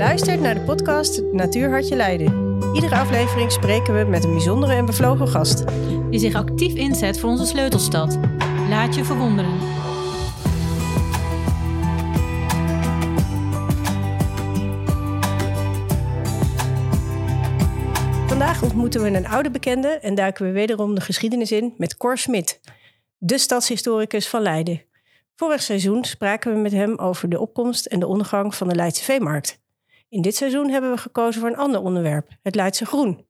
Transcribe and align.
luistert 0.00 0.40
naar 0.40 0.54
de 0.54 0.60
podcast 0.60 1.22
Natuurhartje 1.32 1.96
Leiden. 1.96 2.58
Iedere 2.74 2.96
aflevering 2.96 3.52
spreken 3.52 3.98
we 3.98 4.04
met 4.04 4.24
een 4.24 4.30
bijzondere 4.30 4.72
en 4.72 4.86
bevlogen 4.86 5.28
gast. 5.28 5.64
Die 6.10 6.18
zich 6.18 6.34
actief 6.34 6.74
inzet 6.74 7.20
voor 7.20 7.30
onze 7.30 7.46
sleutelstad. 7.46 8.18
Laat 8.68 8.94
je 8.94 9.04
verwonderen. 9.04 9.58
Vandaag 18.28 18.62
ontmoeten 18.62 19.02
we 19.02 19.08
een 19.08 19.28
oude 19.28 19.50
bekende 19.50 19.88
en 19.88 20.14
duiken 20.14 20.46
we 20.46 20.52
wederom 20.52 20.94
de 20.94 21.00
geschiedenis 21.00 21.52
in 21.52 21.74
met 21.76 21.96
Cor 21.96 22.18
Smit, 22.18 22.60
de 23.18 23.38
stadshistoricus 23.38 24.28
van 24.28 24.42
Leiden. 24.42 24.82
Vorig 25.36 25.62
seizoen 25.62 26.04
spraken 26.04 26.54
we 26.54 26.58
met 26.58 26.72
hem 26.72 26.96
over 26.96 27.28
de 27.28 27.40
opkomst 27.40 27.86
en 27.86 28.00
de 28.00 28.06
ondergang 28.06 28.54
van 28.54 28.68
de 28.68 28.74
Leidse 28.74 29.04
veemarkt. 29.04 29.60
In 30.10 30.22
dit 30.22 30.36
seizoen 30.36 30.70
hebben 30.70 30.90
we 30.90 30.96
gekozen 30.96 31.40
voor 31.40 31.50
een 31.50 31.56
ander 31.56 31.80
onderwerp, 31.80 32.28
het 32.42 32.54
Leidse 32.54 32.86
groen. 32.86 33.26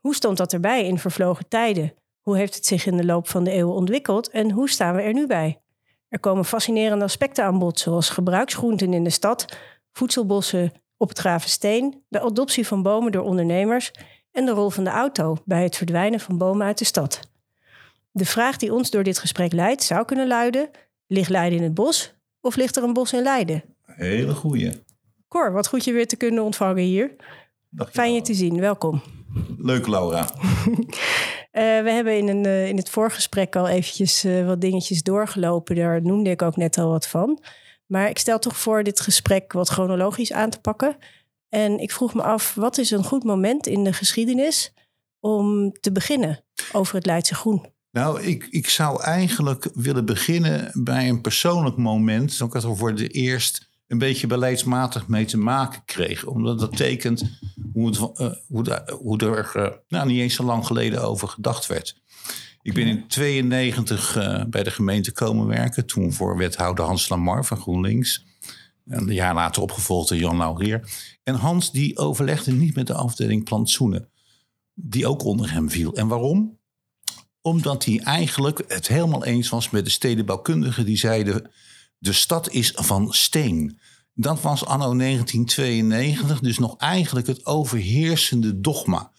Hoe 0.00 0.14
stond 0.14 0.36
dat 0.36 0.52
erbij 0.52 0.84
in 0.84 0.98
vervlogen 0.98 1.48
tijden? 1.48 1.94
Hoe 2.20 2.36
heeft 2.36 2.54
het 2.54 2.66
zich 2.66 2.86
in 2.86 2.96
de 2.96 3.04
loop 3.04 3.28
van 3.28 3.44
de 3.44 3.50
eeuwen 3.50 3.74
ontwikkeld 3.74 4.30
en 4.30 4.50
hoe 4.50 4.70
staan 4.70 4.94
we 4.94 5.02
er 5.02 5.12
nu 5.12 5.26
bij? 5.26 5.60
Er 6.08 6.20
komen 6.20 6.44
fascinerende 6.44 7.04
aspecten 7.04 7.44
aan 7.44 7.58
bod, 7.58 7.80
zoals 7.80 8.10
gebruiksgroenten 8.10 8.92
in 8.92 9.04
de 9.04 9.10
stad, 9.10 9.56
voedselbossen 9.92 10.72
op 10.96 11.08
het 11.08 11.18
Gravensteen, 11.18 12.04
de 12.08 12.20
adoptie 12.20 12.66
van 12.66 12.82
bomen 12.82 13.12
door 13.12 13.24
ondernemers 13.24 13.92
en 14.32 14.44
de 14.44 14.52
rol 14.52 14.70
van 14.70 14.84
de 14.84 14.90
auto 14.90 15.36
bij 15.44 15.62
het 15.62 15.76
verdwijnen 15.76 16.20
van 16.20 16.38
bomen 16.38 16.66
uit 16.66 16.78
de 16.78 16.84
stad. 16.84 17.20
De 18.10 18.26
vraag 18.26 18.56
die 18.56 18.74
ons 18.74 18.90
door 18.90 19.02
dit 19.02 19.18
gesprek 19.18 19.52
leidt 19.52 19.82
zou 19.82 20.04
kunnen 20.04 20.26
luiden: 20.26 20.70
ligt 21.06 21.30
Leiden 21.30 21.58
in 21.58 21.64
het 21.64 21.74
bos 21.74 22.14
of 22.40 22.56
ligt 22.56 22.76
er 22.76 22.82
een 22.82 22.92
bos 22.92 23.12
in 23.12 23.22
Leiden? 23.22 23.64
Hele 23.82 24.34
goeie. 24.34 24.86
Cor, 25.28 25.52
wat 25.52 25.68
goed 25.68 25.84
je 25.84 25.92
weer 25.92 26.06
te 26.06 26.16
kunnen 26.16 26.44
ontvangen 26.44 26.82
hier. 26.82 27.16
Dag, 27.70 27.90
Fijn 27.90 28.14
je 28.14 28.20
te 28.20 28.34
zien, 28.34 28.60
welkom. 28.60 29.02
Leuk, 29.58 29.86
Laura. 29.86 30.28
Eh, 31.50 31.82
we 31.82 31.90
hebben 31.90 32.16
in, 32.16 32.28
een, 32.28 32.44
eh, 32.44 32.68
in 32.68 32.76
het 32.76 32.90
voorgesprek 32.90 33.56
al 33.56 33.68
eventjes 33.68 34.24
eh, 34.24 34.46
wat 34.46 34.60
dingetjes 34.60 35.02
doorgelopen. 35.02 35.76
Daar 35.76 36.02
noemde 36.02 36.30
ik 36.30 36.42
ook 36.42 36.56
net 36.56 36.78
al 36.78 36.88
wat 36.90 37.06
van. 37.06 37.42
Maar 37.86 38.08
ik 38.08 38.18
stel 38.18 38.38
toch 38.38 38.56
voor 38.56 38.82
dit 38.82 39.00
gesprek 39.00 39.52
wat 39.52 39.68
chronologisch 39.68 40.32
aan 40.32 40.50
te 40.50 40.60
pakken. 40.60 40.96
En 41.48 41.78
ik 41.78 41.92
vroeg 41.92 42.14
me 42.14 42.22
af, 42.22 42.54
wat 42.54 42.78
is 42.78 42.90
een 42.90 43.04
goed 43.04 43.24
moment 43.24 43.66
in 43.66 43.84
de 43.84 43.92
geschiedenis 43.92 44.74
om 45.20 45.72
te 45.72 45.92
beginnen 45.92 46.44
over 46.72 46.94
het 46.94 47.06
Leidse 47.06 47.34
Groen? 47.34 47.66
Nou, 47.90 48.22
ik, 48.22 48.46
ik 48.50 48.68
zou 48.68 49.02
eigenlijk 49.02 49.70
willen 49.74 50.04
beginnen 50.04 50.70
bij 50.84 51.08
een 51.08 51.20
persoonlijk 51.20 51.76
moment. 51.76 52.40
Ik 52.40 52.54
er 52.54 52.76
voor 52.76 52.94
de 52.94 53.08
eerst 53.08 53.67
een 53.88 53.98
beetje 53.98 54.26
beleidsmatig 54.26 55.06
mee 55.06 55.24
te 55.24 55.38
maken 55.38 55.82
kreeg. 55.84 56.24
Omdat 56.24 56.58
dat 56.58 56.76
tekent 56.76 57.38
hoe, 57.72 57.86
het, 57.86 57.96
eh, 57.96 58.30
hoe, 58.46 58.84
hoe 59.00 59.18
er 59.18 59.56
eh, 59.56 59.76
nou, 59.88 60.06
niet 60.06 60.20
eens 60.20 60.34
zo 60.34 60.44
lang 60.44 60.66
geleden 60.66 61.02
over 61.02 61.28
gedacht 61.28 61.66
werd. 61.66 62.00
Ik 62.62 62.74
ben 62.74 62.86
in 62.86 63.08
92 63.08 64.16
eh, 64.16 64.44
bij 64.44 64.62
de 64.62 64.70
gemeente 64.70 65.12
komen 65.12 65.46
werken. 65.46 65.86
Toen 65.86 66.12
voor 66.12 66.36
wethouder 66.36 66.84
Hans 66.84 67.08
Lamar 67.08 67.44
van 67.44 67.56
GroenLinks. 67.56 68.24
En 68.86 69.08
een 69.08 69.14
jaar 69.14 69.34
later 69.34 69.62
opgevolgd 69.62 70.08
door 70.08 70.18
Jan 70.18 70.36
Laurier. 70.36 70.88
En 71.22 71.34
Hans 71.34 71.72
die 71.72 71.96
overlegde 71.96 72.52
niet 72.52 72.74
met 72.74 72.86
de 72.86 72.94
afdeling 72.94 73.44
plantsoenen. 73.44 74.08
Die 74.74 75.06
ook 75.06 75.24
onder 75.24 75.52
hem 75.52 75.70
viel. 75.70 75.94
En 75.94 76.08
waarom? 76.08 76.58
Omdat 77.40 77.84
hij 77.84 77.98
eigenlijk 77.98 78.64
het 78.68 78.88
helemaal 78.88 79.24
eens 79.24 79.48
was 79.48 79.70
met 79.70 79.84
de 79.84 79.90
stedenbouwkundigen 79.90 80.84
die 80.84 80.96
zeiden: 80.96 81.50
de 81.98 82.12
stad 82.12 82.50
is 82.50 82.72
van 82.74 83.12
steen. 83.12 83.78
Dat 84.14 84.40
was 84.40 84.64
anno 84.64 84.96
1992, 84.96 86.40
dus 86.40 86.58
nog 86.58 86.76
eigenlijk 86.76 87.26
het 87.26 87.46
overheersende 87.46 88.60
dogma. 88.60 89.10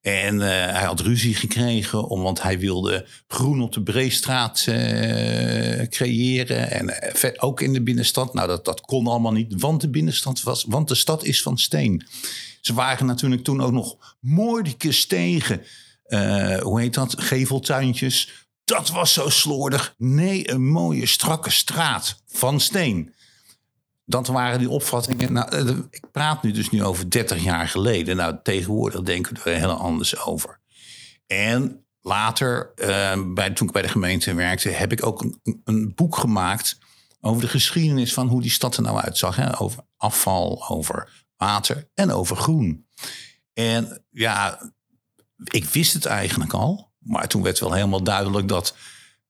En 0.00 0.40
eh, 0.40 0.48
hij 0.48 0.84
had 0.84 1.00
ruzie 1.00 1.34
gekregen, 1.34 2.08
om, 2.08 2.22
want 2.22 2.42
hij 2.42 2.58
wilde 2.58 3.06
groen 3.26 3.62
op 3.62 3.72
de 3.72 3.82
Breestraat 3.82 4.64
eh, 4.66 5.88
creëren. 5.88 6.70
En 6.70 7.12
ver- 7.12 7.40
ook 7.40 7.60
in 7.60 7.72
de 7.72 7.82
binnenstad. 7.82 8.34
Nou, 8.34 8.48
dat, 8.48 8.64
dat 8.64 8.80
kon 8.80 9.06
allemaal 9.06 9.32
niet, 9.32 9.60
want 9.60 9.80
de 9.80 9.90
binnenstad 9.90 10.42
was, 10.42 10.64
want 10.68 10.88
de 10.88 10.94
stad 10.94 11.24
is 11.24 11.42
van 11.42 11.58
steen. 11.58 12.06
Ze 12.60 12.74
waren 12.74 13.06
natuurlijk 13.06 13.44
toen 13.44 13.60
ook 13.60 13.72
nog 13.72 14.16
moordicus 14.20 15.06
tegen, 15.06 15.62
hoe 16.62 16.80
heet 16.80 16.94
dat, 16.94 17.22
geveltuintjes. 17.22 18.47
Dat 18.68 18.90
was 18.90 19.12
zo 19.12 19.28
slordig. 19.28 19.94
Nee, 19.98 20.50
een 20.50 20.66
mooie 20.66 21.06
strakke 21.06 21.50
straat 21.50 22.22
van 22.26 22.60
steen. 22.60 23.14
Dat 24.04 24.26
waren 24.26 24.58
die 24.58 24.70
opvattingen. 24.70 25.32
Nou, 25.32 25.48
eh, 25.56 25.76
ik 25.90 26.10
praat 26.12 26.42
nu 26.42 26.50
dus 26.52 26.70
nu 26.70 26.84
over 26.84 27.10
30 27.10 27.42
jaar 27.42 27.68
geleden. 27.68 28.16
Nou, 28.16 28.36
tegenwoordig 28.42 29.00
denken 29.00 29.34
we 29.34 29.50
er 29.50 29.58
heel 29.58 29.70
anders 29.70 30.18
over. 30.18 30.60
En 31.26 31.84
later, 32.00 32.72
eh, 32.74 33.22
bij, 33.34 33.50
toen 33.50 33.66
ik 33.66 33.72
bij 33.72 33.82
de 33.82 33.88
gemeente 33.88 34.34
werkte, 34.34 34.68
heb 34.68 34.92
ik 34.92 35.06
ook 35.06 35.22
een, 35.22 35.60
een 35.64 35.92
boek 35.94 36.16
gemaakt 36.16 36.78
over 37.20 37.42
de 37.42 37.48
geschiedenis 37.48 38.12
van 38.12 38.28
hoe 38.28 38.42
die 38.42 38.50
stad 38.50 38.76
er 38.76 38.82
nou 38.82 39.00
uitzag. 39.00 39.36
Hè? 39.36 39.60
Over 39.60 39.84
afval, 39.96 40.68
over 40.68 41.26
water 41.36 41.90
en 41.94 42.10
over 42.10 42.36
groen. 42.36 42.86
En 43.52 44.04
ja, 44.10 44.72
ik 45.44 45.64
wist 45.64 45.92
het 45.92 46.04
eigenlijk 46.04 46.52
al. 46.52 46.87
Maar 47.08 47.28
toen 47.28 47.42
werd 47.42 47.58
wel 47.58 47.72
helemaal 47.72 48.02
duidelijk 48.02 48.48
dat 48.48 48.74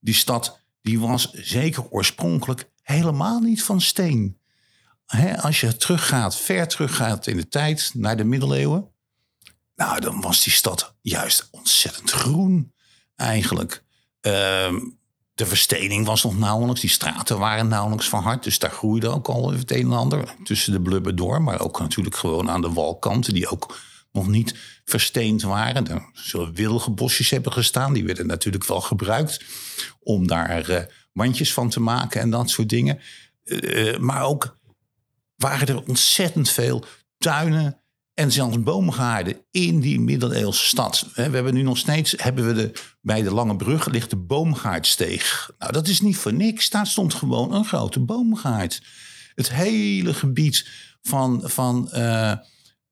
die 0.00 0.14
stad, 0.14 0.60
die 0.82 1.00
was 1.00 1.30
zeker 1.32 1.84
oorspronkelijk 1.90 2.70
helemaal 2.82 3.40
niet 3.40 3.62
van 3.62 3.80
steen. 3.80 4.38
Hè, 5.06 5.42
als 5.42 5.60
je 5.60 5.76
teruggaat, 5.76 6.36
ver 6.36 6.68
teruggaat 6.68 7.26
in 7.26 7.36
de 7.36 7.48
tijd, 7.48 7.90
naar 7.94 8.16
de 8.16 8.24
middeleeuwen. 8.24 8.88
Nou, 9.76 10.00
dan 10.00 10.20
was 10.20 10.42
die 10.42 10.52
stad 10.52 10.94
juist 11.00 11.48
ontzettend 11.50 12.10
groen 12.10 12.72
eigenlijk. 13.16 13.84
Ehm, 14.20 14.76
de 15.34 15.46
verstening 15.46 16.06
was 16.06 16.22
nog 16.22 16.38
nauwelijks, 16.38 16.80
die 16.80 16.90
straten 16.90 17.38
waren 17.38 17.68
nauwelijks 17.68 18.08
verhard. 18.08 18.44
Dus 18.44 18.58
daar 18.58 18.70
groeide 18.70 19.08
ook 19.08 19.28
al 19.28 19.52
het 19.52 19.70
een 19.70 19.84
en 19.84 19.92
ander 19.92 20.34
tussen 20.44 20.72
de 20.72 20.80
blubber 20.80 21.16
door. 21.16 21.42
Maar 21.42 21.60
ook 21.60 21.80
natuurlijk 21.80 22.16
gewoon 22.16 22.50
aan 22.50 22.60
de 22.60 22.72
walkanten, 22.72 23.34
die 23.34 23.48
ook 23.48 23.78
nog 24.12 24.28
niet 24.28 24.54
versteend 24.84 25.42
waren. 25.42 25.88
Er 25.88 26.10
zullen 26.12 26.54
wilgenbosjes 26.54 27.30
hebben 27.30 27.52
gestaan. 27.52 27.92
Die 27.92 28.04
werden 28.04 28.26
natuurlijk 28.26 28.66
wel 28.66 28.80
gebruikt 28.80 29.44
om 30.00 30.26
daar 30.26 30.68
eh, 30.68 30.82
mandjes 31.12 31.52
van 31.52 31.68
te 31.68 31.80
maken 31.80 32.20
en 32.20 32.30
dat 32.30 32.50
soort 32.50 32.68
dingen. 32.68 33.00
Eh, 33.44 33.94
eh, 33.94 33.98
maar 34.00 34.22
ook 34.22 34.58
waren 35.36 35.66
er 35.66 35.82
ontzettend 35.86 36.50
veel 36.50 36.84
tuinen 37.18 37.80
en 38.14 38.32
zelfs 38.32 38.62
boomgaarden 38.62 39.44
in 39.50 39.80
die 39.80 40.00
middeleeuwse 40.00 40.64
stad. 40.64 41.06
We 41.14 41.22
hebben 41.22 41.54
nu 41.54 41.62
nog 41.62 41.78
steeds, 41.78 42.14
hebben 42.16 42.46
we 42.46 42.52
de, 42.52 42.72
bij 43.00 43.22
de 43.22 43.34
Lange 43.34 43.56
Brug 43.56 43.86
ligt 43.86 44.10
de 44.10 44.16
boomgaardsteeg. 44.16 45.50
Nou, 45.58 45.72
dat 45.72 45.88
is 45.88 46.00
niet 46.00 46.16
voor 46.16 46.32
niks. 46.32 46.70
Daar 46.70 46.86
stond 46.86 47.14
gewoon 47.14 47.54
een 47.54 47.64
grote 47.64 48.00
boomgaard. 48.00 48.82
Het 49.34 49.52
hele 49.52 50.14
gebied 50.14 50.68
van, 51.02 51.42
van, 51.44 51.90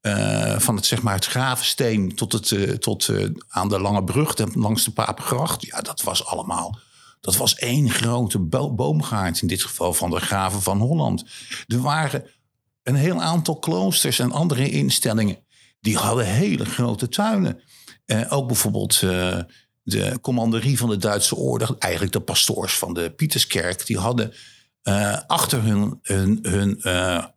eh, 0.07 0.59
van 0.59 0.77
het, 0.77 0.87
zeg 0.87 1.03
maar, 1.03 1.15
het 1.15 1.27
Gravensteen 1.27 2.15
tot, 2.15 2.33
het, 2.33 2.53
eh, 2.53 2.71
tot 2.73 3.09
eh, 3.09 3.29
aan 3.49 3.69
de 3.69 3.81
Lange 3.81 4.05
Brug, 4.05 4.55
langs 4.55 4.85
de 4.85 4.91
Papengracht. 4.91 5.67
Ja, 5.67 5.81
dat 5.81 6.03
was 6.03 6.25
allemaal... 6.25 6.79
Dat 7.21 7.37
was 7.37 7.55
één 7.55 7.91
grote 7.91 8.39
bo- 8.39 8.75
boomgaard, 8.75 9.41
in 9.41 9.49
dit 9.49 9.63
geval 9.63 9.93
van 9.93 10.11
de 10.11 10.21
Graven 10.21 10.63
van 10.63 10.79
Holland. 10.79 11.25
Er 11.67 11.81
waren 11.81 12.25
een 12.83 12.95
heel 12.95 13.23
aantal 13.23 13.59
kloosters 13.59 14.19
en 14.19 14.33
andere 14.33 14.71
instellingen. 14.71 15.39
Die 15.81 15.97
hadden 15.97 16.27
hele 16.27 16.65
grote 16.65 17.09
tuinen. 17.09 17.61
Ook 18.29 18.47
bijvoorbeeld 18.47 19.01
de 19.83 20.19
commanderie 20.21 20.79
van 20.79 20.89
de 20.89 20.97
Duitse 20.97 21.37
orde, 21.37 21.77
eigenlijk 21.79 22.13
de 22.13 22.21
pastoors 22.21 22.79
van 22.79 22.95
de 22.95 23.11
Pieterskerk, 23.11 23.87
die 23.87 23.99
hadden 23.99 24.33
achter 25.27 25.63
hun, 25.63 25.99
hun, 26.03 26.39
hun 26.43 26.81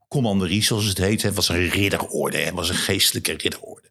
commanderie, 0.10 0.64
zoals 0.64 0.86
het 0.86 0.98
heet, 0.98 1.22
het 1.22 1.36
was 1.36 1.50
een 1.50 1.70
ridderorde, 1.70 2.38
het 2.38 2.54
was 2.54 2.70
een 2.70 2.76
geestelijke 2.76 3.32
ridderorde. 3.32 3.88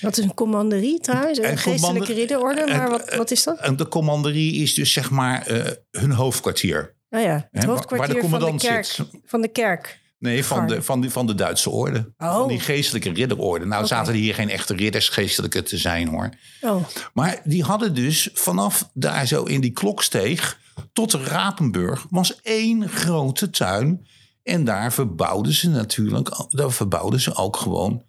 Wat 0.00 0.18
is 0.18 0.24
een 0.24 0.34
commanderie 0.34 1.00
trouwens? 1.00 1.38
Een 1.38 1.44
En 1.44 1.58
geestelijke 1.58 2.12
ridderorde, 2.12 2.66
maar 2.66 2.90
wat, 2.90 3.14
wat 3.14 3.30
is 3.30 3.44
dat? 3.44 3.58
En 3.58 3.76
de 3.76 3.88
commanderie 3.88 4.62
is 4.62 4.74
dus 4.74 4.92
zeg 4.92 5.10
maar 5.10 5.46
eh, 5.46 5.72
hun 5.90 6.12
hoofdkwartier. 6.12 6.94
Nou 7.10 7.24
ja, 7.24 7.48
het 7.50 7.64
hoofdkwartier 7.64 8.14
waar 8.14 8.22
de 8.22 8.28
van 8.28 8.56
de 8.56 8.56
kerk. 8.56 8.84
zit. 8.84 9.06
Van 9.24 9.40
de 9.40 9.48
kerk. 9.48 10.00
Nee, 10.18 10.44
van 10.44 10.66
de, 10.66 10.82
van, 10.82 11.00
de, 11.00 11.10
van 11.10 11.26
de 11.26 11.34
Duitse 11.34 11.70
orde. 11.70 12.12
Oh. 12.18 12.34
Van 12.34 12.48
die 12.48 12.60
geestelijke 12.60 13.12
ridderorde. 13.12 13.64
Nou 13.64 13.86
zaten 13.86 14.12
er 14.12 14.18
hier 14.18 14.34
geen 14.34 14.50
echte 14.50 14.74
ridders 14.74 15.08
geestelijke 15.08 15.62
te 15.62 15.78
zijn 15.78 16.08
hoor. 16.08 16.28
Oh, 16.60 16.84
Maar 17.12 17.40
die 17.44 17.62
hadden 17.62 17.94
dus 17.94 18.30
vanaf 18.34 18.90
daar 18.94 19.26
zo 19.26 19.42
in 19.42 19.60
die 19.60 19.70
kloksteeg 19.70 20.60
tot 20.92 21.10
de 21.10 21.24
Rapenburg 21.24 22.06
was 22.10 22.40
één 22.42 22.88
grote 22.88 23.50
tuin. 23.50 24.06
En 24.42 24.64
daar 24.64 24.92
verbouwden 24.92 25.52
ze 25.52 25.68
natuurlijk, 25.68 26.28
daar 26.48 26.70
verbouwden 26.70 27.20
ze 27.20 27.34
ook 27.36 27.56
gewoon 27.56 28.02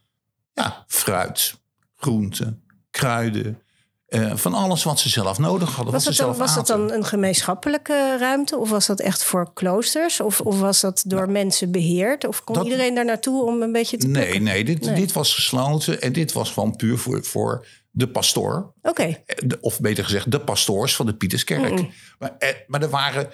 ja, 0.53 0.83
fruit, 0.87 1.61
groenten, 1.95 2.63
kruiden. 2.91 3.57
eh, 4.05 4.35
van 4.35 4.53
alles 4.53 4.83
wat 4.83 4.99
ze 4.99 5.09
zelf 5.09 5.37
nodig 5.37 5.75
hadden. 5.75 5.93
Was, 5.93 5.93
wat 5.93 6.03
dat 6.03 6.15
ze 6.15 6.21
dan, 6.23 6.35
zelf 6.35 6.47
was 6.47 6.55
dat 6.55 6.67
dan 6.77 6.91
een 6.91 7.05
gemeenschappelijke 7.05 8.17
ruimte? 8.19 8.57
Of 8.57 8.69
was 8.69 8.85
dat 8.85 8.99
echt 8.99 9.23
voor 9.23 9.53
kloosters? 9.53 10.19
Of, 10.19 10.41
of 10.41 10.59
was 10.59 10.81
dat 10.81 11.03
door 11.07 11.29
mensen 11.29 11.71
beheerd? 11.71 12.27
Of 12.27 12.43
kon 12.43 12.55
Dat- 12.55 12.63
iedereen 12.63 12.95
daar 12.95 13.05
naartoe 13.05 13.43
om 13.45 13.61
een 13.61 13.71
beetje 13.71 13.97
te 13.97 14.07
Nee, 14.07 14.21
plukken? 14.23 14.43
nee, 14.43 14.63
dit, 14.65 14.81
Nee. 14.85 14.95
dit 14.95 15.11
was 15.11 15.33
gesloten 15.33 16.01
en 16.01 16.13
dit 16.13 16.31
was 16.33 16.51
gewoon 16.51 16.75
puur 16.75 16.97
voor, 16.97 17.23
voor 17.23 17.67
de 17.91 18.07
pastoor. 18.09 18.73
Oké, 18.81 19.03
Eh, 19.25 19.49
of 19.61 19.79
beter 19.79 20.03
gezegd, 20.03 20.31
de 20.31 20.39
pastoors 20.39 20.95
van 20.95 21.05
de 21.05 21.15
Pieterskerk. 21.15 21.89
Maar, 22.19 22.35
eh, 22.37 22.49
maar 22.67 22.81
er 22.81 22.89
waren 22.89 23.29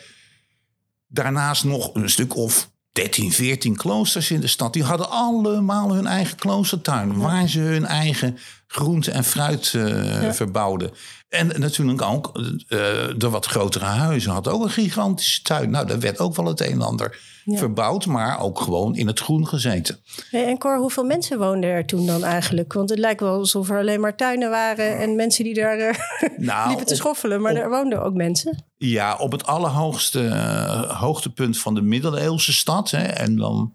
daarnaast 1.07 1.63
nog 1.63 1.95
een 1.95 2.09
stuk 2.09 2.35
of 2.35 2.71
13, 2.99 3.31
14 3.31 3.75
kloosters 3.75 4.31
in 4.31 4.39
de 4.39 4.47
stad. 4.47 4.73
Die 4.73 4.83
hadden 4.83 5.09
allemaal 5.09 5.93
hun 5.93 6.07
eigen 6.07 6.37
kloostertuin. 6.37 7.17
Waar 7.17 7.47
ze 7.47 7.59
hun 7.59 7.85
eigen 7.85 8.37
groente 8.67 9.11
en 9.11 9.23
fruit 9.23 9.73
eh, 9.73 10.31
verbouwden. 10.31 10.91
En 11.29 11.59
natuurlijk 11.59 12.01
ook 12.01 12.31
eh, 12.67 12.79
de 13.17 13.29
wat 13.29 13.45
grotere 13.45 13.85
huizen 13.85 14.31
hadden 14.31 14.53
ook 14.53 14.63
een 14.63 14.69
gigantische 14.69 15.41
tuin. 15.41 15.69
Nou, 15.69 15.87
daar 15.87 15.99
werd 15.99 16.19
ook 16.19 16.35
wel 16.35 16.45
het 16.45 16.61
een 16.61 16.71
en 16.71 16.81
ander 16.81 17.19
verbouwd. 17.57 18.05
Maar 18.05 18.39
ook 18.41 18.59
gewoon 18.61 18.95
in 18.95 19.07
het 19.07 19.19
groen 19.19 19.47
gezeten. 19.47 19.99
Hey, 20.29 20.45
en 20.45 20.57
Cor, 20.57 20.77
hoeveel 20.77 21.03
mensen 21.03 21.37
woonden 21.39 21.69
er 21.69 21.85
toen 21.85 22.05
dan 22.05 22.23
eigenlijk? 22.23 22.73
Want 22.73 22.89
het 22.89 22.99
lijkt 22.99 23.19
wel 23.19 23.33
alsof 23.37 23.69
er 23.69 23.79
alleen 23.79 23.99
maar 23.99 24.15
tuinen 24.15 24.49
waren... 24.49 24.97
en 24.97 25.15
mensen 25.15 25.43
die 25.43 25.53
daar 25.53 25.77
eh, 25.77 25.95
Nou, 26.37 26.67
liepen 26.67 26.85
te 26.85 26.95
schoffelen. 26.95 27.41
Maar 27.41 27.51
op- 27.51 27.57
er 27.57 27.69
woonden 27.69 28.03
ook 28.03 28.13
mensen. 28.13 28.63
Ja, 28.77 29.15
op 29.15 29.31
het 29.31 29.45
allerhoogste 29.45 30.27
eh, 30.27 30.99
hoogtepunt 30.99 31.57
van 31.57 31.75
de 31.75 31.81
middeleeuwse 31.81 32.53
stad. 32.53 32.91
Hè, 32.91 33.03
en 33.03 33.35
dan 33.35 33.73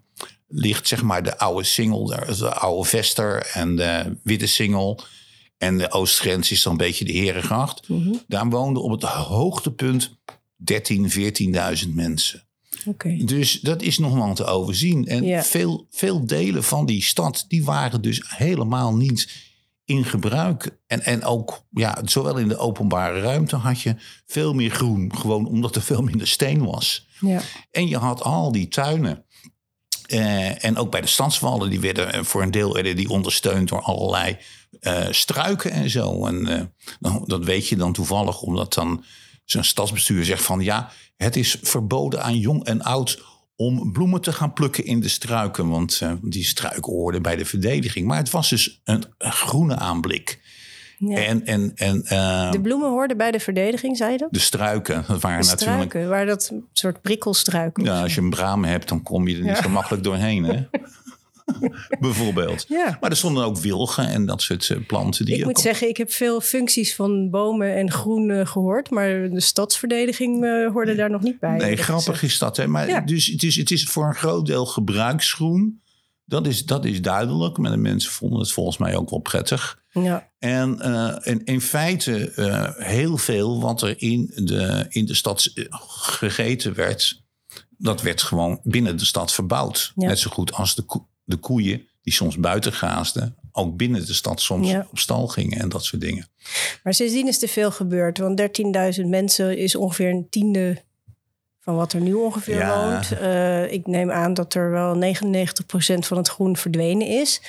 ligt 0.48 0.88
zeg 0.88 1.02
maar 1.02 1.22
de 1.22 1.38
oude 1.38 1.64
Singel, 1.64 2.04
de, 2.04 2.34
de 2.38 2.52
oude 2.52 2.88
Vester 2.88 3.50
en 3.52 3.76
de 3.76 4.16
Witte 4.22 4.46
Singel. 4.46 5.00
En 5.58 5.78
de 5.78 5.90
oostgrens 5.92 6.50
is 6.50 6.62
dan 6.62 6.72
een 6.72 6.78
beetje 6.78 7.04
de 7.04 7.12
Herengracht. 7.12 7.88
Daar 8.26 8.48
woonden 8.48 8.82
op 8.82 8.90
het 8.90 9.02
hoogtepunt 9.02 10.16
13, 10.56 11.10
14.000 11.86 11.88
mensen. 11.94 12.43
Dus 13.24 13.60
dat 13.60 13.82
is 13.82 13.98
nog 13.98 14.14
wel 14.14 14.34
te 14.34 14.44
overzien. 14.44 15.06
En 15.06 15.44
veel, 15.44 15.86
veel 15.90 16.26
delen 16.26 16.64
van 16.64 16.86
die 16.86 17.02
stad, 17.02 17.44
die 17.48 17.64
waren 17.64 18.02
dus 18.02 18.22
helemaal 18.26 18.96
niet 18.96 19.52
in 19.84 20.04
gebruik. 20.04 20.78
En, 20.86 21.02
en 21.04 21.24
ook, 21.24 21.64
ja, 21.70 21.98
zowel 22.04 22.38
in 22.38 22.48
de 22.48 22.56
openbare 22.56 23.20
ruimte 23.20 23.56
had 23.56 23.80
je 23.80 23.96
veel 24.26 24.54
meer 24.54 24.70
groen. 24.70 25.16
Gewoon 25.16 25.46
omdat 25.46 25.76
er 25.76 25.82
veel 25.82 26.02
minder 26.02 26.26
steen 26.26 26.64
was. 26.64 27.06
Ja. 27.20 27.40
En 27.70 27.88
je 27.88 27.96
had 27.96 28.22
al 28.22 28.52
die 28.52 28.68
tuinen. 28.68 29.24
Eh, 30.06 30.64
en 30.64 30.76
ook 30.76 30.90
bij 30.90 31.00
de 31.00 31.06
stadswallen, 31.06 31.70
die 31.70 31.80
werden 31.80 32.12
eh, 32.12 32.22
voor 32.22 32.42
een 32.42 32.50
deel 32.50 32.72
werden 32.72 32.96
die 32.96 33.08
ondersteund 33.08 33.68
door 33.68 33.82
allerlei 33.82 34.36
eh, 34.80 35.06
struiken 35.10 35.70
en 35.70 35.90
zo. 35.90 36.26
En 36.26 36.74
dat 37.24 37.44
weet 37.44 37.68
je 37.68 37.76
dan 37.76 37.92
toevallig, 37.92 38.40
omdat 38.40 38.74
dan 38.74 39.04
zo'n 39.44 39.64
stadsbestuur 39.64 40.24
zegt 40.24 40.42
van 40.42 40.60
ja, 40.60 40.90
het 41.16 41.36
is 41.36 41.56
verboden 41.62 42.22
aan 42.22 42.38
jong 42.38 42.64
en 42.64 42.82
oud 42.82 43.22
om 43.56 43.92
bloemen 43.92 44.20
te 44.20 44.32
gaan 44.32 44.52
plukken 44.52 44.84
in 44.84 45.00
de 45.00 45.08
struiken. 45.08 45.68
Want 45.68 45.98
eh, 46.02 46.12
die 46.22 46.44
struiken 46.44 46.92
hoorden 46.92 47.22
bij 47.22 47.36
de 47.36 47.44
verdediging. 47.44 48.06
Maar 48.06 48.16
het 48.16 48.30
was 48.30 48.48
dus 48.48 48.80
een, 48.84 49.04
een 49.18 49.32
groene 49.32 49.76
aanblik. 49.76 50.40
Ja. 50.98 51.16
En, 51.16 51.46
en, 51.46 51.72
en 51.74 52.02
eh, 52.04 52.50
De 52.50 52.56
de, 52.56 52.60
bloemen 52.60 52.88
hoorden 52.88 53.16
bij 53.16 53.30
de 53.30 53.40
verdediging, 53.40 53.96
zei 53.96 54.12
je 54.12 54.18
dat? 54.18 54.28
struiken, 54.32 55.04
dat 55.08 55.20
waren 55.20 55.40
De 55.42 55.48
natuurlijk... 55.48 55.90
struiken, 55.90 56.08
waar 56.08 56.26
dat 56.26 56.52
soort 56.72 57.00
prikkelstruiken. 57.02 57.84
Ja, 57.84 58.02
als 58.02 58.14
je 58.14 58.20
een 58.20 58.30
braam 58.30 58.64
hebt, 58.64 58.88
dan 58.88 59.02
kom 59.02 59.28
je 59.28 59.36
er 59.36 59.42
niet 59.42 59.56
zo 59.56 59.68
makkelijk 59.68 60.04
doorheen, 60.04 60.44
hè? 60.44 60.54
Bijvoorbeeld. 62.00 62.64
Ja. 62.68 62.98
Maar 63.00 63.10
er 63.10 63.16
stonden 63.16 63.44
ook 63.44 63.58
wilgen 63.58 64.06
en 64.08 64.26
dat 64.26 64.42
soort 64.42 64.70
eh, 64.70 64.86
planten. 64.86 65.24
Die 65.24 65.36
Ik 65.36 65.44
moet 65.44 65.56
op- 65.56 65.62
zeggen, 65.62 65.88
ik 65.88 65.96
heb 65.96 66.12
veel 66.12 66.40
functies 66.40 66.94
van 66.94 67.30
bomen 67.30 67.74
en 67.76 67.90
groen 67.90 68.30
eh, 68.30 68.46
gehoord. 68.46 68.90
Maar 68.90 69.30
de 69.30 69.40
stadsverdediging 69.40 70.44
eh, 70.44 70.70
hoorde 70.72 70.94
daar 70.94 71.10
nog 71.10 71.22
niet 71.22 71.38
bij. 71.40 71.56
Nee, 71.56 71.76
grappig 71.76 72.22
is 72.22 72.38
dat. 72.38 72.56
Hè? 72.56 72.66
Maar 72.66 72.88
Ja. 72.88 73.00
dus 73.00 73.26
het 73.26 73.42
is, 73.42 73.56
het 73.56 73.70
is 73.70 73.84
voor 73.84 74.06
een 74.06 74.14
groot 74.14 74.46
deel 74.46 74.66
gebruiksgroen. 74.66 75.82
Dat 76.24 76.46
is, 76.46 76.64
dat 76.64 76.84
is 76.84 77.02
duidelijk. 77.02 77.58
Maar 77.58 77.70
de 77.70 77.76
mensen 77.76 78.12
vonden 78.12 78.38
het 78.38 78.52
volgens 78.52 78.78
mij 78.78 78.96
ook 78.96 79.10
wel 79.10 79.18
prettig. 79.20 79.82
Ja. 79.90 80.30
En 80.38 80.78
in, 81.24 81.44
in 81.44 81.60
feite 81.60 82.32
heel 82.78 83.16
veel 83.16 83.60
wat 83.60 83.82
er 83.82 83.94
in 84.02 84.30
de, 84.34 84.86
in 84.88 85.04
de 85.06 85.14
stad 85.14 85.52
gegeten 85.98 86.74
werd... 86.74 87.22
dat 87.78 88.02
werd 88.02 88.22
gewoon 88.22 88.60
binnen 88.62 88.96
de 88.96 89.04
stad 89.04 89.32
verbouwd. 89.32 89.92
Ja. 89.96 90.06
Net 90.08 90.18
zo 90.18 90.30
goed 90.30 90.52
als 90.52 90.74
de, 90.74 90.84
de 91.24 91.36
koeien 91.36 91.88
die 92.02 92.12
soms 92.12 92.36
buiten 92.36 92.72
graasden... 92.72 93.36
ook 93.52 93.76
binnen 93.76 94.06
de 94.06 94.14
stad 94.14 94.40
soms 94.40 94.70
Ja. 94.70 94.86
op 94.90 94.98
stal 94.98 95.26
gingen 95.28 95.58
en 95.60 95.68
dat 95.68 95.84
soort 95.84 96.02
dingen. 96.02 96.28
Maar 96.82 96.94
sindsdien 96.94 97.28
is 97.28 97.42
er 97.42 97.48
veel 97.48 97.70
gebeurd. 97.70 98.18
Want 98.18 98.36
13.000 99.00 99.06
mensen 99.08 99.58
is 99.58 99.74
ongeveer 99.76 100.10
een 100.10 100.26
tiende 100.30 100.82
van 101.60 101.76
wat 101.76 101.92
er 101.92 102.00
nu 102.00 102.12
ongeveer 102.14 102.56
Ja. 102.56 102.90
woont. 102.92 103.12
Eh, 103.18 103.72
ik 103.72 103.86
neem 103.86 104.10
aan 104.10 104.34
dat 104.34 104.54
er 104.54 104.70
wel 104.70 104.94
99% 104.94 106.06
van 106.06 106.16
het 106.16 106.28
groen 106.28 106.56
verdwenen 106.56 107.06
is. 107.06 107.40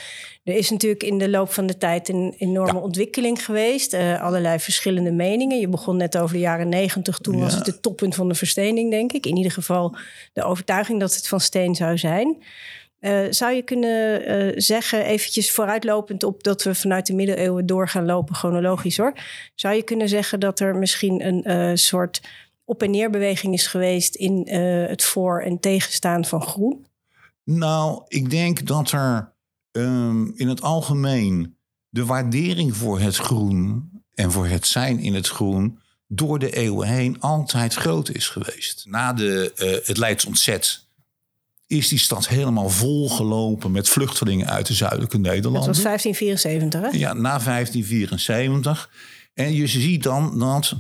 Er 0.44 0.56
is 0.56 0.70
natuurlijk 0.70 1.04
in 1.04 1.18
de 1.18 1.30
loop 1.30 1.52
van 1.54 1.66
de 1.68 1.78
tijd 1.78 2.10
een 2.10 2.34
enorme 2.38 2.74
Ja. 2.74 2.80
ontwikkeling 2.80 3.46
geweest. 3.46 3.94
Eh, 3.94 4.22
allerlei 4.22 4.60
verschillende 4.60 5.12
meningen. 5.12 5.60
Je 5.60 5.68
begon 5.68 5.98
net 5.98 6.18
over 6.18 6.34
de 6.36 6.42
jaren 6.42 6.70
90. 6.70 7.18
Toen 7.18 7.40
was 7.40 7.54
het 7.54 7.66
het 7.66 7.82
toppunt 7.82 8.16
van 8.16 8.28
de 8.28 8.36
verstening, 8.36 8.90
denk 8.92 9.12
ik. 9.12 9.26
In 9.26 9.38
ieder 9.38 9.52
geval 9.52 9.96
de 10.34 10.44
overtuiging 10.44 11.00
dat 11.00 11.16
het 11.16 11.28
van 11.28 11.40
steen 11.40 11.76
zou 11.76 11.98
zijn. 11.98 12.44
Eh, 13.06 13.26
zou 13.30 13.54
je 13.54 13.62
kunnen 13.62 14.26
eh, 14.26 14.54
zeggen, 14.56 15.06
eventjes 15.06 15.52
vooruitlopend 15.52 16.24
op 16.24 16.44
dat 16.44 16.64
we 16.64 16.76
vanuit 16.76 17.06
de 17.06 17.14
middeleeuwen 17.14 17.66
door 17.66 17.90
gaan 17.90 18.06
lopen, 18.06 18.36
chronologisch 18.36 18.98
hoor. 18.98 19.14
Zou 19.56 19.76
je 19.76 19.84
kunnen 19.84 20.10
zeggen 20.10 20.40
dat 20.40 20.60
er 20.60 20.76
misschien 20.76 21.26
een 21.26 21.44
eh, 21.44 21.72
soort 21.74 22.22
op- 22.64 22.84
en 22.84 22.92
neerbeweging 22.92 23.54
is 23.54 23.68
geweest 23.68 24.16
in 24.16 24.50
het 24.90 25.04
voor- 25.04 25.42
en 25.42 25.60
tegenstaan 25.60 26.26
van 26.26 26.42
groen? 26.42 26.86
Nou, 27.44 28.02
ik 28.08 28.30
denk 28.30 28.68
dat 28.68 28.92
er 28.92 29.34
ehm, 29.72 30.28
in 30.36 30.48
het 30.48 30.62
algemeen 30.62 31.58
de 31.90 32.06
waardering 32.06 32.76
voor 32.78 33.00
het 33.00 33.16
groen 33.16 33.90
en 34.14 34.32
voor 34.32 34.48
het 34.48 34.68
zijn 34.68 35.00
in 35.00 35.14
het 35.14 35.28
groen 35.28 35.80
door 36.08 36.40
de 36.40 36.52
eeuwen 36.52 36.88
heen 36.88 37.20
altijd 37.20 37.74
groot 37.74 38.10
is 38.10 38.28
geweest. 38.28 38.86
Na 38.88 39.14
de, 39.14 39.82
het 39.86 39.98
Leids 39.98 40.26
ontzet 40.26 40.85
is 41.68 41.88
die 41.88 42.00
stad 42.00 42.28
helemaal 42.28 42.70
volgelopen 42.70 43.72
met 43.72 43.90
vluchtelingen 43.90 44.48
uit 44.48 44.68
de 44.68 44.74
zuidelijke 44.74 45.22
Dat 45.22 45.32
Nederlanden. 45.32 45.74
was 45.74 45.82
1574, 45.82 46.82
hè? 46.82 46.98
Ja, 46.98 47.14
na 47.14 47.40
1574. 47.40 48.90
En 49.34 49.54
je 49.54 49.68
ziet 49.68 50.04
dan 50.04 50.40
dat 50.40 50.76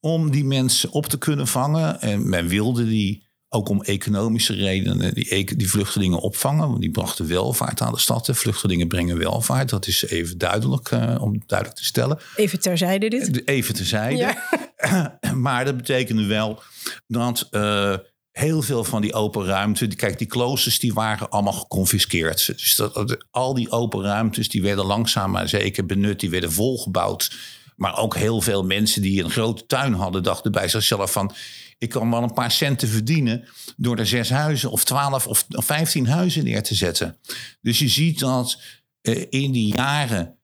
om 0.00 0.30
die 0.30 0.44
mensen 0.44 0.90
op 0.90 1.06
te 1.06 1.18
kunnen 1.18 1.46
vangen, 1.46 2.00
en 2.00 2.28
men 2.28 2.48
wilde 2.48 2.88
die 2.88 3.24
ook 3.48 3.68
om 3.68 3.82
economische 3.82 4.54
redenen 4.54 5.14
die, 5.14 5.56
die 5.56 5.70
vluchtelingen 5.70 6.18
opvangen, 6.18 6.68
want 6.68 6.80
die 6.80 6.90
brachten 6.90 7.28
welvaart 7.28 7.80
aan 7.80 7.92
de 7.92 7.98
stad. 7.98 8.26
De 8.26 8.34
vluchtelingen 8.34 8.88
brengen 8.88 9.18
welvaart, 9.18 9.68
dat 9.68 9.86
is 9.86 10.06
even 10.06 10.38
duidelijk 10.38 10.90
eh, 10.90 11.16
om 11.20 11.42
duidelijk 11.46 11.78
te 11.78 11.84
stellen. 11.84 12.18
Even 12.36 12.60
terzijde 12.60 13.08
dit. 13.08 13.48
Even 13.48 13.74
terzijde. 13.74 14.16
Ja. 14.16 15.18
maar 15.34 15.64
dat 15.64 15.76
betekende 15.76 16.26
wel 16.26 16.62
dat 17.06 17.48
eh, 17.50 17.94
heel 18.34 18.62
veel 18.62 18.84
van 18.84 19.02
die 19.02 19.12
open 19.12 19.44
ruimte... 19.44 19.86
Kijk, 19.86 20.18
die 20.18 20.26
kloosters 20.26 20.78
die 20.78 20.92
waren 20.94 21.30
allemaal 21.30 21.52
geconfiskeerd. 21.52 22.46
Dus 22.46 22.76
dat, 22.76 22.94
dat- 22.94 23.24
al 23.30 23.54
die 23.54 23.70
open 23.70 24.02
ruimtes 24.02 24.48
die 24.48 24.62
werden 24.62 24.84
langzaam 24.84 25.30
maar 25.30 25.48
zeker 25.48 25.86
benut. 25.86 26.20
Die 26.20 26.30
werden 26.30 26.52
volgebouwd. 26.52 27.36
Maar 27.76 27.98
ook 27.98 28.16
heel 28.16 28.40
veel 28.40 28.64
mensen 28.64 29.02
die 29.02 29.24
een 29.24 29.30
grote 29.30 29.66
tuin 29.66 29.92
hadden... 29.92 30.22
dachten 30.22 30.52
bij 30.52 30.68
zichzelf 30.68 31.12
van... 31.12 31.32
ik 31.78 31.88
kan 31.88 32.10
wel 32.10 32.22
een 32.22 32.32
paar 32.32 32.50
centen 32.50 32.88
verdienen... 32.88 33.48
door 33.76 33.96
er 33.96 34.06
zes 34.06 34.30
huizen 34.30 34.70
of 34.70 34.84
twaalf 34.84 35.26
of 35.26 35.46
vijftien 35.48 36.06
huizen 36.06 36.44
neer 36.44 36.62
te 36.62 36.74
zetten. 36.74 37.18
Dus 37.60 37.78
je 37.78 37.88
ziet 37.88 38.18
dat 38.18 38.60
eh, 39.00 39.26
in 39.28 39.52
die 39.52 39.74
jaren 39.74 40.38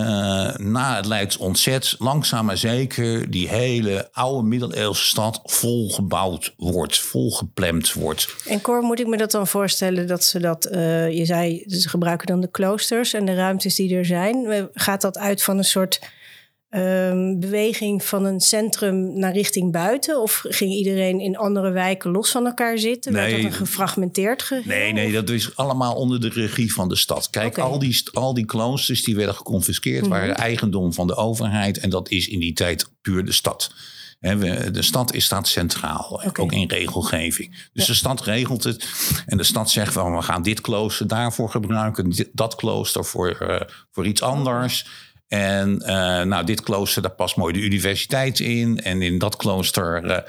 eh, 0.00 0.66
na 0.66 0.96
het 0.96 1.06
Leids 1.06 1.36
ontzet, 1.36 1.94
langzaam 1.98 2.44
maar 2.46 2.56
zeker, 2.56 3.30
die 3.30 3.48
hele 3.48 4.08
oude 4.12 4.48
middeleeuwse 4.48 5.04
stad 5.04 5.40
volgebouwd 5.44 6.54
wordt, 6.56 6.98
volgeplemd 6.98 7.92
wordt. 7.92 8.34
En 8.48 8.60
Cor, 8.60 8.82
moet 8.82 9.00
ik 9.00 9.06
me 9.06 9.16
dat 9.16 9.30
dan 9.30 9.46
voorstellen 9.46 10.06
dat 10.06 10.24
ze 10.24 10.38
dat... 10.40 10.64
eh, 10.64 11.10
je 11.16 11.24
zei, 11.24 11.64
ze 11.66 11.88
gebruiken 11.88 12.26
dan 12.26 12.40
de 12.40 12.50
kloosters 12.50 13.12
en 13.12 13.24
de 13.24 13.34
ruimtes 13.34 13.74
die 13.74 13.96
er 13.96 14.04
zijn. 14.04 14.46
Eh, 14.50 14.62
Gaat 14.74 15.00
dat 15.00 15.18
uit 15.18 15.42
van 15.42 15.58
een 15.58 15.64
soort 15.64 16.00
ehm, 16.82 17.38
beweging 17.38 18.04
van 18.04 18.24
een 18.24 18.40
centrum 18.40 19.18
naar 19.18 19.32
richting 19.32 19.72
buiten? 19.72 20.22
Of 20.22 20.44
ging 20.48 20.72
iedereen 20.72 21.20
in 21.20 21.36
andere 21.36 21.70
wijken 21.70 22.10
los 22.10 22.30
van 22.30 22.46
elkaar 22.46 22.78
zitten? 22.78 23.12
Werd 23.12 23.30
Nee. 23.30 23.42
dat 23.42 23.50
een 23.50 23.56
gefragmenteerd 23.56 24.42
geheel? 24.42 24.62
Nee, 24.66 24.92
nee, 24.92 25.12
dat 25.12 25.30
is 25.30 25.56
allemaal 25.56 25.94
onder 25.94 26.20
de 26.20 26.28
regie 26.28 26.72
van 26.72 26.88
de 26.88 26.96
stad. 26.96 27.30
Kijk. 27.30 27.56
Mhm. 27.56 27.66
al, 27.66 27.78
die, 27.78 28.02
al 28.12 28.34
die 28.34 28.44
kloosters 28.44 29.02
die 29.04 29.16
werden 29.16 29.34
geconfiskeerd, 29.34 30.06
waren 30.06 30.36
eigendom 30.36 30.92
van 30.92 31.06
de 31.06 31.14
overheid. 31.16 31.78
En 31.78 31.90
dat 31.90 32.10
is 32.10 32.28
in 32.28 32.38
die 32.38 32.52
tijd 32.52 32.88
puur 33.02 33.24
de 33.24 33.32
stad. 33.32 33.70
De 34.20 34.82
stad 34.82 35.14
is 35.14 35.24
staat 35.24 35.48
centraal, 35.48 36.22
ook 36.38 36.52
in 36.52 36.68
regelgeving. 36.68 37.68
Dus 37.72 37.86
de 37.86 37.94
stad 37.94 38.20
regelt 38.22 38.64
het. 38.64 38.88
En 39.26 39.36
de 39.36 39.44
stad 39.44 39.70
zegt 39.70 39.92
van 39.92 40.16
we 40.16 40.22
gaan 40.22 40.42
dit 40.42 40.60
klooster 40.60 41.06
daarvoor 41.06 41.50
gebruiken, 41.50 42.14
dat 42.32 42.54
klooster 42.54 43.04
voor, 43.04 43.30
eh, 43.30 43.60
voor 43.90 44.06
iets 44.06 44.22
anders. 44.22 44.86
En 45.28 45.80
eh, 45.82 46.22
nou, 46.22 46.44
dit 46.44 46.60
klooster, 46.60 47.02
daar 47.02 47.10
past 47.10 47.36
mooi 47.36 47.52
de 47.52 47.60
universiteit 47.60 48.40
in. 48.40 48.80
En 48.82 49.02
in 49.02 49.18
dat 49.18 49.36
klooster, 49.36 50.04
eh, 50.04 50.22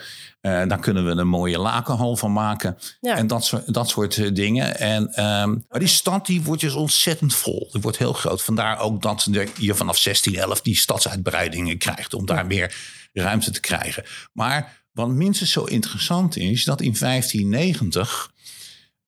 daar 0.67 0.79
kunnen 0.79 1.05
we 1.05 1.11
een 1.11 1.27
mooie 1.27 1.59
lakenhal 1.59 2.15
van 2.15 2.33
maken. 2.33 2.77
Ja. 3.01 3.15
En 3.17 3.27
dat 3.27 3.45
soort, 3.45 3.73
dat 3.73 3.89
soort 3.89 4.35
dingen. 4.35 4.79
En, 4.79 5.13
ehm, 5.13 5.49
Maar 5.69 5.79
die 5.79 5.87
stad 5.87 6.25
die 6.25 6.41
wordt 6.41 6.61
dus 6.61 6.73
ontzettend 6.73 7.35
vol. 7.35 7.69
Die 7.71 7.81
wordt 7.81 7.97
heel 7.97 8.13
groot. 8.13 8.43
Vandaar 8.43 8.79
ook 8.79 9.01
dat 9.01 9.27
de- 9.29 9.47
je 9.57 9.75
vanaf 9.75 9.97
1611 9.97 10.61
die 10.61 10.75
stadsuitbreidingen 10.75 11.77
krijgt. 11.77 12.13
Om 12.13 12.25
daar 12.25 12.45
meer 12.45 12.75
ruimte 13.13 13.51
te 13.51 13.59
krijgen. 13.59 14.03
Maar 14.33 14.83
wat 14.91 15.09
minstens 15.09 15.51
zo 15.51 15.63
interessant 15.63 16.37
is, 16.37 16.63
dat 16.63 16.81
in 16.81 16.95
1590... 16.99 18.31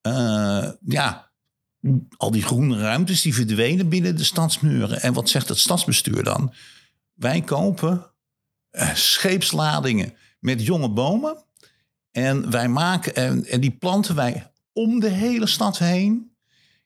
eh, 0.02 0.68
ja, 0.88 1.29
al 2.18 2.32
die 2.32 2.44
groene 2.44 2.80
ruimtes 2.80 3.22
die 3.22 3.34
verdwenen 3.34 3.90
binnen 3.90 4.16
de 4.16 4.24
stadsmuren. 4.24 5.02
En 5.02 5.14
wat 5.14 5.30
zegt 5.30 5.50
het 5.50 5.60
stadsbestuur 5.60 6.24
dan? 6.24 6.54
Wij 7.14 7.42
kopen 7.42 8.12
eh, 8.70 8.94
scheepsladingen 8.94 10.14
met 10.40 10.66
jonge 10.66 10.90
bomen. 10.90 11.44
En 12.12 12.52
wij 12.52 12.68
maken 12.68 13.16
en, 13.16 13.46
en 13.46 13.60
die 13.60 13.72
planten 13.72 14.16
wij 14.16 14.52
om 14.74 15.00
de 15.00 15.10
hele 15.10 15.48
stad 15.48 15.78
heen. 15.78 16.32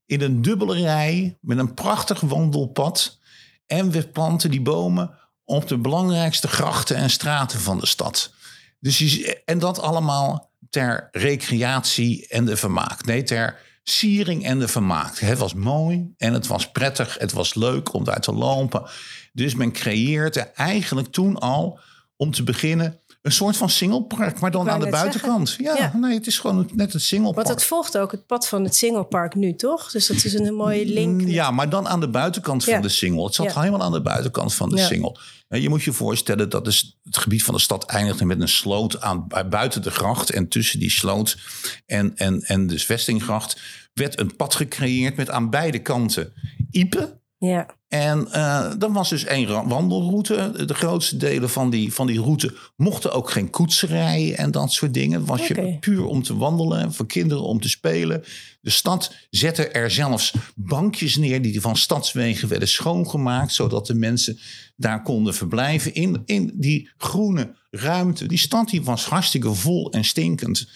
In 0.05 0.21
een 0.21 0.41
dubbele 0.41 0.81
rij 0.81 1.37
met 1.41 1.57
een 1.57 1.73
prachtig 1.73 2.19
wandelpad. 2.19 3.19
En 3.65 3.91
we 3.91 4.07
planten 4.07 4.51
die 4.51 4.61
bomen 4.61 5.17
op 5.45 5.67
de 5.67 5.77
belangrijkste 5.77 6.47
grachten 6.47 6.95
en 6.95 7.09
straten 7.09 7.59
van 7.59 7.79
de 7.79 7.85
stad. 7.85 8.33
Dus 8.79 9.21
en 9.45 9.59
dat 9.59 9.79
allemaal 9.79 10.51
ter 10.69 11.09
recreatie 11.11 12.27
en 12.27 12.45
de 12.45 12.57
vermaak. 12.57 13.05
Nee, 13.05 13.23
ter 13.23 13.59
siering 13.83 14.45
en 14.45 14.59
de 14.59 14.67
vermaak. 14.67 15.17
Het 15.19 15.37
was 15.37 15.53
mooi 15.53 16.13
en 16.17 16.33
het 16.33 16.47
was 16.47 16.71
prettig. 16.71 17.17
Het 17.19 17.31
was 17.31 17.53
leuk 17.53 17.93
om 17.93 18.03
daar 18.03 18.21
te 18.21 18.33
lopen. 18.33 18.89
Dus 19.33 19.55
men 19.55 19.71
creëerde 19.71 20.39
eigenlijk 20.39 21.07
toen 21.07 21.39
al, 21.39 21.79
om 22.15 22.31
te 22.31 22.43
beginnen, 22.43 22.99
een 23.23 23.31
soort 23.31 23.57
van 23.57 23.69
singlepark, 23.69 24.39
maar 24.39 24.51
dan 24.51 24.69
aan 24.69 24.79
de 24.79 24.89
buitenkant. 24.89 25.55
Ja, 25.57 25.75
Ja. 25.77 25.97
nee, 25.97 26.13
het 26.13 26.27
is 26.27 26.39
gewoon 26.39 26.69
net 26.73 26.93
een 26.93 26.99
singlepark. 26.99 27.35
Want 27.47 27.59
het 27.59 27.67
volgt 27.67 27.97
ook 27.97 28.11
het 28.11 28.25
pad 28.25 28.47
van 28.47 28.63
het 28.63 28.75
Singlepark 28.75 29.35
nu, 29.35 29.55
toch? 29.55 29.91
Dus 29.91 30.07
dat 30.07 30.23
is 30.23 30.33
een 30.33 30.53
mooie 30.53 30.85
link. 30.85 31.21
Mm, 31.21 31.27
Ja, 31.27 31.51
maar 31.51 31.69
dan 31.69 31.87
aan 31.87 31.99
de 31.99 32.09
buitenkant 32.09 32.63
van 32.63 32.81
de 32.81 32.89
single. 32.89 33.23
Het 33.23 33.35
zat 33.35 33.53
helemaal 33.53 33.81
aan 33.81 33.91
de 33.91 34.01
buitenkant 34.01 34.53
van 34.53 34.69
de 34.69 34.77
single. 34.77 35.17
En 35.47 35.61
je 35.61 35.69
moet 35.69 35.83
je 35.83 35.91
voorstellen 35.93 36.49
dat 36.49 36.65
dus 36.65 36.99
het 37.03 37.17
gebied 37.17 37.43
van 37.43 37.53
de 37.53 37.59
stad 37.59 37.85
eindigde 37.85 38.25
met 38.25 38.41
een 38.41 38.47
sloot 38.47 39.01
aan, 39.01 39.27
buiten 39.49 39.81
de 39.81 39.91
gracht. 39.91 40.29
En 40.29 40.47
tussen 40.47 40.79
die 40.79 40.91
sloot 40.91 41.37
en, 41.85 42.15
en, 42.15 42.41
en 42.41 42.67
de 42.67 42.79
vestinggracht 42.79 43.61
werd 43.93 44.19
een 44.19 44.35
pad 44.35 44.55
gecreëerd 44.55 45.15
met 45.15 45.29
aan 45.29 45.49
beide 45.49 45.79
kanten 45.79 46.33
iepen. 46.71 47.21
Ja. 47.45 47.65
En 47.87 48.31
eh 48.31 48.71
dan 48.77 48.93
was 48.93 49.09
dus 49.09 49.23
één 49.23 49.67
wandelroute. 49.67 50.65
De 50.65 50.73
grootste 50.73 51.17
delen 51.17 51.49
van 51.49 51.69
die, 51.69 51.93
van 51.93 52.07
die 52.07 52.21
route 52.21 52.53
mochten 52.75 53.11
ook 53.11 53.29
geen 53.29 53.49
koetsen 53.49 53.87
rijden 53.87 54.37
en 54.37 54.51
dat 54.51 54.71
soort 54.71 54.93
dingen. 54.93 55.25
Was 55.25 55.47
je 55.47 55.77
puur 55.79 56.05
om 56.05 56.23
te 56.23 56.37
wandelen, 56.37 56.93
voor 56.93 57.05
kinderen 57.05 57.43
om 57.43 57.61
te 57.61 57.69
spelen. 57.69 58.23
De 58.61 58.69
stad 58.69 59.15
zette 59.29 59.67
er 59.67 59.91
zelfs 59.91 60.33
bankjes 60.55 61.15
neer 61.15 61.41
die 61.41 61.61
van 61.61 61.75
stadswegen 61.75 62.47
werden 62.47 62.67
schoongemaakt, 62.67 63.53
zodat 63.53 63.87
de 63.87 63.95
mensen 63.95 64.39
daar 64.75 65.01
konden 65.01 65.33
verblijven 65.33 65.93
in, 65.93 66.21
in 66.25 66.51
die 66.55 66.89
groene 66.97 67.55
ruimte. 67.69 68.25
Die 68.25 68.37
stad 68.37 68.69
die 68.69 68.83
was 68.83 69.05
hartstikke 69.05 69.53
vol 69.53 69.91
en 69.91 70.05
stinkend. 70.05 70.67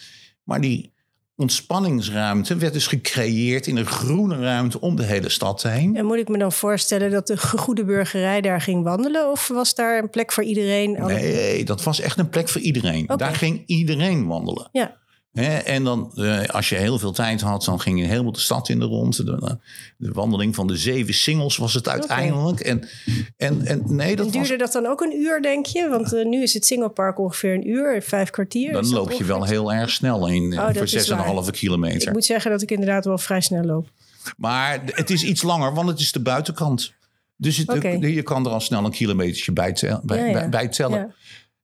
Maar 0.44 0.60
die 0.60 0.92
ontspanningsruimte 1.38 2.56
werd 2.56 2.72
dus 2.72 2.86
gecreëerd 2.86 3.66
in 3.66 3.76
een 3.76 3.86
groene 3.86 4.38
ruimte 4.38 4.80
om 4.80 4.96
de 4.96 5.02
hele 5.02 5.28
stad 5.28 5.62
heen. 5.62 5.96
En 5.96 6.04
moet 6.04 6.16
ik 6.16 6.28
me 6.28 6.38
dan 6.38 6.52
voorstellen 6.52 7.10
dat 7.10 7.26
de 7.26 7.38
goede 7.38 7.84
burgerij 7.84 8.40
daar 8.40 8.60
ging 8.60 8.84
wandelen? 8.84 9.30
Of 9.30 9.48
was 9.48 9.74
daar 9.74 9.98
een 9.98 10.10
plek 10.10 10.32
voor 10.32 10.44
iedereen? 10.44 10.92
Nee, 10.92 11.64
dat 11.64 11.82
was 11.82 12.00
echt 12.00 12.18
een 12.18 12.28
plek 12.28 12.48
voor 12.48 12.60
iedereen. 12.60 13.06
Daar 13.16 13.34
ging 13.34 13.62
iedereen 13.66 14.26
wandelen. 14.26 14.68
Ja. 14.72 14.96
Hè, 15.32 15.56
en 15.56 15.84
dan, 15.84 16.12
eh, 16.14 16.44
als 16.48 16.68
je 16.68 16.74
heel 16.74 16.98
veel 16.98 17.12
tijd 17.12 17.40
had, 17.40 17.64
dan 17.64 17.80
ging 17.80 17.98
je 18.00 18.04
helemaal 18.06 18.32
de 18.32 18.38
stad 18.40 18.68
in 18.68 18.78
de 18.78 18.84
rond. 18.84 19.16
De, 19.16 19.58
de 19.96 20.12
wandeling 20.12 20.54
van 20.54 20.66
de 20.66 20.76
zeven 20.76 21.14
singles 21.14 21.56
was 21.56 21.74
het 21.74 21.88
uiteindelijk. 21.88 22.60
En, 22.60 22.88
en, 23.36 23.66
en 23.66 23.82
nee, 23.86 24.16
dat 24.16 24.26
En 24.26 24.32
was, 24.32 24.48
duurde 24.48 24.64
dat 24.64 24.72
dan 24.72 24.86
ook 24.86 25.00
een 25.00 25.16
uur, 25.16 25.42
denk 25.42 25.66
je? 25.66 25.88
Want 25.88 26.12
eh, 26.12 26.24
nu 26.24 26.42
is 26.42 26.54
het 26.54 26.66
Singlepark 26.66 27.18
ongeveer 27.18 27.54
een 27.54 27.68
uur, 27.68 28.02
vijf 28.02 28.30
kwartier. 28.30 28.72
dan 28.72 28.88
loop 28.88 29.12
je 29.12 29.24
wel 29.24 29.44
heel 29.44 29.72
erg 29.72 29.90
snel 29.90 30.28
in 30.28 30.52
eh, 30.52 30.58
Oh, 30.58 30.64
voor 30.74 30.82
is 30.82 31.10
6,5 31.44 31.50
kilometer. 31.50 32.08
Ik 32.08 32.12
moet 32.14 32.24
zeggen 32.24 32.50
dat 32.50 32.62
ik 32.62 32.70
inderdaad 32.70 33.04
wel 33.04 33.18
vrij 33.18 33.40
snel 33.40 33.64
loop. 33.64 33.88
Maar 34.36 34.80
het 34.84 35.10
is 35.10 35.24
iets 35.24 35.42
langer, 35.42 35.74
want 35.74 35.88
het 35.88 36.00
is 36.00 36.12
de 36.12 36.20
buitenkant. 36.20 36.92
Dus 37.36 37.56
het, 37.56 37.72
je 38.00 38.22
kan 38.22 38.46
er 38.46 38.52
al 38.52 38.60
snel 38.60 38.84
een 38.84 38.90
kilometertje 38.90 39.52
bij, 39.52 39.72
tel- 39.72 40.00
bij, 40.04 40.18
Ja, 40.18 40.24
ja. 40.26 40.32
bij- 40.32 40.48
bij 40.48 40.68
tellen. 40.68 40.98
Ja. 40.98 41.14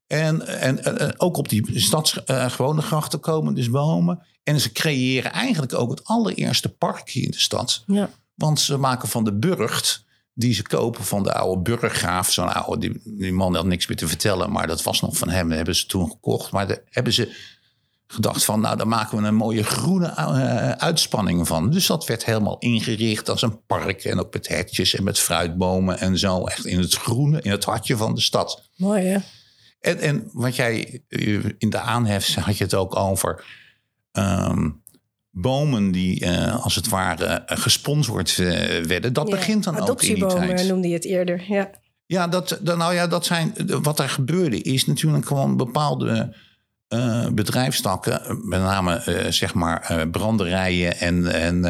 En, 0.06 0.46
en, 0.46 1.20
ook 1.20 1.36
op 1.36 1.48
die 1.48 1.80
stads 1.80 2.24
eh, 2.24 2.46
grachten 2.76 3.20
komen 3.20 3.54
dus 3.54 3.70
bomen. 3.70 4.22
En 4.42 4.60
ze 4.60 4.72
creëren 4.72 5.32
eigenlijk 5.32 5.74
ook 5.74 5.90
het 5.90 6.04
allereerste 6.04 6.68
parkje 6.68 7.20
in 7.20 7.30
de 7.30 7.38
stad. 7.38 7.82
Ja. 7.86 8.10
Want 8.34 8.60
ze 8.60 8.76
maken 8.76 9.08
van 9.08 9.24
de 9.24 9.32
burcht, 9.32 10.04
die 10.34 10.54
ze 10.54 10.62
kopen 10.62 11.04
van 11.04 11.22
de 11.22 11.32
oude 11.32 11.62
burggraaf. 11.62 12.32
Zo'n 12.32 12.54
oude, 12.54 12.78
die, 12.78 13.00
die 13.04 13.32
man 13.32 13.54
had 13.54 13.66
niks 13.66 13.86
meer 13.86 13.96
te 13.96 14.08
vertellen, 14.08 14.52
maar 14.52 14.66
dat 14.66 14.82
was 14.82 15.00
nog 15.00 15.16
van 15.16 15.28
hem. 15.28 15.48
Dat 15.48 15.56
hebben 15.56 15.76
ze 15.76 15.86
toen 15.86 16.10
gekocht. 16.10 16.52
Maar 16.52 16.66
daar 16.66 16.80
hebben 16.90 17.12
ze 17.12 17.52
gedacht 18.06 18.44
van, 18.44 18.60
nou, 18.60 18.76
daar 18.76 18.88
maken 18.88 19.18
we 19.18 19.26
een 19.26 19.34
mooie 19.34 19.62
groene 19.62 20.06
eh, 20.06 20.70
uitspanning 20.70 21.46
van. 21.46 21.70
Dus 21.70 21.86
dat 21.86 22.06
werd 22.06 22.24
helemaal 22.24 22.58
ingericht 22.58 23.28
als 23.28 23.42
een 23.42 23.64
park. 23.66 24.04
En 24.04 24.20
ook 24.20 24.32
met 24.32 24.48
hertjes 24.48 24.94
en 24.94 25.04
met 25.04 25.18
fruitbomen 25.18 25.98
en 25.98 26.18
zo. 26.18 26.44
Echt 26.46 26.64
in 26.64 26.78
het 26.78 26.94
groene, 26.94 27.40
in 27.42 27.50
het 27.50 27.64
hartje 27.64 27.96
van 27.96 28.14
de 28.14 28.20
stad. 28.20 28.62
Mooi, 28.76 29.02
hè? 29.02 29.18
En, 29.84 29.98
en 29.98 30.28
wat 30.32 30.56
jij 30.56 31.02
eh, 31.08 31.44
in 31.58 31.70
de 31.70 31.78
aanhef 31.78 32.34
had 32.34 32.58
je 32.58 32.64
het 32.64 32.74
ook 32.74 32.96
over 32.96 33.44
ehm, 34.12 34.70
bomen 35.30 35.90
die 35.92 36.20
eh, 36.20 36.64
als 36.64 36.74
het 36.74 36.88
ware 36.88 37.24
eh, 37.26 37.58
gesponsord 37.58 38.36
werden. 38.86 39.12
Dat 39.12 39.28
Ja, 39.28 39.34
begint 39.36 39.64
dan 39.64 39.80
ook 39.80 40.02
in 40.02 40.14
die 40.14 40.26
tijd. 40.26 40.68
noemde 40.68 40.88
je 40.88 40.94
het 40.94 41.04
eerder. 41.04 41.44
Ja. 41.48 41.70
Ja, 42.06 42.28
dat, 42.28 42.58
dat- 42.62 42.76
nou 42.76 42.94
ja, 42.94 43.06
dat 43.06 43.26
zijn, 43.26 43.54
wat 43.82 43.98
er 43.98 44.08
gebeurde 44.08 44.62
is 44.62 44.86
natuurlijk 44.86 45.26
gewoon 45.26 45.56
bepaalde 45.56 46.34
bedrijfstakken, 47.32 48.48
met 48.48 48.60
name 48.60 49.02
zeg 49.30 49.54
maar 49.54 50.08
branderijen 50.10 50.98
en, 50.98 51.26
en, 51.32 51.64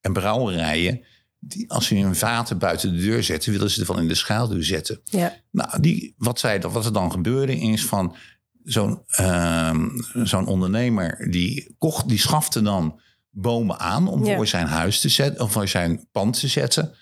en 0.00 0.12
brouwerijen. 0.12 1.00
Die, 1.44 1.70
als 1.70 1.86
ze 1.86 1.94
hun 1.96 2.16
vaten 2.16 2.58
buiten 2.58 2.92
de 2.96 3.02
deur 3.02 3.22
zetten, 3.22 3.52
willen 3.52 3.70
ze 3.70 3.80
er 3.80 3.86
van 3.86 3.98
in 3.98 4.08
de 4.08 4.14
schaduw 4.14 4.62
zetten. 4.62 5.00
ja. 5.04 5.34
Nou, 5.50 5.80
die, 5.80 6.14
wat, 6.16 6.38
zij, 6.38 6.60
wat 6.60 6.84
er 6.84 6.92
dan 6.92 7.10
gebeurde 7.12 7.56
is 7.58 7.84
van 7.86 8.16
zo'n 8.64 9.02
ehm, 9.06 9.88
zo'n 10.22 10.46
ondernemer 10.46 11.30
die 11.30 11.74
kocht, 11.78 12.08
die 12.08 12.18
schafte 12.18 12.62
dan 12.62 13.00
bomen 13.30 13.78
aan 13.78 14.08
om 14.08 14.24
Ja. 14.24 14.36
voor 14.36 14.46
zijn 14.46 14.66
huis 14.66 15.00
te 15.00 15.08
zetten 15.08 15.44
of 15.44 15.52
voor 15.52 15.68
zijn 15.68 16.08
pand 16.12 16.40
te 16.40 16.48
zetten. 16.48 16.94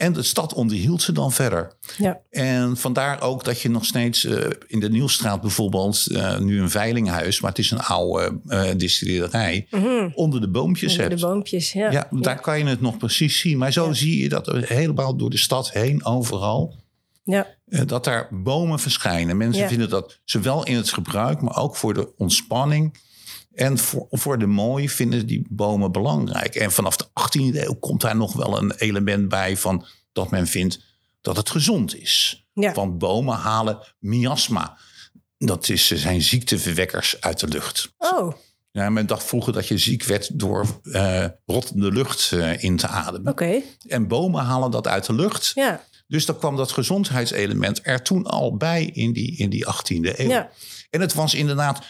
En 0.00 0.12
de 0.12 0.22
stad 0.22 0.54
onderhield 0.54 1.02
ze 1.02 1.12
dan 1.12 1.32
verder. 1.32 1.72
ja. 1.98 2.20
En 2.30 2.76
vandaar 2.76 3.22
ook 3.22 3.44
dat 3.44 3.60
je 3.60 3.70
nog 3.70 3.84
steeds 3.84 4.24
eh, 4.24 4.46
in 4.66 4.80
de 4.80 4.88
Nieuwstraat 4.90 5.40
bijvoorbeeld 5.40 6.06
eh, 6.06 6.38
nu 6.38 6.60
een 6.60 6.70
veilinghuis, 6.70 7.40
maar 7.40 7.50
het 7.50 7.58
is 7.58 7.70
een 7.70 7.80
oude 7.80 8.40
eh 8.48 8.68
distillerij, 8.76 9.66
onder 10.14 10.40
de 10.40 10.50
boompjes 10.50 10.90
Onder 10.92 11.08
hebt. 11.08 11.20
de 11.20 11.26
boompjes, 11.26 11.72
ja. 11.72 11.90
Ja, 11.90 12.08
daar 12.10 12.40
kan 12.40 12.58
je 12.58 12.64
het 12.64 12.80
nog 12.80 12.96
precies 12.96 13.40
zien. 13.40 13.58
Maar 13.58 13.72
zo 13.72 13.92
zie 13.92 14.22
je 14.22 14.28
dat 14.28 14.46
er 14.46 14.64
helemaal 14.68 15.16
door 15.16 15.30
de 15.30 15.38
stad 15.38 15.72
heen, 15.72 16.04
overal, 16.04 16.74
Ja. 17.24 17.46
dat 17.66 18.04
daar 18.04 18.28
bomen 18.30 18.78
verschijnen. 18.78 19.36
Mensen 19.36 19.68
vinden 19.68 19.88
dat 19.88 20.18
zowel 20.24 20.64
in 20.66 20.76
het 20.76 20.90
gebruik, 20.92 21.40
maar 21.40 21.56
ook 21.56 21.76
voor 21.76 21.94
de 21.94 22.08
ontspanning. 22.16 23.08
En 23.54 23.78
voor, 23.78 24.06
voor 24.10 24.38
de 24.38 24.46
mooi 24.46 24.88
vinden 24.88 25.26
die 25.26 25.46
bomen 25.48 25.92
belangrijk. 25.92 26.54
En 26.54 26.72
vanaf 26.72 26.96
de 26.96 27.04
18e 27.04 27.56
eeuw 27.56 27.74
komt 27.74 28.00
daar 28.00 28.16
nog 28.16 28.32
wel 28.32 28.58
een 28.58 28.72
element 28.72 29.28
bij 29.28 29.56
van 29.56 29.86
dat 30.12 30.30
men 30.30 30.46
vindt 30.46 30.80
dat 31.20 31.36
het 31.36 31.50
gezond 31.50 31.96
is. 31.96 32.46
Ja. 32.52 32.72
Want 32.72 32.98
bomen 32.98 33.36
halen 33.36 33.78
miasma. 33.98 34.78
Dat 35.38 35.68
is, 35.68 35.86
zijn 35.90 36.22
ziekteverwekkers 36.22 37.20
uit 37.20 37.40
de 37.40 37.48
lucht. 37.48 37.92
Oh, 37.98 38.34
Ja, 38.72 38.90
men 38.90 39.06
dacht 39.06 39.24
vroeger 39.24 39.52
dat 39.52 39.68
je 39.68 39.78
ziek 39.78 40.04
werd 40.04 40.38
door 40.38 40.80
eh, 40.82 41.26
rottende 41.46 41.92
lucht 41.92 42.32
eh, 42.32 42.62
in 42.62 42.76
te 42.76 42.86
ademen. 42.86 43.32
oké. 43.32 43.62
En 43.86 44.08
bomen 44.08 44.44
halen 44.44 44.70
dat 44.70 44.86
uit 44.86 45.06
de 45.06 45.12
lucht. 45.12 45.50
Ja. 45.54 45.84
Dus 46.06 46.26
dan 46.26 46.38
kwam 46.38 46.56
dat 46.56 46.72
gezondheidselement 46.72 47.80
er 47.82 48.02
toen 48.02 48.26
al 48.26 48.56
bij 48.56 48.84
in 48.84 49.12
die, 49.12 49.36
in 49.36 49.50
die 49.50 49.66
18e 49.66 50.18
eeuw. 50.18 50.28
Ja. 50.28 50.50
En 50.90 51.00
het 51.00 51.14
was 51.14 51.34
inderdaad 51.34 51.84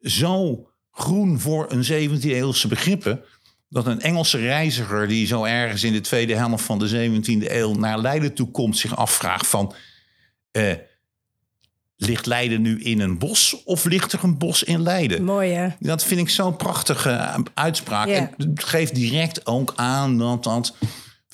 zo 0.00 0.66
groen 0.96 1.40
voor 1.40 1.66
een 1.72 1.84
17e 1.84 2.22
eeuwse 2.22 2.68
begrippen. 2.68 3.20
Dat 3.68 3.86
een 3.86 4.00
Engelse 4.00 4.38
reiziger 4.38 5.08
die 5.08 5.26
zo 5.26 5.44
ergens 5.44 5.84
in 5.84 5.92
de 5.92 6.00
tweede 6.00 6.34
helft 6.34 6.64
van 6.64 6.78
de 6.78 7.10
17e 7.10 7.50
eeuw 7.50 7.74
naar 7.74 7.98
Leiden 7.98 8.34
toe 8.34 8.50
komt, 8.50 8.78
zich 8.78 8.96
afvraagt 8.96 9.46
van. 9.46 9.74
eh, 10.50 10.72
ligt 11.96 12.26
Leiden 12.26 12.62
nu 12.62 12.82
in 12.82 13.00
een 13.00 13.18
bos 13.18 13.62
of 13.64 13.84
ligt 13.84 14.12
er 14.12 14.24
een 14.24 14.38
bos 14.38 14.62
in 14.62 14.82
Leiden? 14.82 15.24
Mooi, 15.24 15.52
hè? 15.52 15.68
Dat 15.78 16.04
vind 16.04 16.20
ik 16.20 16.30
zo'n 16.30 16.56
prachtige 16.56 17.42
uitspraak. 17.54 18.08
Ja. 18.08 18.14
En 18.14 18.30
het 18.36 18.64
geeft 18.64 18.94
direct 18.94 19.46
ook 19.46 19.72
aan 19.76 20.18
dat 20.18 20.44
dat 20.44 20.74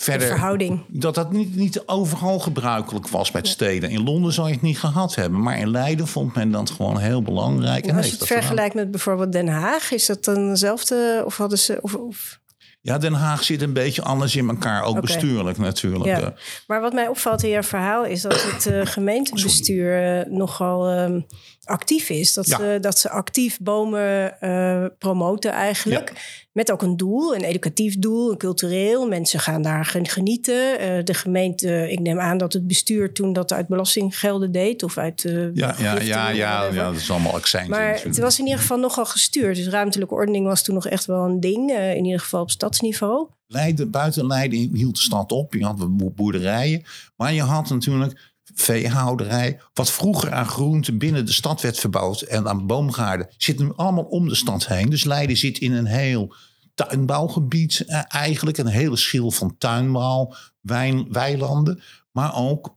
De 0.04 0.20
verhouding. 0.20 0.84
dat 0.88 1.14
dat 1.14 1.32
niet, 1.32 1.56
niet 1.56 1.82
overal 1.86 2.38
gebruikelijk 2.38 3.08
was 3.08 3.30
met 3.30 3.48
steden. 3.48 3.90
In 3.90 4.02
Londen 4.04 4.32
zou 4.32 4.46
je 4.48 4.52
het 4.52 4.62
niet 4.62 4.78
gehad 4.78 5.14
hebben. 5.14 5.42
Maar 5.42 5.58
in 5.58 5.70
Leiden 5.70 6.06
vond 6.06 6.34
men 6.34 6.50
dat 6.50 6.70
gewoon 6.70 6.98
heel 6.98 7.22
belangrijk. 7.22 7.86
en 7.86 7.96
Als 7.96 8.06
je 8.06 8.12
het 8.12 8.22
gedaan. 8.22 8.38
vergelijkt 8.38 8.74
met 8.74 8.90
bijvoorbeeld 8.90 9.32
Den 9.32 9.48
Haag, 9.48 9.92
is 9.92 10.06
dat 10.06 10.24
dan 10.24 10.48
dezelfde? 10.48 11.22
Of 11.24 11.36
hadden 11.36 11.58
ze. 11.58 11.78
Of, 11.80 11.94
of, 11.94 12.40
Ja, 12.80 12.98
Den 12.98 13.12
Haag 13.12 13.44
zit 13.44 13.62
een 13.62 13.72
beetje 13.72 14.02
anders 14.02 14.36
in 14.36 14.48
elkaar. 14.48 14.82
Ook 14.82 15.00
bestuurlijk 15.00 15.58
natuurlijk. 15.58 16.18
ja. 16.20 16.34
Maar 16.66 16.80
wat 16.80 16.92
mij 16.92 17.08
opvalt 17.08 17.42
in 17.42 17.48
jouw 17.50 17.62
verhaal 17.62 18.04
is 18.04 18.22
dat 18.22 18.42
het 18.42 18.66
eh, 18.66 18.86
gemeentebestuur 18.86 20.18
eh, 20.20 20.30
nogal 20.32 20.88
ehm, 20.88 21.20
actief 21.64 22.08
is. 22.10 22.34
Dat, 22.34 22.46
Ja. 22.46 22.56
ze, 22.56 22.78
dat 22.80 22.98
ze 22.98 23.10
actief 23.10 23.58
bomen 23.60 24.40
eh, 24.40 24.84
promoten 24.98 25.50
eigenlijk. 25.52 26.12
Met 26.52 26.72
ook 26.72 26.82
een 26.82 26.96
doel, 26.96 27.34
een 27.34 27.44
educatief 27.44 27.98
doel, 27.98 28.30
een 28.30 28.36
cultureel. 28.36 29.08
Mensen 29.08 29.40
gaan 29.40 29.62
daar 29.62 29.84
gen- 29.84 30.08
genieten. 30.08 30.78
Eh, 30.78 31.04
de 31.04 31.14
gemeente, 31.14 31.90
ik 31.90 32.00
neem 32.00 32.20
aan 32.20 32.38
dat 32.38 32.52
het 32.52 32.66
bestuur 32.66 33.12
toen 33.12 33.32
dat 33.32 33.52
uit 33.52 33.68
belastinggelden 33.68 34.52
deed. 34.52 34.82
Of 34.82 34.98
uit 34.98 35.24
eh, 35.24 35.54
Ja, 35.54 35.74
ja, 35.78 36.00
ja, 36.00 36.28
ja, 36.30 36.64
ja, 36.64 36.70
dat 36.70 36.94
is 36.96 37.10
allemaal 37.10 37.32
accent. 37.34 37.68
Maar 37.68 38.00
het 38.02 38.18
was 38.18 38.38
in 38.38 38.44
ieder 38.44 38.60
geval 38.60 38.78
nogal 38.78 39.04
gestuurd. 39.06 39.56
Dus 39.56 39.68
ruimtelijke 39.68 40.14
ordening 40.14 40.46
was 40.46 40.62
toen 40.62 40.74
nog 40.74 40.86
echt 40.86 41.04
wel 41.04 41.24
een 41.24 41.40
ding. 41.40 41.70
eh, 41.70 41.94
in 41.94 42.04
ieder 42.04 42.20
geval 42.20 42.40
op 42.42 42.50
stadsniveau. 42.50 43.28
Leiden, 43.46 43.90
buiten 43.90 44.26
Leiden 44.26 44.58
hield 44.76 44.96
de 44.96 45.02
stad 45.02 45.32
op. 45.32 45.54
Je 45.54 45.64
had 45.64 45.96
boerderijen. 46.14 46.82
Maar 47.16 47.32
je 47.32 47.42
had 47.42 47.68
natuurlijk 47.68 48.31
veehouderij. 48.54 49.60
Wat 49.74 49.90
vroeger 49.90 50.32
aan 50.32 50.46
groenten 50.46 50.98
binnen 50.98 51.26
de 51.26 51.32
stad 51.32 51.60
werd 51.60 51.78
verbouwd. 51.78 52.20
En 52.20 52.48
aan 52.48 52.66
boomgaarden. 52.66 53.28
Zit 53.36 53.58
nu 53.58 53.72
allemaal 53.76 54.04
om 54.04 54.28
de 54.28 54.34
stad 54.34 54.66
heen. 54.66 54.90
Dus 54.90 55.04
Leiden 55.04 55.36
zit 55.36 55.58
in 55.58 55.72
een 55.72 55.86
heel 55.86 56.34
tuinbouwgebied. 56.74 57.80
eh, 57.80 58.02
eigenlijk 58.08 58.58
een 58.58 58.66
hele 58.66 58.96
schil 58.96 59.30
van 59.30 59.56
tuinbouw. 59.58 60.34
Wijn, 60.60 61.12
weilanden. 61.12 61.82
Maar 62.12 62.36
ook 62.36 62.76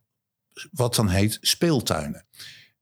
wat 0.72 0.96
dan 0.96 1.10
heet 1.10 1.38
speeltuinen. 1.42 2.26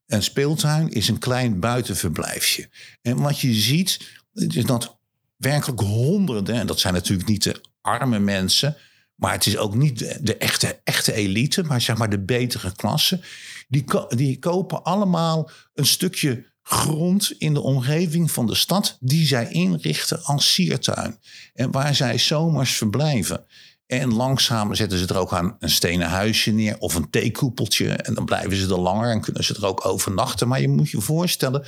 Een 0.06 0.24
speeltuin 0.24 0.90
is 0.90 1.08
een 1.08 1.20
klein 1.20 1.60
buitenverblijfje. 1.60 2.70
En 3.02 3.22
wat 3.22 3.40
je 3.40 3.54
ziet, 3.54 4.22
is 4.34 4.66
dat 4.66 4.98
werkelijk 5.38 5.82
honderden, 5.82 6.56
en 6.56 6.68
dat 6.68 6.80
zijn 6.80 6.94
natuurlijk 6.94 7.30
niet 7.30 7.44
de 7.44 7.62
arme 7.82 8.20
mensen, 8.20 8.78
maar 9.16 9.32
het 9.32 9.46
is 9.46 9.58
ook 9.58 9.76
niet 9.76 10.18
de, 10.22 10.38
echte, 10.38 10.80
echte 10.84 11.14
elite, 11.14 11.64
maar 11.64 11.82
zeg 11.82 11.98
maar 11.98 12.10
de 12.10 12.24
betere 12.24 12.76
klasse, 12.76 13.20
die, 13.68 13.84
die 14.08 14.40
kopen 14.40 14.84
allemaal 14.84 15.50
een 15.74 15.86
stukje 15.86 16.52
grond 16.62 17.32
in 17.38 17.54
de 17.54 17.62
omgeving 17.62 18.32
van 18.32 18.48
de 18.48 18.56
stad 18.56 18.98
die 19.00 19.26
zij 19.26 19.50
inrichten 19.50 20.24
als 20.24 20.54
siertuin. 20.54 21.20
En 21.54 21.72
waar 21.72 21.96
zij 21.96 22.18
zomers 22.18 22.72
verblijven. 22.72 23.46
En 23.86 24.14
langzaam 24.14 24.76
zetten 24.76 24.98
ze 24.98 25.08
er 25.08 25.18
ook 25.18 25.34
aan 25.34 25.56
een 25.60 25.70
stenen 25.70 26.10
huisje 26.10 26.52
neer 26.52 26.78
of 26.80 26.96
een 26.96 27.10
theekoepeltje. 27.10 27.90
En 27.90 28.14
dan 28.14 28.26
blijven 28.26 28.56
ze 28.56 28.68
er 28.68 28.80
langer 28.80 29.12
en 29.12 29.22
kunnen 29.22 29.44
ze 29.44 29.56
er 29.56 29.66
ook 29.66 29.86
overnachten. 29.86 30.48
Maar 30.48 30.62
je 30.62 30.70
moet 30.70 30.90
je 30.90 31.02
voorstellen 31.02 31.66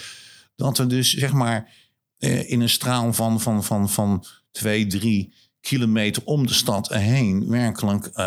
dat 0.55 0.77
er 0.77 0.87
dus 0.87 1.13
zeg 1.13 1.33
maar 1.33 1.73
eh, 2.17 2.49
in 2.51 2.61
een 2.61 2.69
straal 2.69 3.13
van, 3.13 3.41
van, 3.41 3.63
van, 3.63 3.89
van 3.89 4.25
twee, 4.51 4.87
drie 4.87 5.33
kilometer 5.65 6.21
om 6.25 6.47
de 6.47 6.53
stad 6.53 6.89
heen 6.89 7.47
werkelijk 7.49 8.05
eh, 8.05 8.25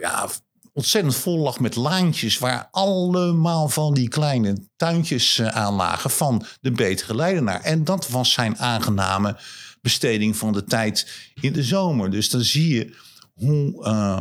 ja, 0.00 0.28
ontzettend 0.72 1.14
vol 1.14 1.38
lag 1.38 1.60
met 1.60 1.76
laantjes 1.76 2.38
waar 2.38 2.68
allemaal 2.70 3.68
van 3.68 3.94
die 3.94 4.08
kleine 4.08 4.56
tuintjes 4.76 5.38
eh, 5.38 5.46
aan 5.46 5.74
lagen 5.74 6.10
van 6.10 6.44
de 6.60 6.70
betere 6.70 7.14
Leidenaar. 7.14 7.60
En 7.60 7.84
dat 7.84 8.08
was 8.08 8.32
zijn 8.32 8.58
aangename 8.58 9.38
besteding 9.80 10.36
van 10.36 10.52
de 10.52 10.64
tijd 10.64 11.30
in 11.40 11.52
de 11.52 11.62
zomer. 11.62 12.10
Dus 12.10 12.30
dan 12.30 12.42
zie 12.42 12.74
je 12.74 12.96
hoe. 13.34 13.84
eh, 13.84 14.20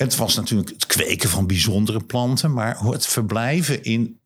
het 0.00 0.16
was 0.16 0.36
natuurlijk 0.36 0.70
het 0.70 0.86
kweken 0.86 1.28
van 1.28 1.46
bijzondere 1.46 2.04
planten, 2.04 2.52
maar 2.52 2.78
het 2.78 3.06
verblijven 3.06 3.82
in, 3.82 4.20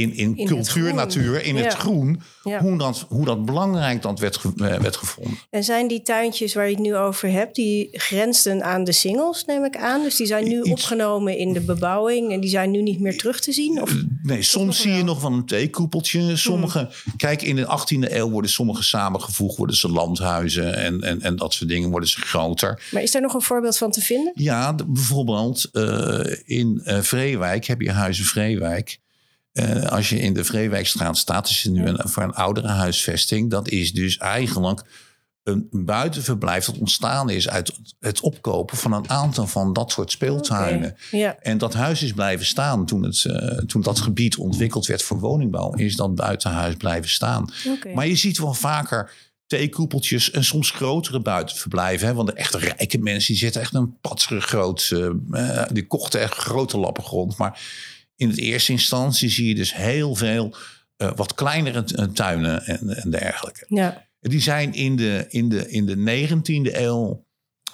in, 0.00 0.14
in, 0.16 0.34
het 0.36 0.48
cultuur, 0.48 0.94
natuur, 0.94 1.44
in 1.44 1.56
het 1.56 1.72
groen, 1.74 2.20
Ja. 2.44 2.60
hoe, 2.60 2.78
dat, 2.78 3.06
hoe 3.08 3.24
dat 3.24 3.44
belangrijk 3.44 4.02
dat 4.02 4.18
werd, 4.18 4.36
ge- 4.36 4.52
eh, 4.56 4.80
werd 4.80 4.96
gevonden. 4.96 5.38
En 5.50 5.64
zijn 5.64 5.88
die 5.88 6.02
tuintjes 6.02 6.54
waar 6.54 6.64
je 6.68 6.74
het 6.74 6.82
nu 6.82 6.96
over 6.96 7.30
hebt, 7.30 7.54
die 7.54 7.88
grensden 7.92 8.62
aan 8.64 8.84
de 8.84 8.92
singles, 8.92 9.44
neem 9.44 9.64
ik 9.64 9.76
aan? 9.76 10.02
Dus 10.02 10.16
die 10.16 10.26
zijn 10.26 10.48
nu 10.48 10.58
Iets- 10.62 10.70
opgenomen 10.70 11.38
in 11.38 11.52
de 11.52 11.60
bebouwing 11.60 12.32
en 12.32 12.40
die 12.40 12.50
zijn 12.50 12.70
nu 12.70 12.82
niet 12.82 13.00
meer 13.00 13.16
terug 13.18 13.40
te 13.40 13.52
zien? 13.52 13.82
Of? 13.82 13.94
Nee, 14.22 14.36
nog 14.36 14.44
soms 14.46 14.80
zie 14.80 14.92
je 14.92 15.02
nog 15.04 15.20
wel 15.22 15.32
een 15.32 15.46
theekoepeltje. 15.46 16.36
Sommige, 16.36 16.88
kijk, 17.16 17.42
in 17.42 17.56
de 17.56 17.64
18e 17.66 18.12
eeuw 18.12 18.30
worden 18.30 18.50
sommige 18.50 18.82
samengevoegd, 18.82 19.56
worden 19.56 19.76
ze 19.76 19.88
landhuizen 19.90 20.74
en, 20.76 21.00
en, 21.00 21.20
en 21.22 21.36
dat 21.36 21.52
soort 21.52 21.70
dingen 21.70 21.90
worden 21.90 22.08
ze 22.08 22.20
groter. 22.20 22.82
Maar 22.90 23.02
is 23.02 23.10
daar 23.10 23.22
nog 23.22 23.34
een 23.34 23.42
voorbeeld 23.42 23.76
van 23.78 23.90
te 23.90 24.00
vinden? 24.00 24.32
Ja, 24.34 24.74
bijvoorbeeld 24.86 25.68
eh, 25.72 26.20
in 26.44 26.80
eh 26.84 26.98
Vreewijk 27.00 27.64
heb 27.64 27.80
je 27.80 27.90
Huizen 27.92 28.24
Vreewijk. 28.24 28.98
Eh, 29.58 29.82
als 29.84 30.08
je 30.08 30.18
in 30.18 30.34
de 30.34 30.44
Vreewijkstraat 30.44 31.18
staat, 31.18 31.48
is 31.48 31.62
het 31.62 31.72
nu 31.72 31.86
een, 31.86 32.08
voor 32.08 32.22
een 32.22 32.34
oudere 32.34 32.68
huisvesting. 32.68 33.50
Dat 33.50 33.68
is 33.68 33.92
dus 33.92 34.16
eigenlijk 34.16 34.84
een 35.42 35.68
buitenverblijf 35.70 36.64
dat 36.64 36.78
ontstaan 36.78 37.30
is 37.30 37.48
uit 37.48 37.72
het 38.00 38.20
opkopen 38.20 38.76
van 38.76 38.92
een 38.92 39.10
aantal 39.10 39.46
van 39.46 39.72
dat 39.72 39.90
soort 39.90 40.10
speeltuinen. 40.10 40.96
En 41.40 41.58
dat 41.58 41.74
huis 41.74 42.02
is 42.02 42.12
blijven 42.12 42.46
staan 42.46 42.86
toen, 42.86 43.02
het, 43.02 43.24
eh, 43.24 43.58
toen 43.58 43.82
dat 43.82 44.00
gebied 44.00 44.36
ontwikkeld 44.36 44.86
werd 44.86 45.02
voor 45.02 45.20
woningbouw. 45.20 45.74
Is 45.74 45.96
dat 45.96 46.14
buitenhuis 46.14 46.74
blijven 46.74 47.10
staan. 47.10 47.52
Maar 47.94 48.06
je 48.06 48.16
ziet 48.16 48.38
wel 48.38 48.54
vaker 48.54 49.10
theekoepeltjes 49.46 50.30
en 50.30 50.44
soms 50.44 50.70
grotere 50.70 51.20
buitenverblijven. 51.20 52.06
Hè? 52.06 52.14
Want 52.14 52.28
de 52.28 52.34
echte 52.34 52.58
rijke 52.58 52.98
mensen 52.98 53.32
die 53.32 53.42
zitten 53.42 53.60
echt 53.60 53.74
een 53.74 53.98
patserig 54.00 54.44
groot... 54.44 54.94
eh, 55.30 55.62
die 55.72 55.86
kochten 55.86 56.20
echt 56.20 56.34
grote 56.34 56.78
lappen 56.78 57.04
grond. 57.04 57.36
Maar 57.36 57.60
in 58.18 58.28
het 58.28 58.38
eerste 58.38 58.72
instantie 58.72 59.28
zie 59.28 59.48
je 59.48 59.54
dus 59.54 59.74
heel 59.74 60.14
veel 60.14 60.54
eh, 60.96 61.10
wat 61.16 61.34
kleinere 61.34 61.84
eh, 61.84 62.04
tuinen 62.04 62.64
en, 62.64 62.96
en 62.96 63.10
dergelijke. 63.10 63.64
ja. 63.68 64.06
Die 64.20 64.40
zijn 64.40 64.74
in 64.74 64.96
de, 64.96 65.26
in 65.28 65.48
de, 65.48 65.70
in 65.70 65.86
de 65.86 66.28
19e 66.28 66.76
eeuw. 66.76 67.26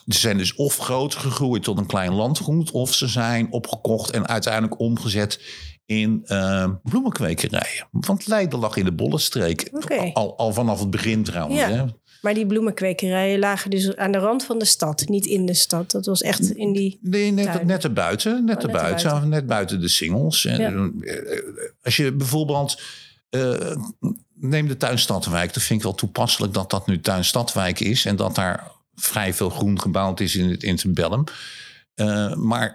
Ze 0.07 0.19
zijn 0.19 0.39
dus 0.39 0.55
of 0.55 0.77
groot 0.77 1.15
gegroeid 1.15 1.63
tot 1.63 1.79
een 1.79 1.87
klein 1.87 2.13
landgoed. 2.13 2.71
of 2.71 2.95
ze 2.95 3.09
zijn 3.09 3.53
opgekocht 3.53 4.11
en 4.11 4.27
uiteindelijk 4.29 4.81
omgezet 4.81 5.41
in 5.87 6.23
eh, 6.25 6.71
bloemenkwekerijen. 6.83 7.89
Want 7.91 8.27
Leiden 8.27 8.59
lag 8.59 8.77
in 8.77 8.85
de 8.85 8.93
Bollenstreek. 8.93 9.71
Al, 10.13 10.39
al 10.39 10.53
vanaf 10.53 10.81
het 10.81 10.91
begin 10.91 11.25
trouwens. 11.25 11.61
Ja. 11.61 11.69
Hè? 11.71 11.85
Maar 12.25 12.35
die 12.35 12.47
bloemenkwekerijen 12.47 13.39
lagen 13.39 13.71
dus 13.71 13.97
aan 13.97 14.13
de 14.13 14.19
rand 14.19 14.45
van 14.45 14.59
de 14.59 14.65
stad, 14.65 15.05
niet 15.09 15.27
in 15.27 15.47
de 15.47 15.55
stad. 15.55 15.91
Dat 15.91 16.07
was 16.07 16.23
echt 16.23 16.51
in 16.51 16.73
die. 16.73 16.99
Nee, 17.03 17.31
net, 17.31 17.45
Tuin. 17.45 17.67
net 17.67 17.85
erbuiten. 17.85 18.33
Net, 18.33 18.41
Oh, 18.57 18.63
net 18.63 18.63
erbuiten, 18.65 19.05
erbuiten. 19.05 19.29
net 19.31 19.47
buiten 19.47 19.81
de 19.81 19.89
Ja. 20.59 20.71
eh, 21.01 21.39
Als 21.83 21.97
je 21.97 22.13
bijvoorbeeld... 22.13 22.81
eh, 23.31 23.77
neem 24.35 24.69
de 24.69 24.77
tuinstadwijk. 24.77 25.55
Dat 25.55 25.63
vind 25.63 25.79
ik 25.79 25.85
wel 25.85 25.95
toepasselijk 25.95 26.53
dat 26.55 26.71
dat 26.71 26.87
nu 26.87 27.01
tuinstadwijk 27.01 27.81
is. 27.81 28.05
En 28.05 28.17
dat 28.17 28.35
daar 28.35 28.71
vrij 28.95 29.35
veel 29.35 29.51
groen 29.51 29.81
gebouwd 29.81 30.21
is 30.21 30.37
in 30.37 30.51
het 30.51 30.63
interbellum. 30.63 31.25
Eh, 31.95 32.35
maar 32.35 32.75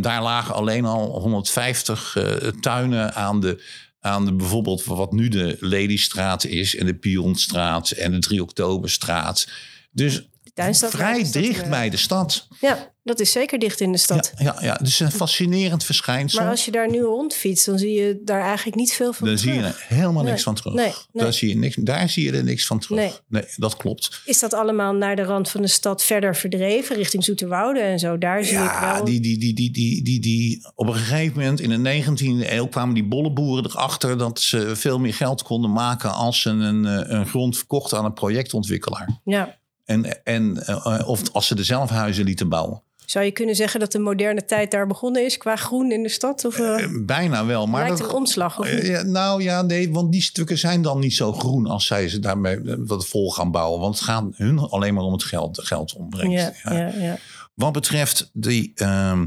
daar 0.00 0.22
lagen 0.22 0.54
alleen 0.54 0.84
al 0.84 1.20
150 1.20 2.16
eh, 2.16 2.48
tuinen 2.60 3.14
aan 3.14 3.40
de, 3.40 3.62
aan 4.06 4.24
de 4.24 4.32
bijvoorbeeld 4.32 4.84
wat 4.84 5.12
nu 5.12 5.28
de 5.28 5.56
Lelystraat 5.60 6.44
is 6.44 6.76
en 6.76 6.86
de 6.86 6.94
Pionstraat 6.94 7.90
en 7.90 8.12
de 8.12 8.18
3 8.18 8.42
Oktoberstraat. 8.42 9.48
Dus 9.90 10.28
vrij 10.64 11.22
dat, 11.22 11.32
dicht 11.32 11.62
eh, 11.62 11.70
bij 11.70 11.90
de 11.90 11.96
stad. 11.96 12.48
Ja, 12.60 12.94
dat 13.02 13.20
is 13.20 13.32
zeker 13.32 13.58
dicht 13.58 13.80
in 13.80 13.92
de 13.92 13.98
stad. 13.98 14.32
Ja, 14.36 14.44
ja, 14.44 14.64
ja, 14.66 14.74
dus 14.74 15.00
een 15.00 15.10
fascinerend 15.12 15.84
verschijnsel. 15.84 16.40
Maar 16.40 16.50
als 16.50 16.64
je 16.64 16.70
daar 16.70 16.90
nu 16.90 17.00
rondfietst, 17.00 17.66
dan 17.66 17.78
zie 17.78 17.92
je 17.92 18.20
daar 18.24 18.40
eigenlijk 18.42 18.76
niet 18.76 18.92
veel 18.92 19.12
van 19.12 19.26
Daar 19.26 19.38
zie 19.38 19.52
je 19.52 19.58
terug. 19.58 19.88
helemaal 19.88 20.22
niks 20.22 20.34
Nee, 20.34 20.44
van 20.44 20.54
terug. 20.54 20.74
nee, 20.74 20.92
nee. 21.12 21.24
Daar, 21.24 21.32
zie 21.32 21.48
je 21.48 21.56
niks, 21.56 21.76
daar 21.78 22.08
zie 22.08 22.24
je 22.24 22.32
er 22.32 22.44
niks 22.44 22.66
van 22.66 22.78
terug. 22.78 23.22
Nee. 23.28 23.44
dat 23.56 23.76
klopt. 23.76 24.20
Is 24.24 24.38
dat 24.38 24.54
allemaal 24.54 24.92
naar 24.92 25.16
de 25.16 25.22
rand 25.22 25.50
van 25.50 25.62
de 25.62 25.68
stad 25.68 26.02
verder 26.02 26.36
verdreven, 26.36 26.96
richting 26.96 27.24
Zoeterwoude 27.24 27.80
en 27.80 27.98
zo? 27.98 28.18
Daar 28.18 28.44
zie 28.44 28.56
ik 28.56 28.62
Ja, 28.62 28.94
wel... 28.94 29.04
die, 29.04 29.20
die, 29.20 29.38
die, 29.38 29.54
die, 29.54 29.70
die, 29.70 30.02
die, 30.02 30.20
die, 30.20 30.68
op 30.74 30.86
een 30.88 30.94
gegeven 30.94 31.38
moment 31.38 31.60
in 31.60 31.82
de 31.82 32.02
19e 32.04 32.50
eeuw 32.50 32.66
kwamen 32.66 32.94
die 32.94 33.04
bolleboeren 33.04 33.64
erachter 33.70 34.18
dat 34.18 34.40
ze 34.40 34.76
veel 34.76 34.98
meer 34.98 35.14
geld 35.14 35.42
konden 35.42 35.72
maken 35.72 36.12
als 36.12 36.40
ze 36.40 36.50
een, 36.50 36.84
eh, 36.86 37.02
een 37.18 37.26
grond 37.26 37.56
verkochten 37.56 37.98
aan 37.98 38.04
een 38.04 38.12
projectontwikkelaar. 38.12 39.20
Ja. 39.24 39.58
En, 39.86 40.24
en, 40.24 40.66
eh, 40.66 41.08
of 41.08 41.22
als 41.32 41.46
ze 41.46 41.54
er 41.54 41.64
zelf 41.64 41.90
huizen 41.90 42.24
lieten 42.24 42.48
bouwen. 42.48 42.82
Zou 43.04 43.24
je 43.24 43.30
kunnen 43.30 43.54
zeggen 43.54 43.80
dat 43.80 43.92
de 43.92 43.98
moderne 43.98 44.44
tijd 44.44 44.70
daar 44.70 44.86
begonnen 44.86 45.24
is 45.24 45.36
qua 45.38 45.56
groen 45.56 45.92
in 45.92 46.02
de 46.02 46.08
stad? 46.08 46.44
Of 46.44 46.58
eh, 46.58 46.84
Eh, 46.84 46.90
Bijna 47.00 47.46
wel. 47.46 47.66
Maar 47.66 47.82
lijkt 47.82 47.98
dat, 47.98 48.08
een 48.08 48.14
omslag? 48.14 48.58
Of 48.58 49.02
nou 49.02 49.42
ja, 49.42 49.62
nee, 49.62 49.92
want 49.92 50.12
die 50.12 50.22
stukken 50.22 50.58
zijn 50.58 50.82
dan 50.82 50.98
niet 50.98 51.14
zo 51.14 51.32
groen 51.32 51.66
als 51.66 51.86
zij 51.86 52.08
ze 52.08 52.18
daarmee 52.18 52.58
wat 52.78 53.06
vol 53.06 53.30
gaan 53.30 53.50
bouwen. 53.50 53.80
Want 53.80 53.94
het 53.94 54.04
gaat 54.04 54.24
hun 54.32 54.58
alleen 54.58 54.94
maar 54.94 55.04
om 55.04 55.12
het 55.12 55.22
geld, 55.24 55.60
geld 55.62 55.94
ontbrengt. 55.94 56.32
ja, 56.62 56.72
Ja. 56.72 56.92
ja. 56.98 57.18
Wat 57.54 57.72
betreft 57.72 58.30
die, 58.32 58.72
ehm, 58.74 59.26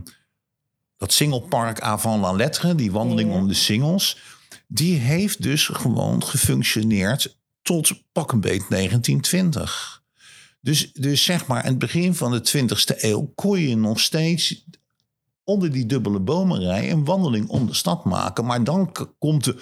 dat 0.97 1.13
singlepark 1.13 1.79
Avant 1.79 2.21
la 2.21 2.31
Lettre, 2.31 2.75
die 2.75 2.91
wandeling 2.91 3.31
om 3.31 3.47
de 3.47 3.53
singles, 3.53 4.17
die 4.67 4.97
heeft 4.97 5.41
dus 5.41 5.67
gewoon 5.67 6.23
gefunctioneerd 6.23 7.37
tot 7.61 7.91
pak 8.11 8.31
een 8.31 8.41
beet 8.41 8.69
1920. 8.69 9.98
Dus, 10.61 10.91
dus 10.93 11.23
zeg 11.23 11.47
maar, 11.47 11.63
in 11.63 11.69
het 11.69 11.79
begin 11.79 12.15
van 12.15 12.31
de 12.31 12.51
20e 12.57 13.01
eeuw 13.01 13.31
kon 13.35 13.59
je 13.59 13.75
nog 13.75 13.99
steeds 13.99 14.65
onder 15.43 15.71
die 15.71 15.85
dubbele 15.85 16.19
bomenrij 16.19 16.91
een 16.91 17.05
wandeling 17.05 17.47
om 17.47 17.67
de 17.67 17.73
stad 17.73 18.05
maken. 18.05 18.45
Maar 18.45 18.63
dan 18.63 18.91
komt 19.19 19.43
de 19.43 19.61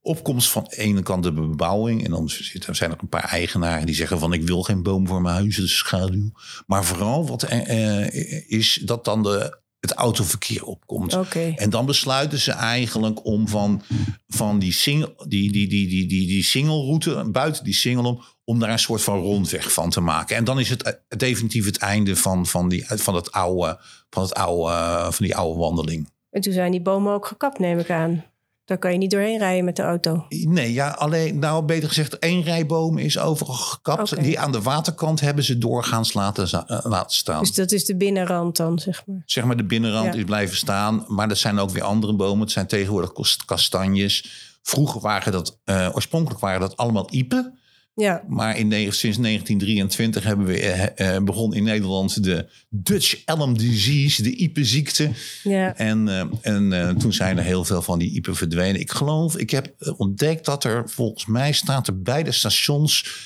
opkomst 0.00 0.48
van 0.48 0.64
de 0.64 0.76
ene 0.76 1.02
kant 1.02 1.22
de 1.22 1.32
bebouwing. 1.32 2.04
En 2.04 2.10
dan 2.10 2.30
zijn 2.70 2.90
er 2.90 2.98
een 3.00 3.08
paar 3.08 3.24
eigenaren 3.24 3.86
die 3.86 3.94
zeggen 3.94 4.18
van 4.18 4.32
ik 4.32 4.42
wil 4.42 4.62
geen 4.62 4.82
boom 4.82 5.06
voor 5.06 5.22
mijn 5.22 5.34
huis, 5.34 5.58
is 5.58 5.76
schaduw. 5.76 6.30
Maar 6.66 6.84
vooral 6.84 7.26
wat 7.26 7.42
eh, 7.42 8.50
is 8.50 8.80
dat 8.84 9.04
dan 9.04 9.22
de, 9.22 9.62
het 9.80 9.92
autoverkeer 9.92 10.64
opkomt. 10.64 11.12
En 11.56 11.70
dan 11.70 11.86
besluiten 11.86 12.38
ze 12.38 12.52
eigenlijk 12.52 13.24
om 13.24 13.48
van, 13.48 13.82
van 14.26 14.58
die, 14.58 14.72
single, 14.72 15.14
die, 15.28 15.52
die, 15.52 15.68
die, 15.68 15.88
die, 15.88 16.06
die, 16.06 16.26
die 16.26 16.44
singelroute, 16.44 17.30
buiten 17.30 17.64
die 17.64 17.74
single 17.74 18.06
om, 18.06 18.22
om 18.44 18.58
daar 18.58 18.70
een 18.70 18.78
soort 18.78 19.02
van 19.02 19.18
rondweg 19.18 19.72
van 19.72 19.90
te 19.90 20.00
maken. 20.00 20.36
En 20.36 20.44
dan 20.44 20.60
is 20.60 20.68
het 20.68 20.82
eh, 20.82 20.92
definitief 21.18 21.64
het 21.64 21.78
einde 21.78 22.16
van, 22.16 22.46
van, 22.46 22.68
die, 22.68 22.84
van, 22.86 23.14
het 23.14 23.32
oude, 23.32 23.80
van, 24.10 24.22
het 24.22 24.34
oude, 24.34 24.70
eh, 24.72 25.10
van 25.10 25.24
die 25.24 25.36
oude 25.36 25.58
wandeling. 25.58 26.10
En 26.30 26.40
toen 26.40 26.52
zijn 26.52 26.70
die 26.70 26.82
bomen 26.82 27.12
ook 27.12 27.26
gekapt, 27.26 27.58
neem 27.58 27.78
ik 27.78 27.90
aan. 27.90 28.24
Daar 28.64 28.78
kan 28.78 28.92
je 28.92 28.98
niet 28.98 29.10
doorheen 29.10 29.38
rijden 29.38 29.64
met 29.64 29.76
de 29.76 29.82
auto. 29.82 30.26
Nee, 30.28 30.72
ja, 30.72 30.88
alleen, 30.90 31.38
nou 31.38 31.64
beter 31.64 31.88
gezegd, 31.88 32.18
één 32.18 32.42
rij 32.42 32.66
bomen 32.66 33.02
is 33.02 33.18
overal 33.18 33.54
gekapt. 33.54 34.22
Die 34.22 34.38
aan 34.38 34.52
de 34.52 34.62
waterkant 34.62 35.20
hebben 35.20 35.44
ze 35.44 35.58
doorgaans 35.58 36.12
laten, 36.12 36.66
eh, 36.66 36.78
laten 36.82 37.16
staan. 37.16 37.40
Dus 37.40 37.54
dat 37.54 37.72
is 37.72 37.84
de 37.84 37.96
binnenrand 37.96 38.56
dan, 38.56 38.78
zeg 38.78 39.06
maar. 39.06 39.22
zeg 39.24 39.44
maar, 39.44 39.56
de 39.56 39.64
binnenrand 39.64 40.12
Ja. 40.12 40.18
is 40.18 40.24
blijven 40.24 40.56
staan. 40.56 41.04
Maar 41.08 41.30
er 41.30 41.36
zijn 41.36 41.58
ook 41.58 41.70
weer 41.70 41.82
andere 41.82 42.14
bomen. 42.14 42.40
Het 42.40 42.50
zijn 42.50 42.66
tegenwoordig 42.66 43.12
kastanjes. 43.44 44.30
Vroeger 44.62 45.00
waren 45.00 45.32
dat, 45.32 45.58
eh, 45.64 45.90
oorspronkelijk 45.94 46.40
waren 46.40 46.60
dat 46.60 46.76
allemaal 46.76 47.10
iepen. 47.10 47.58
Ja, 47.96 48.24
Maar 48.28 48.58
in, 48.58 48.72
sinds 48.72 49.18
1923 49.18 50.24
hebben 50.24 50.46
we, 50.46 50.60
eh, 50.60 51.16
eh, 51.16 51.22
begon 51.22 51.54
in 51.54 51.64
Nederland 51.64 52.24
de 52.24 52.48
Dutch 52.68 53.24
Elm 53.24 53.58
Disease, 53.58 54.22
de 54.22 54.34
iepenziekte. 54.34 55.10
ja. 55.42 55.76
En, 55.76 56.08
eh, 56.08 56.52
en 56.54 56.96
toen 56.98 57.12
zijn 57.12 57.38
er 57.38 57.44
heel 57.44 57.64
veel 57.64 57.82
van 57.82 57.98
die 57.98 58.10
iepen 58.10 58.36
verdwenen. 58.36 58.80
Ik 58.80 58.90
geloof, 58.90 59.36
ik 59.36 59.50
heb 59.50 59.74
ontdekt 59.96 60.44
dat 60.44 60.64
er 60.64 60.90
volgens 60.90 61.26
mij 61.26 61.52
staat 61.52 61.86
er 61.86 62.02
bij 62.02 62.22
de 62.22 62.32
stations 62.32 63.22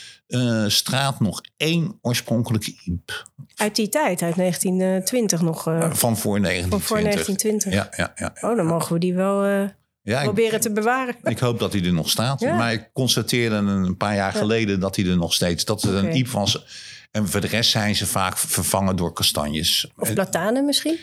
straat 0.67 1.21
nog 1.21 1.41
één 1.57 1.99
oorspronkelijke 2.03 2.75
iep. 2.85 3.27
Uit 3.57 3.77
die 3.77 3.89
tijd, 3.89 4.23
uit 4.23 4.37
1920 4.37 5.41
nog. 5.41 5.63
Van 5.63 6.17
voor 6.17 6.41
1920. 6.41 6.71
van 6.71 6.81
voor 6.81 7.01
1920. 7.01 7.73
Ja, 7.73 7.89
ja, 7.97 8.13
ja. 8.15 8.49
Oh, 8.51 8.57
dan 8.57 8.67
mogen 8.67 8.93
we 8.93 8.99
die 8.99 9.15
wel 9.15 9.69
eh, 10.15 10.19
ik, 10.19 10.25
proberen 10.25 10.61
te 10.61 10.73
bewaren. 10.73 11.17
ik 11.23 11.39
hoop 11.39 11.59
dat 11.59 11.73
hij 11.73 11.85
er 11.85 11.93
nog 11.93 12.11
staat. 12.11 12.41
Ja. 12.41 12.57
Maar 12.57 12.73
ik 12.73 12.91
constateerde 12.93 13.57
een 13.57 13.97
paar 13.97 14.15
jaar 14.15 14.33
Ja. 14.35 14.39
geleden 14.41 14.81
dat 14.81 14.97
hij 14.97 15.07
er 15.07 15.17
nog 15.17 15.35
steeds... 15.35 15.65
dat 15.65 15.83
het 15.83 15.95
een 15.95 16.17
iep 16.17 16.29
was. 16.29 16.65
En 17.11 17.29
voor 17.29 17.41
de 17.41 17.47
rest 17.47 17.71
zijn 17.71 17.97
ze 17.97 18.07
vaak 18.07 18.39
vervangen 18.39 18.97
door 18.97 19.13
kastanjes. 19.13 19.91
Of 19.97 20.09
En 20.09 20.15
platanen 20.15 20.65
misschien? 20.65 20.99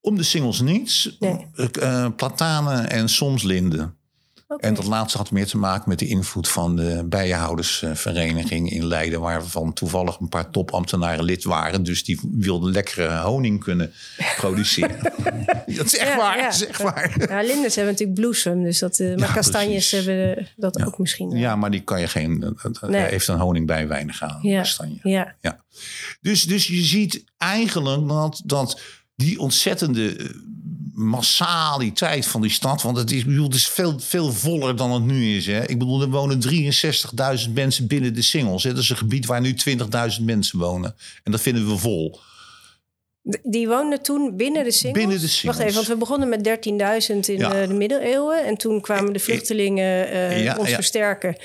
Om 0.00 0.16
de 0.16 0.22
singles 0.22 0.60
niets. 0.60 1.16
Nee. 1.18 1.46
Eh, 1.72 2.06
platanen 2.16 2.90
en 2.90 3.08
soms 3.08 3.42
linden. 3.42 3.96
En 4.58 4.74
dat 4.74 4.84
laatste 4.84 5.18
had 5.18 5.30
meer 5.30 5.46
te 5.46 5.56
maken 5.58 5.88
met 5.88 5.98
de 5.98 6.06
invloed 6.06 6.48
van 6.48 6.76
de 6.76 7.04
bijenhoudersvereniging 7.08 8.70
in 8.70 8.86
Leiden, 8.86 9.20
waarvan 9.20 9.72
toevallig 9.72 10.18
een 10.20 10.28
paar 10.28 10.50
topambtenaren 10.50 11.24
lid 11.24 11.44
waren. 11.44 11.82
Dus 11.82 12.04
die 12.04 12.20
wilden 12.32 12.72
lekkere 12.72 13.18
honing 13.20 13.60
kunnen 13.64 13.92
produceren. 14.36 14.98
dat 15.76 15.86
is 15.86 15.96
echt 15.96 16.08
Ja, 16.10 16.16
waar, 16.16 16.36
ja. 16.36 16.42
dat 16.44 16.54
is 16.54 16.66
echt 16.66 16.82
waar. 16.82 17.26
Ja, 17.28 17.40
lindens 17.42 17.74
hebben 17.74 17.92
natuurlijk 17.92 18.20
bloesem, 18.20 18.62
dus 18.62 18.78
dat, 18.78 18.98
eh, 18.98 19.08
maar 19.16 19.28
Ja, 19.28 19.34
kastanjes 19.34 19.88
precies. 19.88 20.06
hebben 20.06 20.36
eh, 20.38 20.46
dat 20.56 20.82
ook 20.86 20.98
misschien. 20.98 21.28
wel. 21.28 21.38
Ja, 21.38 21.56
maar 21.56 21.70
die 21.70 21.80
kan 21.82 22.00
je 22.00 22.08
geen. 22.08 22.42
eh, 22.42 22.70
eh, 22.80 22.88
Nee. 22.88 23.02
Heeft 23.02 23.28
een 23.28 23.38
honing 23.38 23.66
bij 23.66 23.88
weinig 23.88 24.22
aan. 24.22 24.38
Ja. 24.42 24.58
kastanje. 24.60 24.98
Ja, 25.02 25.34
Dus, 26.20 26.42
dus 26.44 26.66
je 26.66 26.82
ziet 26.82 27.24
eigenlijk 27.38 28.08
dat, 28.08 28.42
dat 28.44 28.80
die 29.16 29.38
ontzettende 29.38 30.16
eh, 30.16 30.26
massaliteit 30.96 32.26
van 32.26 32.40
die 32.40 32.50
stad. 32.50 32.82
Want 32.82 32.96
het 32.96 33.10
is, 33.10 33.20
ik 33.20 33.26
bedoel, 33.26 33.44
het 33.44 33.54
is 33.54 33.68
veel, 33.68 34.00
veel 34.00 34.32
voller 34.32 34.76
dan 34.76 34.92
het 34.92 35.02
nu 35.04 35.36
is. 35.36 35.46
Hè? 35.46 35.66
Ik 35.66 35.78
bedoel, 35.78 36.00
er 36.02 36.08
wonen 36.08 36.40
63.000 37.46 37.52
mensen 37.54 37.86
binnen 37.86 38.14
de 38.14 38.22
singles. 38.22 38.62
Hè? 38.62 38.70
Dat 38.74 38.82
is 38.82 38.90
een 38.90 38.96
gebied 38.96 39.26
waar 39.26 39.40
nu 39.40 39.54
20.000 40.18 40.24
mensen 40.24 40.58
wonen. 40.58 40.94
En 41.24 41.32
dat 41.32 41.40
vinden 41.40 41.68
we 41.68 41.76
vol. 41.76 42.18
Die 43.42 43.68
woonden 43.68 44.02
toen 44.02 44.36
binnen 44.36 44.64
de 44.64 44.70
singles? 44.70 45.02
Binnen 45.02 45.20
de 45.20 45.28
singles. 45.28 45.56
Wacht 45.56 45.68
even, 45.68 45.74
want 45.74 45.86
we 45.86 45.96
begonnen 45.96 46.28
met 46.28 46.44
13.000 46.44 47.16
in 47.28 47.38
Ja. 47.38 47.66
de 47.66 47.74
middeleeuwen. 47.74 48.44
En 48.46 48.56
toen 48.56 48.80
kwamen 48.80 49.12
de 49.12 49.18
vluchtelingen 49.18 50.42
Ja, 50.42 50.56
ons 50.58 50.68
ja. 50.68 50.74
versterken 50.74 51.36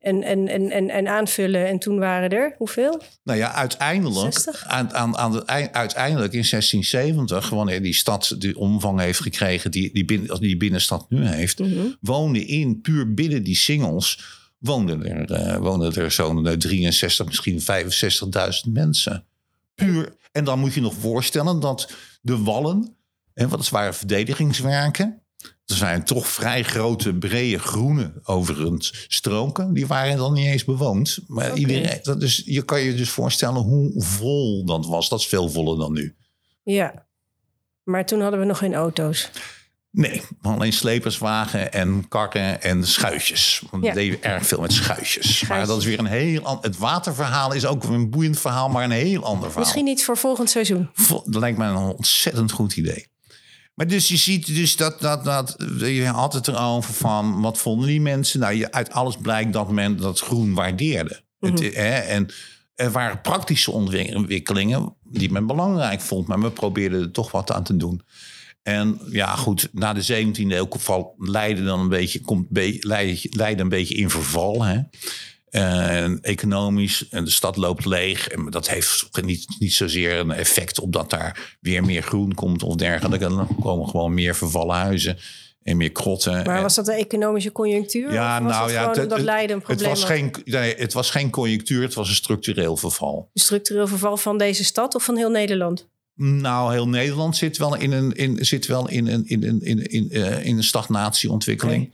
en, 0.00 0.22
en, 0.22 0.48
en, 0.48 0.70
en, 0.70 0.90
en 0.90 1.08
aanvullen. 1.08 1.66
En 1.68 1.78
toen 1.78 1.98
waren 1.98 2.30
er, 2.30 2.54
hoeveel? 2.58 3.02
Nou 3.24 3.38
ja, 3.38 3.52
uiteindelijk, 3.52 4.32
60? 4.32 4.64
aan, 4.66 4.94
aan, 4.94 5.16
aan 5.16 5.32
de, 5.32 5.44
ei- 5.44 5.68
uiteindelijk 5.72 6.32
in 6.32 6.44
1670, 6.50 7.50
wanneer 7.50 7.82
die 7.82 7.94
stad 7.94 8.34
de 8.38 8.58
omvang 8.58 9.00
heeft 9.00 9.20
gekregen 9.20 9.70
die 9.70 9.92
die, 9.92 10.04
binnen, 10.04 10.40
die 10.40 10.56
binnenstad 10.56 11.06
nu 11.08 11.26
heeft, 11.26 11.58
Mhm. 11.58 11.86
woonden 12.00 12.46
in, 12.46 12.80
puur 12.80 13.14
binnen 13.14 13.42
die 13.42 13.56
singles, 13.56 14.24
woonden 14.58 15.04
er, 15.06 15.30
eh, 15.32 15.56
woonden 15.56 15.94
er 15.94 16.10
zo'n 16.10 16.46
eh, 16.46 16.52
63, 16.52 17.26
misschien 17.26 17.60
65.000 17.60 18.72
mensen. 18.72 19.24
Puur. 19.74 20.16
En 20.32 20.44
dan 20.44 20.58
moet 20.58 20.74
je 20.74 20.80
nog 20.80 20.94
voorstellen 20.94 21.60
dat 21.60 21.92
de 22.22 22.38
wallen, 22.38 22.96
hè, 23.34 23.48
wat 23.48 23.58
het 23.58 23.68
waren 23.68 23.94
verdedigingswerken, 23.94 25.19
er 25.70 25.76
zijn 25.76 26.04
toch 26.04 26.28
vrij 26.28 26.62
grote, 26.62 27.14
brede 27.14 27.58
groene 27.58 28.12
overigens 28.22 29.04
stroken. 29.08 29.74
Die 29.74 29.86
waren 29.86 30.16
dan 30.16 30.32
niet 30.32 30.46
eens 30.46 30.64
bewoond. 30.64 31.18
Maar 31.26 31.56
iedereen, 31.56 31.98
dat 32.02 32.22
is, 32.22 32.42
je 32.44 32.62
kan 32.62 32.80
je 32.80 32.94
dus 32.94 33.10
voorstellen 33.10 33.62
hoe 33.62 34.02
vol 34.02 34.64
dat 34.64 34.86
was. 34.86 35.08
Dat 35.08 35.20
is 35.20 35.26
veel 35.26 35.48
voller 35.48 35.78
dan 35.78 35.92
nu. 35.92 36.16
Ja. 36.62 37.06
Maar 37.84 38.06
toen 38.06 38.20
hadden 38.20 38.40
we 38.40 38.46
nog 38.46 38.58
geen 38.58 38.74
auto's. 38.74 39.30
Nee, 39.92 40.22
alleen 40.42 40.72
sleperswagen 40.72 41.72
en 41.72 42.08
karren 42.08 42.62
en 42.62 42.86
schuitjes. 42.86 43.62
Want 43.70 43.84
Ja. 43.84 43.88
we 43.90 43.94
deden 43.96 44.22
erg 44.22 44.46
veel 44.46 44.60
met 44.60 44.72
schuitjes. 44.72 45.46
Maar 45.48 45.66
dat 45.66 45.78
is 45.78 45.84
weer 45.84 45.98
een 45.98 46.06
heel 46.06 46.42
ander... 46.42 46.64
Het 46.64 46.78
waterverhaal 46.78 47.52
is 47.52 47.66
ook 47.66 47.84
een 47.84 48.10
boeiend 48.10 48.40
verhaal, 48.40 48.68
maar 48.68 48.84
een 48.84 48.90
heel 48.90 49.24
ander 49.24 49.42
verhaal. 49.42 49.58
Misschien 49.60 49.84
niet 49.84 50.04
voor 50.04 50.16
volgend 50.16 50.50
seizoen. 50.50 50.90
Dat 51.08 51.34
lijkt 51.34 51.58
mij 51.58 51.68
een 51.68 51.76
ontzettend 51.76 52.52
goed 52.52 52.76
idee. 52.76 53.06
Maar 53.80 53.88
dus 53.88 54.08
je 54.08 54.16
ziet 54.16 54.46
dus 54.46 54.76
dat, 54.76 55.00
dat, 55.00 55.24
dat 55.24 55.56
je 55.78 56.06
had 56.06 56.32
het 56.32 56.48
erover 56.48 56.94
van 56.94 57.40
wat 57.40 57.58
vonden 57.58 57.88
die 57.88 58.00
mensen? 58.00 58.40
Nou, 58.40 58.54
je, 58.54 58.72
uit 58.72 58.90
alles 58.92 59.16
blijkt 59.16 59.52
dat 59.52 59.70
men 59.70 59.96
dat 59.96 60.20
groen 60.20 60.54
waardeerde. 60.54 61.22
Het, 61.38 61.60
hè, 61.60 61.98
en 61.98 62.28
er 62.74 62.90
waren 62.90 63.20
praktische 63.20 63.70
ontwikkelingen 63.70 64.96
die 65.04 65.30
men 65.30 65.46
belangrijk 65.46 66.00
vond, 66.00 66.26
maar 66.26 66.40
we 66.40 66.50
probeerden 66.50 67.00
er 67.00 67.10
toch 67.10 67.30
wat 67.30 67.52
aan 67.52 67.62
te 67.62 67.76
doen. 67.76 68.02
En 68.62 69.00
ja, 69.10 69.36
goed, 69.36 69.68
na 69.72 69.92
de 69.92 70.24
17e 70.24 70.32
eeuw 70.34 70.68
valt 70.70 71.14
Leiden 71.16 71.64
dan 71.64 71.80
een 71.80 71.88
beetje, 71.88 72.20
komt 72.20 72.48
be- 72.48 72.76
Leiden, 72.80 73.18
Leiden 73.30 73.62
een 73.62 73.68
beetje 73.68 73.94
in 73.94 74.10
verval. 74.10 74.64
Hè? 74.64 74.80
En 75.50 76.18
economisch, 76.22 77.08
en 77.08 77.24
de 77.24 77.30
stad 77.30 77.56
loopt 77.56 77.84
leeg. 77.84 78.28
En 78.28 78.50
dat 78.50 78.68
heeft 78.68 79.08
niet, 79.22 79.46
niet 79.58 79.72
zozeer 79.72 80.18
een 80.18 80.30
effect 80.30 80.80
op 80.80 80.92
dat 80.92 81.10
daar 81.10 81.56
weer 81.60 81.84
meer 81.84 82.02
groen 82.02 82.34
komt 82.34 82.62
of 82.62 82.74
dergelijke. 82.74 83.28
Dan 83.28 83.56
komen 83.60 83.88
gewoon 83.88 84.14
meer 84.14 84.36
vervallen 84.36 84.76
huizen 84.76 85.18
en 85.62 85.76
meer 85.76 85.92
krotten. 85.92 86.44
Maar 86.44 86.62
was 86.62 86.74
dat 86.74 86.86
de 86.86 86.92
economische 86.92 87.52
conjunctuur? 87.52 88.12
ja, 88.12 88.36
of 88.36 88.42
was 88.44 88.52
nou 88.52 88.64
het 88.64 88.72
ja, 88.74 88.86
het, 88.86 88.94
dat 88.94 89.10
het- 89.10 89.20
Leiden 89.20 89.50
een 89.56 89.56
het, 89.56 89.66
probleem 89.66 89.88
was 89.88 90.00
had? 90.00 90.10
geen, 90.10 90.34
nee, 90.44 90.74
het 90.76 90.92
was 90.92 91.10
geen 91.10 91.30
conjunctuur, 91.30 91.82
het 91.82 91.94
was 91.94 92.08
een 92.08 92.14
structureel 92.14 92.76
verval. 92.76 93.30
Structureel 93.34 93.86
verval 93.86 94.16
van 94.16 94.38
deze 94.38 94.64
stad 94.64 94.94
of 94.94 95.04
van 95.04 95.16
heel 95.16 95.30
Nederland? 95.30 95.88
Nou, 96.14 96.72
heel 96.72 96.88
Nederland 96.88 97.36
zit 97.36 97.56
wel 97.58 97.76
in 97.76 97.92
een, 97.92 98.12
in, 98.12 98.44
zit 98.44 98.66
wel 98.66 98.88
in 98.88 99.06
een, 99.06 99.26
in 99.26 99.44
een, 99.44 99.62
in, 99.62 99.86
in, 99.86 100.10
eh, 100.10 100.44
in 100.46 100.56
een 100.56 100.64
stagnatieontwikkeling. 100.64 101.92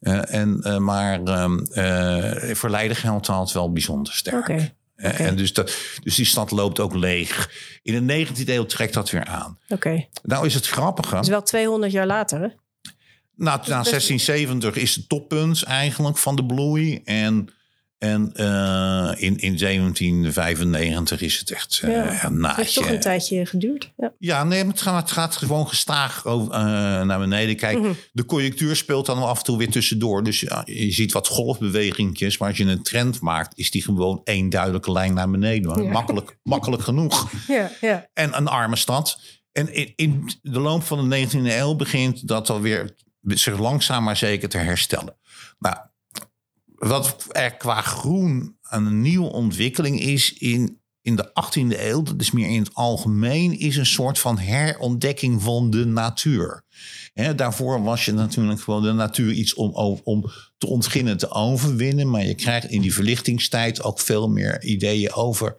Eh, 0.00 0.34
en, 0.34 0.60
eh, 0.62 0.76
maar 0.76 1.22
ehm, 1.22 1.58
eh, 1.58 2.54
voor 2.54 2.70
Leiden 2.70 2.96
geldt 2.96 3.52
wel 3.52 3.72
bijzonder 3.72 4.12
sterk. 4.12 4.74
En 4.96 5.36
dus, 5.36 5.52
dat, 5.52 5.76
dus 6.02 6.14
die 6.14 6.24
stad 6.24 6.50
loopt 6.50 6.80
ook 6.80 6.94
leeg. 6.94 7.50
In 7.82 8.06
de 8.06 8.14
19e 8.14 8.48
eeuw 8.48 8.64
trekt 8.64 8.94
dat 8.94 9.10
weer 9.10 9.24
aan. 9.24 9.58
Oké. 9.68 10.06
Nou 10.22 10.46
is 10.46 10.54
het 10.54 10.66
grappige. 10.66 11.14
Dat 11.14 11.24
is 11.24 11.28
wel 11.28 11.42
200 11.42 11.92
jaar 11.92 12.06
later, 12.06 12.40
hè? 12.40 12.48
Na, 13.34 13.56
na 13.56 13.82
1670 13.82 14.76
is 14.76 14.94
het 14.94 15.08
toppunt 15.08 15.62
eigenlijk 15.62 16.18
van 16.18 16.36
de 16.36 16.46
bloei. 16.46 17.00
En, 17.04 17.48
en 17.98 18.32
eh, 18.34 19.12
in, 19.16 19.36
in 19.38 19.58
1795 19.58 21.20
is 21.20 21.38
het 21.38 21.50
echt 21.50 21.80
eh, 21.82 21.90
Ja. 21.90 22.24
een 22.24 22.44
Het 22.44 22.56
heeft 22.56 22.74
toch 22.74 22.88
een 22.90 23.00
tijdje 23.00 23.46
geduurd. 23.46 23.92
Ja. 23.96 24.12
Ja, 24.18 24.44
nee, 24.44 24.64
het 24.64 24.80
gaat, 24.80 25.00
het 25.02 25.10
gaat 25.10 25.36
gewoon 25.36 25.68
gestaag 25.68 26.24
over, 26.26 26.52
eh, 26.52 26.60
naar 27.02 27.18
beneden. 27.18 27.56
Kijk, 27.56 27.78
Mhm. 27.78 27.92
de 28.12 28.24
conjunctuur 28.24 28.76
speelt 28.76 29.06
dan 29.06 29.18
af 29.22 29.38
en 29.38 29.44
toe 29.44 29.58
weer 29.58 29.70
tussendoor. 29.70 30.24
Dus 30.24 30.40
je 30.64 30.90
ziet 30.92 31.12
wat 31.12 31.26
golfbewegingjes. 31.26 32.38
Maar 32.38 32.48
als 32.48 32.58
je 32.58 32.64
een 32.64 32.82
trend 32.82 33.20
maakt, 33.20 33.58
is 33.58 33.70
die 33.70 33.82
gewoon 33.82 34.20
één 34.24 34.48
duidelijke 34.50 34.92
lijn 34.92 35.14
naar 35.14 35.30
beneden. 35.30 35.82
Ja. 35.82 35.90
Makkelijk, 35.90 36.38
makkelijk 36.42 36.82
genoeg. 36.82 37.30
Ja, 37.46 37.70
ja. 37.80 38.06
En 38.12 38.36
een 38.36 38.48
arme 38.48 38.76
stad. 38.76 39.20
En 39.52 39.74
in, 39.74 39.92
in 39.96 40.30
de 40.42 40.60
loop 40.60 40.82
van 40.82 41.08
de 41.08 41.16
19e 41.26 41.56
eeuw 41.58 41.74
begint 41.74 42.28
dat 42.28 42.50
alweer 42.50 42.94
zich 43.22 43.58
langzaam 43.58 44.04
maar 44.04 44.16
zeker 44.16 44.48
te 44.48 44.58
herstellen. 44.58 45.16
Nou, 45.58 45.76
wat 46.76 47.26
er 47.32 47.56
qua 47.56 47.80
groen 47.80 48.56
een 48.62 49.00
nieuwe 49.00 49.32
ontwikkeling 49.32 50.00
is 50.00 50.32
in, 50.32 50.80
in 51.02 51.16
de 51.16 51.28
18e 51.28 51.80
eeuw, 51.80 52.02
dat 52.02 52.20
is 52.20 52.30
meer 52.30 52.48
in 52.48 52.58
het 52.58 52.74
algemeen, 52.74 53.58
is 53.58 53.76
een 53.76 53.86
soort 53.86 54.18
van 54.18 54.38
herontdekking 54.38 55.42
van 55.42 55.70
de 55.70 55.84
natuur. 55.84 56.64
Daarvoor 57.36 57.82
was 57.82 58.04
je 58.04 58.12
natuurlijk 58.12 58.60
gewoon 58.60 58.82
de 58.82 58.92
natuur 58.92 59.32
iets 59.32 59.54
om, 59.54 59.70
om, 59.70 60.00
om 60.04 60.24
te 60.58 60.66
ontginnen, 60.66 61.16
te 61.16 61.30
overwinnen. 61.30 62.10
Maar 62.10 62.26
je 62.26 62.34
krijgt 62.34 62.70
in 62.70 62.80
die 62.80 62.94
verlichtingstijd 62.94 63.82
ook 63.82 64.00
veel 64.00 64.28
meer 64.28 64.62
ideeën 64.62 65.12
over 65.12 65.56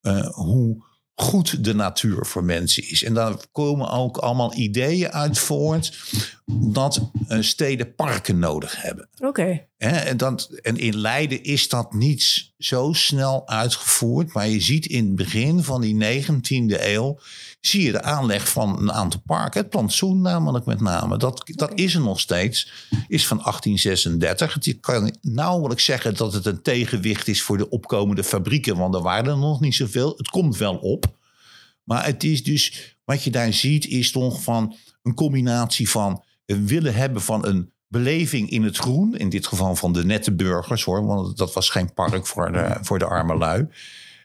eh, 0.00 0.28
hoe 0.28 0.84
goed 1.14 1.64
de 1.64 1.74
natuur 1.74 2.26
voor 2.26 2.44
mensen 2.44 2.90
is. 2.90 3.02
En 3.02 3.14
daar 3.14 3.34
komen 3.52 3.90
ook 3.90 4.16
allemaal 4.16 4.54
ideeën 4.54 5.10
uit 5.10 5.38
voort 5.38 5.98
dat 6.46 7.10
eh, 7.28 7.40
steden 7.40 7.94
parken 7.94 8.38
nodig 8.38 8.82
hebben. 8.82 9.08
Oké. 9.20 9.66
En, 9.76 10.16
dat, 10.16 10.48
en 10.62 10.76
in 10.76 10.96
Leiden 10.96 11.42
is 11.42 11.68
dat 11.68 11.92
niet 11.92 12.52
zo 12.58 12.92
snel 12.92 13.48
uitgevoerd. 13.48 14.32
Maar 14.32 14.48
je 14.48 14.60
ziet 14.60 14.86
in 14.86 15.06
het 15.06 15.14
begin 15.14 15.62
van 15.62 15.80
die 15.80 16.24
19e 16.24 16.80
eeuw... 16.80 17.18
zie 17.66 17.82
je 17.82 17.92
de 17.92 18.02
aanleg 18.02 18.48
van 18.48 18.78
een 18.78 18.92
aantal 18.92 19.20
parken. 19.26 19.60
Het 19.60 19.70
plantsoen 19.70 20.20
namelijk 20.20 20.64
met 20.64 20.80
name. 20.80 21.16
Dat, 21.16 21.42
dat 21.44 21.72
is 21.74 21.94
er 21.94 22.00
nog 22.00 22.20
steeds. 22.20 22.72
Is 23.08 23.26
van 23.26 23.36
1836. 23.36 24.56
Je 24.60 24.72
kan 24.72 25.16
nauwelijks 25.20 25.84
zeggen 25.84 26.16
dat 26.16 26.32
het 26.32 26.46
een 26.46 26.62
tegenwicht 26.62 27.28
is... 27.28 27.42
voor 27.42 27.56
de 27.56 27.68
opkomende 27.68 28.24
fabrieken. 28.24 28.76
Want 28.76 28.94
er 28.94 29.02
waren 29.02 29.30
er 29.30 29.38
nog 29.38 29.60
niet 29.60 29.74
zoveel. 29.74 30.14
Het 30.16 30.28
komt 30.28 30.56
wel 30.56 30.76
op. 30.76 31.16
Maar 31.84 32.04
het 32.04 32.24
is 32.24 32.42
dus... 32.44 32.96
Wat 33.04 33.22
je 33.22 33.30
daar 33.30 33.52
ziet 33.52 33.86
is 33.86 34.10
toch 34.10 34.42
van 34.42 34.76
een 35.02 35.14
combinatie 35.14 35.90
van... 35.90 36.24
een 36.46 36.66
willen 36.66 36.94
hebben 36.94 37.22
van 37.22 37.46
een 37.46 37.72
beleving 37.88 38.50
in 38.50 38.62
het 38.62 38.76
groen. 38.76 39.16
In 39.16 39.28
dit 39.28 39.46
geval 39.46 39.76
van 39.76 39.92
de 39.92 40.04
nette 40.04 40.32
burgers 40.34 40.84
hoor. 40.84 41.06
Want 41.06 41.36
dat 41.36 41.52
was 41.52 41.70
geen 41.70 41.94
park 41.94 42.26
voor 42.26 42.52
de, 42.52 42.78
voor 42.80 42.98
de 42.98 43.04
arme 43.04 43.36
lui. 43.36 43.68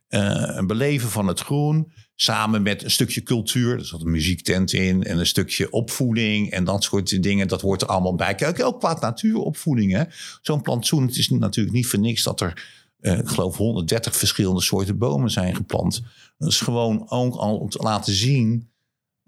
Eh, 0.08 0.22
een 0.46 0.68
beleven 0.68 1.10
van 1.10 1.28
het 1.28 1.40
groen. 1.40 1.92
Samen 2.20 2.62
met 2.62 2.84
een 2.84 2.92
stukje 2.92 3.24
cultuur. 3.24 3.78
Er 3.78 3.86
zat 3.86 4.02
een 4.02 4.12
muziektent 4.12 4.74
in. 4.74 5.04
En 5.04 5.18
een 5.18 5.26
stukje 5.26 5.72
opvoeding. 5.72 6.52
En 6.52 6.64
dat 6.64 6.84
soort 6.84 7.24
dingen. 7.24 7.48
Dat 7.48 7.62
hoort 7.62 7.82
er 7.82 7.88
allemaal 7.88 8.16
bij. 8.16 8.36
Kijk, 8.36 8.64
ook 8.64 8.80
qua 8.80 8.98
natuuropvoeding. 9.00 10.08
Zo'n 10.42 10.62
plantsoen. 10.62 11.06
Het 11.06 11.18
is 11.18 11.30
natuurlijk 11.30 11.76
niet 11.76 11.88
voor 11.88 12.00
niks 12.00 12.24
dat 12.24 12.42
er... 12.42 12.68
eh, 13.00 13.18
ik 13.18 13.28
geloof 13.28 13.58
130 13.58 14.16
verschillende 14.16 14.62
soorten 14.62 14.98
bomen 14.98 15.30
zijn 15.32 15.56
geplant. 15.56 16.02
Dat 16.38 16.50
is 16.50 16.60
gewoon 16.60 17.10
ook 17.10 17.36
al 17.36 17.58
om 17.58 17.70
te 17.70 17.78
laten 17.80 18.14
zien 18.14 18.70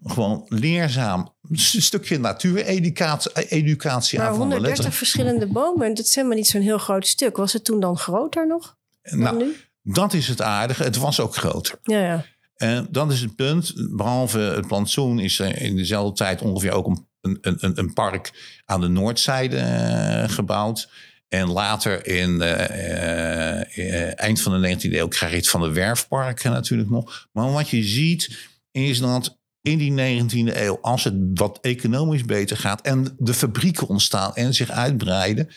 gewoon 0.03 0.45
leerzaam. 0.47 1.33
Een 1.49 1.57
stukje 1.59 2.17
natuureducatie 2.19 3.47
educatie 3.49 4.17
Maar 4.19 4.27
aan 4.27 4.35
van 4.35 4.47
de 4.49 4.53
130 4.55 4.67
letteren. 4.85 4.91
verschillende 4.97 5.47
bomen, 5.47 5.93
dat 5.93 6.05
is 6.05 6.15
helemaal 6.15 6.37
niet 6.37 6.47
zo'n 6.47 6.61
heel 6.61 6.77
groot 6.77 7.07
stuk. 7.07 7.37
Was 7.37 7.53
het 7.53 7.63
toen 7.63 7.79
dan 7.79 7.97
groter 7.97 8.47
nog 8.47 8.77
Nou, 9.03 9.37
nu? 9.37 9.55
dat 9.83 10.13
is 10.13 10.27
het 10.27 10.41
aardige. 10.41 10.83
Het 10.83 10.97
was 10.97 11.19
ook 11.19 11.35
groter. 11.35 11.79
Ja, 11.83 11.99
ja. 11.99 12.25
En 12.61 12.87
dat 12.91 13.11
is 13.11 13.21
het 13.21 13.35
punt. 13.35 13.73
Behalve 13.95 14.39
het 14.39 14.67
plantsoen 14.67 15.19
is 15.19 15.39
er 15.39 15.61
in 15.61 15.75
dezelfde 15.75 16.15
tijd 16.15 16.41
ongeveer 16.41 16.71
ook 16.71 16.87
een, 16.87 17.37
een, 17.41 17.79
een, 17.79 17.93
park 17.93 18.31
aan 18.65 18.81
de 18.81 18.87
noordzijde 18.87 19.57
eh, 19.57 20.29
gebouwd. 20.29 20.89
En 21.27 21.47
later 21.47 22.07
in 22.07 22.41
eh, 22.41 23.77
eh, 23.77 24.19
eind 24.19 24.41
van 24.41 24.61
de 24.61 24.75
19e 24.75 24.93
eeuw 24.93 25.07
krijg 25.07 25.31
je 25.31 25.37
het 25.37 25.49
van 25.49 25.61
de 25.61 25.71
werfparken 25.71 26.51
natuurlijk 26.51 26.89
nog. 26.89 27.27
Maar 27.31 27.51
wat 27.51 27.69
je 27.69 27.83
ziet 27.83 28.47
is 28.71 28.99
dat 28.99 29.37
in 29.61 29.77
die 29.77 29.91
19e 29.91 30.57
eeuw, 30.57 30.79
als 30.81 31.03
het 31.03 31.15
wat 31.33 31.59
economisch 31.61 32.25
beter 32.25 32.57
gaat 32.57 32.81
en 32.81 33.15
de 33.17 33.33
fabrieken 33.33 33.87
ontstaan 33.87 34.35
en 34.35 34.53
zich 34.53 34.69
uitbreiden 34.69 35.49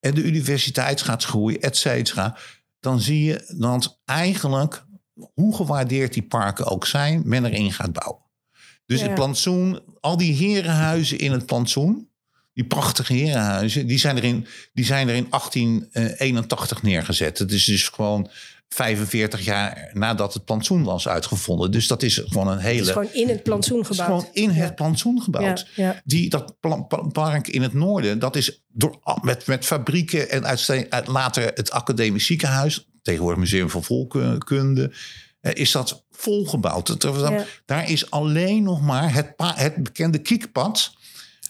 en 0.00 0.14
de 0.14 0.22
universiteit 0.22 1.02
gaat 1.02 1.24
groeien, 1.24 1.60
et 1.60 1.76
cetera, 1.76 2.38
dan 2.80 3.00
zie 3.00 3.24
je 3.24 3.54
dat 3.58 4.00
eigenlijk, 4.04 4.86
hoe 5.34 5.56
gewaardeerd 5.56 6.12
die 6.12 6.22
parken 6.22 6.66
ook 6.66 6.86
zijn, 6.86 7.22
men 7.24 7.44
erin 7.44 7.72
gaat 7.72 7.92
bouwen. 7.92 8.22
Dus 8.86 9.00
Ja. 9.00 9.06
het 9.06 9.14
plantsoen, 9.14 9.80
al 10.00 10.16
die 10.16 10.32
herenhuizen 10.34 11.18
in 11.18 11.32
het 11.32 11.46
plantsoen, 11.46 12.08
die 12.52 12.64
prachtige 12.66 13.12
herenhuizen, 13.12 13.86
die 13.86 13.98
zijn 13.98 14.16
er 14.16 14.24
in, 14.24 14.46
die 14.72 14.84
zijn 14.84 15.08
er 15.08 15.14
in 15.14 15.26
1881 15.30 16.82
neergezet. 16.82 17.38
Het 17.38 17.52
is 17.52 17.64
dus 17.64 17.88
gewoon 17.88 18.30
45 18.68 19.40
jaar 19.44 19.90
nadat 19.92 20.34
het 20.34 20.44
plantsoen 20.44 20.84
was 20.84 21.08
uitgevonden. 21.08 21.70
Dus 21.70 21.86
dat 21.86 22.02
is 22.02 22.22
gewoon 22.26 22.46
een 22.48 22.52
Het 22.54 22.62
hele. 22.62 22.80
is 22.80 22.88
gewoon 22.90 23.12
in 23.12 23.28
het 23.28 23.42
plantsoen 23.42 23.78
het 23.80 23.90
is 23.90 23.98
gebouwd. 23.98 24.20
gewoon 24.20 24.34
in 24.34 24.50
het 24.50 24.74
plantsoen 24.74 25.22
gebouwd. 25.22 25.66
Ja, 25.74 25.84
ja. 25.84 26.00
Die, 26.04 26.28
dat 26.30 26.54
park 27.12 27.48
in 27.48 27.62
het 27.62 27.72
noorden, 27.72 28.18
dat 28.18 28.36
is 28.36 28.62
door, 28.68 28.98
met, 29.22 29.46
met 29.46 29.64
fabrieken 29.64 30.30
en 30.30 30.44
uit, 30.46 31.06
later 31.06 31.50
het 31.54 31.70
academisch 31.70 32.26
ziekenhuis, 32.26 32.88
tegenwoordig 33.04 33.40
Museum 33.40 33.70
van 33.70 33.84
Volkenkunde, 33.84 34.92
eh, 35.40 35.52
is 35.54 35.72
dat 35.72 36.04
volgebouwd. 36.10 36.88
Het- 36.88 37.02
Ja. 37.02 37.44
Daar 37.66 37.90
is 37.90 38.10
alleen 38.10 38.62
nog 38.62 38.80
maar 38.82 39.12
het, 39.14 39.32
het 39.36 39.82
bekende 39.82 40.18
kiekpad. 40.18 40.92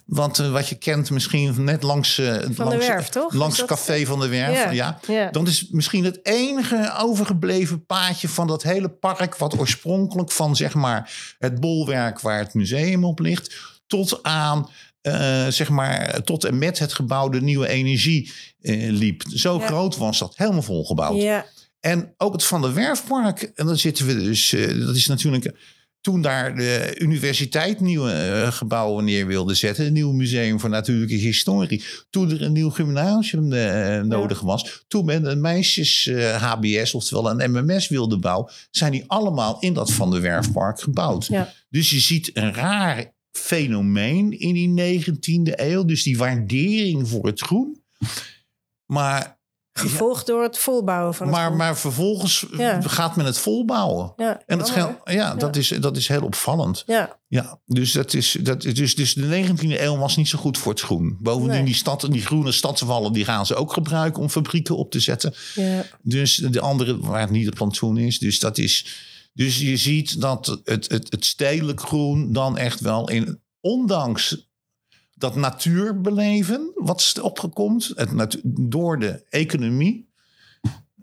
Want 0.04 0.38
eh, 0.38 0.50
wat 0.52 0.68
je 0.68 0.74
kent 0.74 1.10
misschien 1.10 1.64
net 1.64 1.82
langs, 1.82 2.18
eh, 2.18 2.26
langs, 2.56 2.86
Werf, 2.86 3.08
toch? 3.08 3.32
langs 3.32 3.56
dat- 3.58 3.66
Café 3.66 4.04
van 4.06 4.20
de 4.20 4.28
Werf. 4.28 4.54
Ja, 4.54 4.70
Ja. 4.70 4.98
ja. 5.06 5.30
Dat 5.30 5.48
is 5.48 5.68
misschien 5.70 6.04
het 6.04 6.18
enige 6.22 6.94
overgebleven 6.98 7.86
paadje 7.86 8.28
van 8.28 8.46
dat 8.46 8.62
hele 8.62 8.88
park... 8.88 9.36
wat 9.36 9.58
oorspronkelijk 9.58 10.32
van 10.32 10.56
zeg 10.56 10.74
maar, 10.74 11.34
het 11.38 11.60
bolwerk 11.60 12.20
waar 12.20 12.38
het 12.38 12.54
museum 12.54 13.04
op 13.04 13.18
ligt... 13.18 13.56
tot 13.86 14.22
aan, 14.22 14.68
eh, 15.04 15.46
zeg 15.48 15.68
maar, 15.68 16.22
tot 16.22 16.44
en 16.44 16.58
met 16.58 16.78
het 16.78 16.92
gebouw 16.92 17.28
de 17.28 17.40
nieuwe 17.40 17.68
energie 17.68 18.32
eh, 18.60 18.90
liep. 18.90 19.22
Zo 19.34 19.58
Ja. 19.58 19.66
groot 19.66 19.96
was 19.96 20.18
dat, 20.18 20.36
helemaal 20.36 20.62
volgebouwd. 20.62 21.22
Ja, 21.22 21.46
En 21.80 22.14
ook 22.16 22.32
het 22.32 22.44
Van 22.44 22.62
der 22.62 22.74
Werfpark. 22.74 23.42
En 23.54 23.66
dan 23.66 23.76
zitten 23.76 24.06
we 24.06 24.14
dus. 24.14 24.52
eh, 24.52 24.86
dat 24.86 24.96
is 24.96 25.06
natuurlijk. 25.06 25.54
Toen 26.00 26.22
daar 26.22 26.56
de 26.56 26.94
universiteit 26.98 27.80
nieuwe 27.80 28.46
gebouwen 28.50 29.04
neer 29.04 29.26
wilde 29.26 29.54
zetten. 29.54 29.86
Een 29.86 29.92
nieuw 29.92 30.12
museum 30.12 30.60
voor 30.60 30.70
natuurlijke 30.70 31.14
historie. 31.14 31.84
Toen 32.10 32.30
er 32.30 32.42
een 32.42 32.52
nieuw 32.52 32.70
gymnasium 32.70 33.48
nodig 34.08 34.40
was. 34.40 34.84
Toen 34.88 35.04
men 35.04 35.30
een 35.30 35.40
meisjes 35.40 36.10
HBS, 36.38 36.94
oftewel 36.94 37.30
een 37.30 37.50
MMS 37.50 37.88
wilde 37.88 38.18
bouwen. 38.18 38.52
Zijn 38.70 38.92
die 38.92 39.04
allemaal 39.06 39.56
in 39.60 39.72
dat 39.72 39.92
Van 39.92 40.10
der 40.10 40.20
Werfpark 40.20 40.80
gebouwd. 40.80 41.26
Ja. 41.26 41.52
Dus 41.68 41.90
je 41.90 42.00
ziet 42.00 42.30
een 42.34 42.54
raar 42.54 43.13
fenomeen 43.38 44.38
in 44.40 44.54
die 44.74 45.02
19e 45.04 45.52
eeuw. 45.60 45.84
Dus 45.84 46.02
die 46.02 46.18
waardering 46.18 47.08
voor 47.08 47.26
het 47.26 47.40
groen. 47.40 47.82
Maar 48.86 49.42
gevolgd 49.72 50.26
door 50.26 50.42
het 50.42 50.58
volbouwen 50.58 51.14
van 51.14 51.26
het 51.26 51.36
maar, 51.36 51.44
groen. 51.46 51.56
maar 51.56 51.78
vervolgens 51.78 52.46
Ja. 52.56 52.80
gaat 52.80 53.16
men 53.16 53.26
het 53.26 53.38
volbouwen. 53.38 54.12
ja, 54.16 54.42
En 54.46 54.58
dat, 54.58 54.68
jammer, 54.68 55.00
gel- 55.04 55.14
ja, 55.14 55.34
Dat, 55.34 55.56
is, 55.56 55.68
dat 55.68 55.96
is 55.96 56.08
heel 56.08 56.22
opvallend. 56.22 56.82
Ja, 56.86 57.18
Ja, 57.28 57.60
dus, 57.66 57.92
dat 57.92 58.14
is, 58.14 58.36
dat, 58.42 58.64
is- 58.64 58.74
dus, 58.74 58.94
dus 58.94 59.14
de 59.14 59.26
19e 59.26 59.80
eeuw 59.82 59.96
was 59.96 60.16
niet 60.16 60.28
zo 60.28 60.38
goed 60.38 60.58
voor 60.58 60.72
het 60.72 60.80
groen. 60.80 61.16
Bovendien, 61.20 61.50
Nee. 61.56 61.64
die, 61.64 61.74
stad, 61.74 62.06
die 62.10 62.22
groene 62.26 62.52
stadswallen 62.52 63.12
die 63.12 63.24
gaan 63.24 63.46
ze 63.46 63.54
ook 63.54 63.72
gebruiken 63.72 64.22
om 64.22 64.28
fabrieken 64.28 64.76
op 64.76 64.90
te 64.90 65.00
zetten. 65.00 65.34
ja. 65.54 65.84
Dus 66.02 66.36
de 66.36 66.60
andere 66.60 66.98
waar 67.00 67.20
het 67.20 67.30
niet 67.30 67.46
het 67.46 67.54
plantsoen 67.54 67.96
is. 67.98 68.18
Dus, 68.18 68.38
dat 68.38 68.58
is, 68.58 68.86
dus 69.34 69.58
je 69.60 69.76
ziet 69.76 70.20
dat 70.20 70.60
het, 70.64 70.88
het, 70.90 71.10
het 71.10 71.24
stedelijk 71.24 71.80
groen 71.80 72.32
dan 72.32 72.58
echt 72.58 72.80
wel 72.80 73.10
in, 73.10 73.40
ondanks 73.60 74.48
dat 75.14 75.36
natuurbeleven 75.36 76.70
wat 76.74 77.00
is 77.00 77.18
opgekomt, 77.20 77.92
het 77.94 78.40
door 78.44 78.98
de 78.98 79.24
economie, 79.28 80.08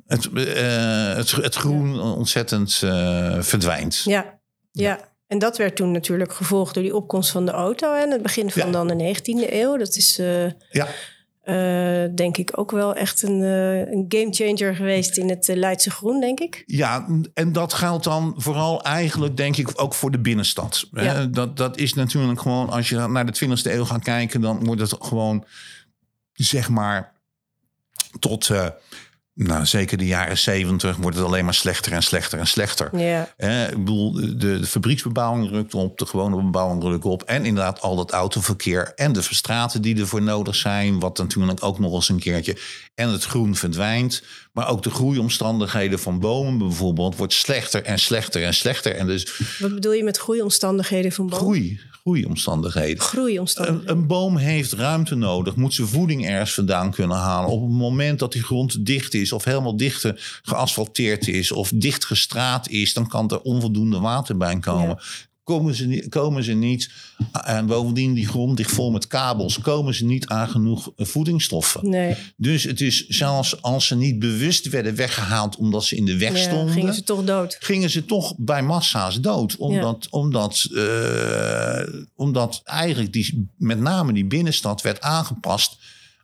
het, 0.06 0.30
eh, 0.34 1.16
het, 1.16 1.32
het 1.32 1.56
groen 1.56 2.00
ontzettend 2.00 2.82
eh, 2.84 3.42
verdwijnt. 3.42 4.02
Ja, 4.04 4.40
ja. 4.72 5.10
En 5.28 5.40
dat 5.40 5.58
werd 5.58 5.76
toen 5.76 5.92
natuurlijk 5.92 6.34
gevolgd 6.34 6.74
door 6.74 6.84
die 6.84 6.96
opkomst 6.96 7.32
van 7.32 7.46
de 7.46 7.52
auto. 7.52 7.94
En 7.94 8.12
het 8.12 8.22
begin 8.22 8.52
van 8.52 8.66
Ja. 8.66 8.72
dan 8.72 8.88
de 8.88 8.96
19e 8.96 9.54
eeuw. 9.54 9.78
Dat 9.78 9.96
is 9.96 10.20
eh, 10.20 10.46
Ja, 10.72 10.88
eh, 11.42 12.06
denk 12.16 12.38
ik 12.38 12.58
ook 12.58 12.72
wel 12.72 12.96
echt 12.96 13.24
een, 13.24 13.44
eh 13.44 13.80
een 13.80 14.06
gamechanger 14.08 14.76
geweest 14.76 15.18
in 15.18 15.30
het 15.30 15.50
eh, 15.50 15.56
Leidse 15.56 15.92
groen, 15.92 16.20
denk 16.20 16.40
ik. 16.40 16.64
Ja, 16.66 17.08
en 17.34 17.52
dat 17.52 17.74
geldt 17.74 18.04
dan 18.04 18.34
vooral 18.38 18.84
eigenlijk, 18.84 19.38
denk 19.38 19.58
ik, 19.58 19.82
ook 19.82 19.94
voor 19.94 20.12
de 20.12 20.20
binnenstad. 20.20 20.88
Ja. 20.92 21.02
Hè, 21.02 21.30
Dat, 21.30 21.58
dat 21.58 21.78
is 21.78 21.94
natuurlijk 21.94 22.42
gewoon, 22.42 22.70
als 22.70 22.90
je 22.90 22.96
naar 22.96 23.26
de 23.26 23.46
20e 23.46 23.72
eeuw 23.72 23.86
gaat 23.86 24.04
kijken, 24.04 24.42
dan 24.42 24.66
wordt 24.66 24.82
het 24.82 24.96
gewoon, 25.00 25.46
zeg 26.34 26.70
maar, 26.70 27.14
tot, 28.20 28.52
nou, 29.34 29.66
zeker 29.66 29.98
de 29.98 30.06
jaren 30.06 30.38
70 30.38 30.96
wordt 30.96 31.18
het 31.18 31.26
alleen 31.26 31.46
maar 31.46 31.54
slechter 31.54 31.92
en 31.92 32.04
slechter 32.04 32.40
en 32.40 32.48
slechter. 32.48 32.98
Ja, 32.98 33.34
Hè, 33.38 33.68
ik 33.68 33.78
bedoel, 33.78 34.12
de, 34.12 34.36
de 34.38 34.66
fabrieksbebouwing 34.66 35.50
rukt 35.50 35.74
op, 35.74 35.98
de 35.98 36.06
gewone 36.06 36.36
bebouwing 36.36 36.84
rukt 36.84 37.06
op. 37.06 37.24
En 37.24 37.46
inderdaad 37.46 37.82
al 37.82 37.96
dat 37.96 38.12
autoverkeer 38.12 38.92
en 38.96 39.14
de 39.14 39.24
verstraten 39.24 39.82
die 39.82 40.00
ervoor 40.00 40.22
nodig 40.22 40.56
zijn. 40.56 41.00
Wat 41.00 41.18
natuurlijk 41.18 41.64
ook 41.64 41.80
nog 41.80 41.94
eens 41.94 42.10
een 42.10 42.20
keertje. 42.20 42.58
En 42.96 43.10
het 43.10 43.24
groen 43.24 43.56
verdwijnt. 43.56 44.24
Maar 44.52 44.70
ook 44.70 44.84
de 44.84 44.90
groeiomstandigheden 44.90 46.00
van 46.00 46.20
bomen 46.20 46.58
bijvoorbeeld 46.58 47.16
wordt 47.16 47.34
slechter 47.34 47.84
en 47.84 48.00
slechter 48.00 48.44
en 48.44 48.54
slechter. 48.54 48.96
En 48.96 49.08
dus 49.08 49.42
wat 49.60 49.74
bedoel 49.74 49.94
je 49.94 50.04
met 50.04 50.18
groeiomstandigheden 50.18 51.12
van 51.12 51.26
bomen? 51.28 51.46
groei, 51.46 51.80
groeiomstandigheden. 52.02 53.04
Groeiomstandigheden. 53.04 53.90
Een, 53.90 53.98
een 53.98 54.08
boom 54.08 54.38
heeft 54.38 54.72
ruimte 54.74 55.16
nodig, 55.16 55.56
moet 55.56 55.74
zijn 55.74 55.88
voeding 55.88 56.28
ergens 56.28 56.54
vandaan 56.54 56.92
kunnen 56.92 57.18
halen. 57.18 57.50
Op 57.50 57.62
het 57.62 57.72
moment 57.72 58.20
dat 58.20 58.32
die 58.32 58.44
grond 58.44 58.86
dicht 58.86 59.14
is 59.14 59.31
is, 59.32 59.38
of 59.38 59.44
helemaal 59.44 59.78
dicht 59.78 60.06
eh, 60.06 60.12
geasfalteerd 60.42 61.28
is, 61.28 61.52
of 61.52 61.72
dicht 61.76 62.06
gestraat 62.06 62.70
is, 62.70 62.94
dan 62.94 63.08
kan 63.08 63.30
er 63.30 63.42
onvoldoende 63.42 64.00
water 64.00 64.38
bij 64.38 64.60
komen. 64.60 65.00
Komen 65.44 65.76
ze, 65.76 65.86
niet, 65.86 66.10
komen 66.10 66.44
ze 66.44 66.54
niet, 66.54 66.92
en 67.32 67.66
bovendien 67.66 68.14
die 68.14 68.28
grond 68.28 68.58
ligt 68.58 68.72
vol 68.72 68.92
met 68.92 69.08
kabels, 69.08 69.60
komen 69.60 69.94
ze 69.94 70.06
niet 70.06 70.28
aan 70.28 70.50
genoeg 70.50 70.92
eh, 70.96 71.06
voedingsstoffen. 71.06 71.90
Nee. 71.90 72.16
Dus 72.38 72.64
het 72.64 72.82
is 72.82 73.08
zelfs 73.08 73.62
als 73.62 73.88
ze 73.88 73.96
niet 73.96 74.20
bewust 74.20 74.70
werden 74.70 74.96
weggehaald 74.96 75.56
omdat 75.56 75.84
ze 75.84 75.96
in 75.96 76.06
de 76.06 76.18
weg 76.18 76.32
Ja, 76.32 76.38
stonden, 76.38 76.74
gingen 76.74 76.94
ze 76.94 77.04
toch 77.04 77.24
dood. 77.24 77.58
gingen 77.60 77.90
ze 77.90 78.06
toch 78.06 78.34
bij 78.38 78.64
massa's 78.64 79.22
dood. 79.22 79.56
Omdat, 79.56 80.08
omdat, 80.10 80.68
eh, 80.76 81.84
omdat 82.16 82.62
eigenlijk 82.64 83.14
die, 83.14 83.50
met 83.58 83.80
name 83.80 84.14
die 84.14 84.26
binnenstad 84.26 84.82
werd 84.82 85.02
aangepast 85.02 85.78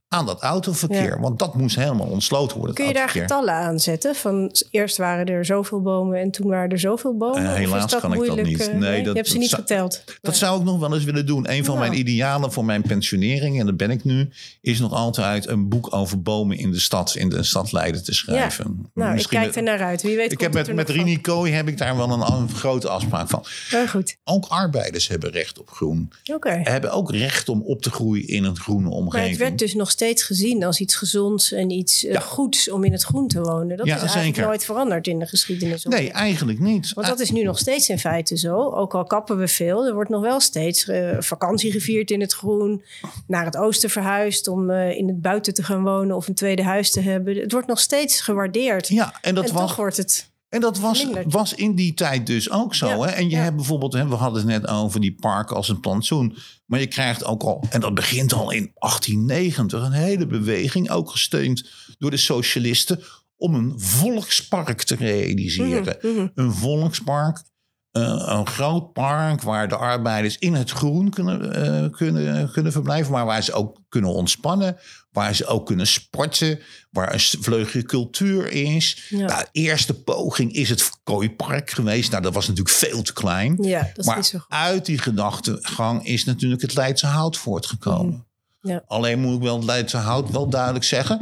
aan 0.10 0.26
dat 0.26 0.42
autoverkeer. 0.42 1.04
Ja. 1.04 1.20
Want 1.20 1.40
dat 1.40 1.56
moest 1.56 1.76
helemaal 1.76 2.08
ontsloten 2.08 2.58
worden. 2.58 2.76
Kun 2.76 2.88
je 2.88 2.94
daar 2.94 3.10
getallen 3.10 3.54
aan 3.54 3.80
zetten? 3.80 4.16
Van 4.16 4.52
eerst 4.72 4.98
waren 4.98 5.26
er 5.26 5.46
zoveel 5.46 5.82
bomen 5.82 6.20
en 6.20 6.32
toen 6.32 6.48
waren 6.48 6.70
er 6.70 6.80
zoveel 6.80 7.18
bomen? 7.18 7.44
Eh, 7.46 7.54
helaas 7.54 7.96
kan 8.00 8.14
ik 8.14 8.26
dat 8.26 8.42
niet. 8.42 8.68
eh, 8.68 8.74
Nee, 8.76 8.98
dat- 9.04 9.12
je 9.12 9.18
hebt 9.20 9.28
ze 9.30 9.38
niet 9.38 9.50
zou- 9.50 9.62
geteld. 9.62 10.04
Dat 10.22 10.36
zou 10.36 10.60
ik 10.60 10.66
nog 10.66 10.80
wel 10.80 10.94
eens 10.94 11.04
willen 11.04 11.26
doen. 11.26 11.50
Een 11.52 11.66
van 11.66 11.76
Nou. 11.76 11.88
mijn 11.88 12.00
idealen 12.00 12.52
voor 12.52 12.66
mijn 12.66 12.82
pensionering, 12.82 13.60
en 13.60 13.66
dat 13.66 13.78
ben 13.78 13.90
ik 13.92 14.04
nu, 14.04 14.30
is 14.62 14.80
nog 14.80 14.92
altijd 14.94 15.48
een 15.48 15.70
boek 15.70 15.94
over 15.96 16.22
bomen 16.22 16.58
in 16.58 16.72
de 16.72 16.80
stad, 16.80 17.16
in 17.16 17.30
de 17.30 17.44
stad 17.44 17.72
Leiden 17.72 18.04
te 18.04 18.14
schrijven. 18.14 18.90
Nou, 18.94 19.14
Misschien 19.14 19.38
ik 19.38 19.44
kijk 19.44 19.56
er 19.56 19.64
naar 19.64 19.82
uit. 19.88 20.02
Wie 20.02 20.16
weet 20.16 20.32
Ik 20.32 20.40
heb 20.40 20.54
met, 20.54 20.74
met. 20.74 20.90
Rini 20.90 21.22
Kooi 21.22 21.52
heb 21.54 21.68
ik 21.68 21.78
daar 21.78 21.98
wel 21.98 22.10
een, 22.12 22.34
een 22.34 22.50
grote 22.50 22.90
afspraak 22.90 23.30
van. 23.30 23.46
Heel 23.70 23.88
goed. 23.88 24.18
Ook 24.24 24.46
arbeiders 24.46 25.08
hebben 25.08 25.32
recht 25.32 25.60
op 25.60 25.70
groen. 25.70 26.12
Oké. 26.34 26.60
Hebben 26.64 26.92
ook 26.92 27.12
recht 27.12 27.50
om 27.50 27.62
op 27.62 27.82
te 27.82 27.90
groeien 27.92 28.28
in 28.28 28.44
een 28.44 28.58
groene 28.58 28.88
Maar 28.90 28.98
omgeving. 28.98 29.30
het 29.30 29.40
werd 29.40 29.58
dus 29.58 29.74
nog 29.74 29.92
steeds 29.98 30.24
gezien 30.24 30.64
als 30.64 30.80
iets 30.80 30.96
gezonds 30.96 31.52
en 31.52 31.70
iets 31.70 32.06
eh, 32.06 32.14
Ja. 32.14 32.20
goeds 32.20 32.70
om 32.70 32.84
in 32.84 32.92
het 32.92 33.04
groen 33.04 33.28
te 33.28 33.42
wonen. 33.42 33.78
Dat 33.78 33.86
Ja, 33.86 33.94
is 33.96 34.00
eigenlijk 34.00 34.36
zeker. 34.36 34.50
nooit 34.50 34.66
veranderd 34.66 35.08
in 35.08 35.20
de 35.20 35.26
geschiedenis. 35.26 35.84
Nee, 35.84 36.12
eigenlijk 36.12 36.60
niet. 36.60 36.94
Want 36.94 37.08
dat 37.08 37.20
is 37.20 37.32
nu 37.32 37.44
nog 37.44 37.58
steeds 37.60 37.90
in 37.90 38.00
feite 38.00 38.38
zo. 38.38 38.56
Ook 38.72 38.94
al 38.96 39.04
kappen 39.04 39.38
we 39.38 39.48
veel, 39.48 39.86
er 39.86 39.94
wordt 39.94 40.10
nog 40.10 40.22
wel 40.22 40.40
steeds 40.40 40.88
eh, 40.88 41.16
vakantie 41.20 41.72
gevierd 41.72 42.12
in 42.12 42.22
het 42.22 42.34
groen. 42.34 42.84
Naar 43.28 43.46
het 43.46 43.58
oosten 43.58 43.90
verhuisd 43.90 44.48
om 44.48 44.70
eh, 44.70 44.98
in 44.98 45.08
het 45.08 45.22
buiten 45.22 45.54
te 45.54 45.64
gaan 45.64 45.84
wonen 45.84 46.16
of 46.16 46.28
een 46.28 46.34
tweede 46.36 46.64
huis 46.64 46.92
te 46.92 47.02
hebben. 47.02 47.36
Het 47.38 47.52
wordt 47.52 47.68
nog 47.68 47.80
steeds 47.80 48.22
gewaardeerd. 48.22 48.88
Ja, 48.88 49.14
en 49.22 49.36
dat 49.36 49.48
en 49.48 49.54
was 49.54 49.62
toch 49.68 49.76
wordt 49.76 49.98
het... 49.98 50.30
En 50.50 50.62
dat 50.62 50.80
was, 50.80 51.08
was 51.28 51.54
in 51.54 51.76
die 51.76 51.94
tijd 51.94 52.26
dus 52.26 52.52
ook 52.52 52.76
zo. 52.76 52.88
Ja, 52.88 53.00
Hè? 53.00 53.12
En 53.12 53.30
je 53.30 53.36
ja. 53.36 53.42
hebt 53.42 53.56
bijvoorbeeld, 53.56 53.94
hè, 53.94 54.08
we 54.08 54.16
hadden 54.16 54.42
het 54.42 54.62
net 54.62 54.68
over 54.68 55.00
die 55.00 55.16
parken 55.16 55.56
als 55.56 55.70
een 55.70 55.80
plantsoen. 55.80 56.38
Maar 56.66 56.80
je 56.80 56.88
krijgt 56.88 57.26
ook 57.26 57.44
al, 57.44 57.64
en 57.70 57.80
dat 57.80 57.94
begint 57.94 58.34
al 58.34 58.52
in 58.52 58.72
1890, 58.74 59.82
een 59.82 59.92
hele 59.92 60.28
beweging, 60.28 60.90
ook 60.90 61.10
gesteund 61.10 61.70
door 61.98 62.12
de 62.12 62.18
socialisten, 62.18 63.00
om 63.38 63.56
een 63.56 63.80
volkspark 63.80 64.84
te 64.84 64.96
realiseren. 64.96 65.98
Mhm, 66.02 66.14
mhm. 66.14 66.28
Een 66.36 66.54
volkspark, 66.54 67.44
een 67.92 68.48
groot 68.48 68.94
park 68.94 69.42
waar 69.42 69.68
de 69.68 69.76
arbeiders 69.76 70.38
in 70.38 70.54
het 70.54 70.72
groen 70.72 71.10
kunnen, 71.10 71.54
eh, 71.54 71.92
kunnen, 71.92 72.52
kunnen 72.52 72.72
verblijven, 72.72 73.12
maar 73.12 73.26
waar 73.26 73.44
ze 73.44 73.54
ook 73.54 73.80
kunnen 73.90 74.14
ontspannen, 74.14 74.78
waar 75.12 75.36
ze 75.36 75.46
ook 75.46 75.66
kunnen 75.66 75.88
sporten, 75.88 76.60
waar 76.92 77.14
een 77.14 77.20
vleugje 77.20 77.84
cultuur 77.84 78.52
is. 78.52 79.08
Ja. 79.10 79.26
Nou, 79.26 79.42
de 79.42 79.50
eerste 79.52 79.94
poging 79.94 80.54
is 80.54 80.70
het 80.70 80.90
Kooipark 81.04 81.70
geweest. 81.70 82.12
Nou, 82.12 82.24
dat 82.24 82.34
was 82.34 82.48
natuurlijk 82.48 82.76
veel 82.76 83.02
te 83.02 83.14
klein. 83.14 83.58
Ja, 83.62 83.80
dat 83.82 83.98
is 83.98 84.06
maar 84.06 84.26
zo 84.26 84.40
goed. 84.40 84.52
uit 84.52 84.86
die 84.86 84.98
gedachtegang 84.98 86.06
is 86.06 86.26
natuurlijk 86.26 86.62
het 86.62 86.76
Leidse 86.76 87.08
Hout 87.08 87.38
voortgekomen. 87.38 88.14
Mhm. 88.62 88.72
Ja. 88.72 88.84
Alleen 88.88 89.20
moet 89.20 89.36
ik 89.36 89.42
wel 89.42 89.56
het 89.56 89.66
Leidse 89.66 89.98
Hout 89.98 90.32
wel 90.32 90.50
duidelijk 90.50 90.86
zeggen... 90.86 91.20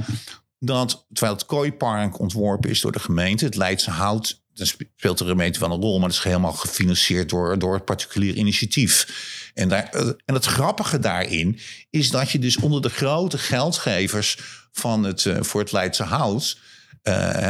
dat 0.66 1.06
terwijl 1.14 1.38
het 1.38 1.46
Kooipark 1.46 2.20
ontworpen 2.20 2.70
is 2.70 2.82
door 2.82 2.92
de 2.92 3.00
gemeente... 3.00 3.46
het 3.46 3.56
Leidse 3.56 3.92
Hout, 3.92 4.44
daar 4.54 4.68
speelt 4.68 5.18
de 5.18 5.26
gemeente 5.26 5.60
wel 5.60 5.72
een 5.72 5.82
rol... 5.82 6.00
maar 6.00 6.08
dat 6.08 6.18
is 6.18 6.24
helemaal 6.24 6.54
gefinancierd 6.54 7.30
door, 7.30 7.60
door 7.60 7.74
het 7.74 7.86
particulier 7.86 8.34
initiatief. 8.34 9.08
En, 9.54 9.70
daar, 9.70 9.90
eh, 9.90 10.08
en 10.26 10.34
het 10.34 10.46
grappige 10.46 11.00
daarin 11.00 11.60
is 11.90 12.10
dat 12.10 12.32
je 12.32 12.40
dus 12.40 12.58
onder 12.58 12.82
de 12.82 12.90
grote 12.90 13.38
geldgevers... 13.38 14.38
Van 14.72 15.04
het, 15.04 15.26
eh, 15.26 15.42
voor 15.42 15.62
het 15.62 15.72
Leidse 15.72 16.04
Hout, 16.04 16.58
eh, 17.02 17.50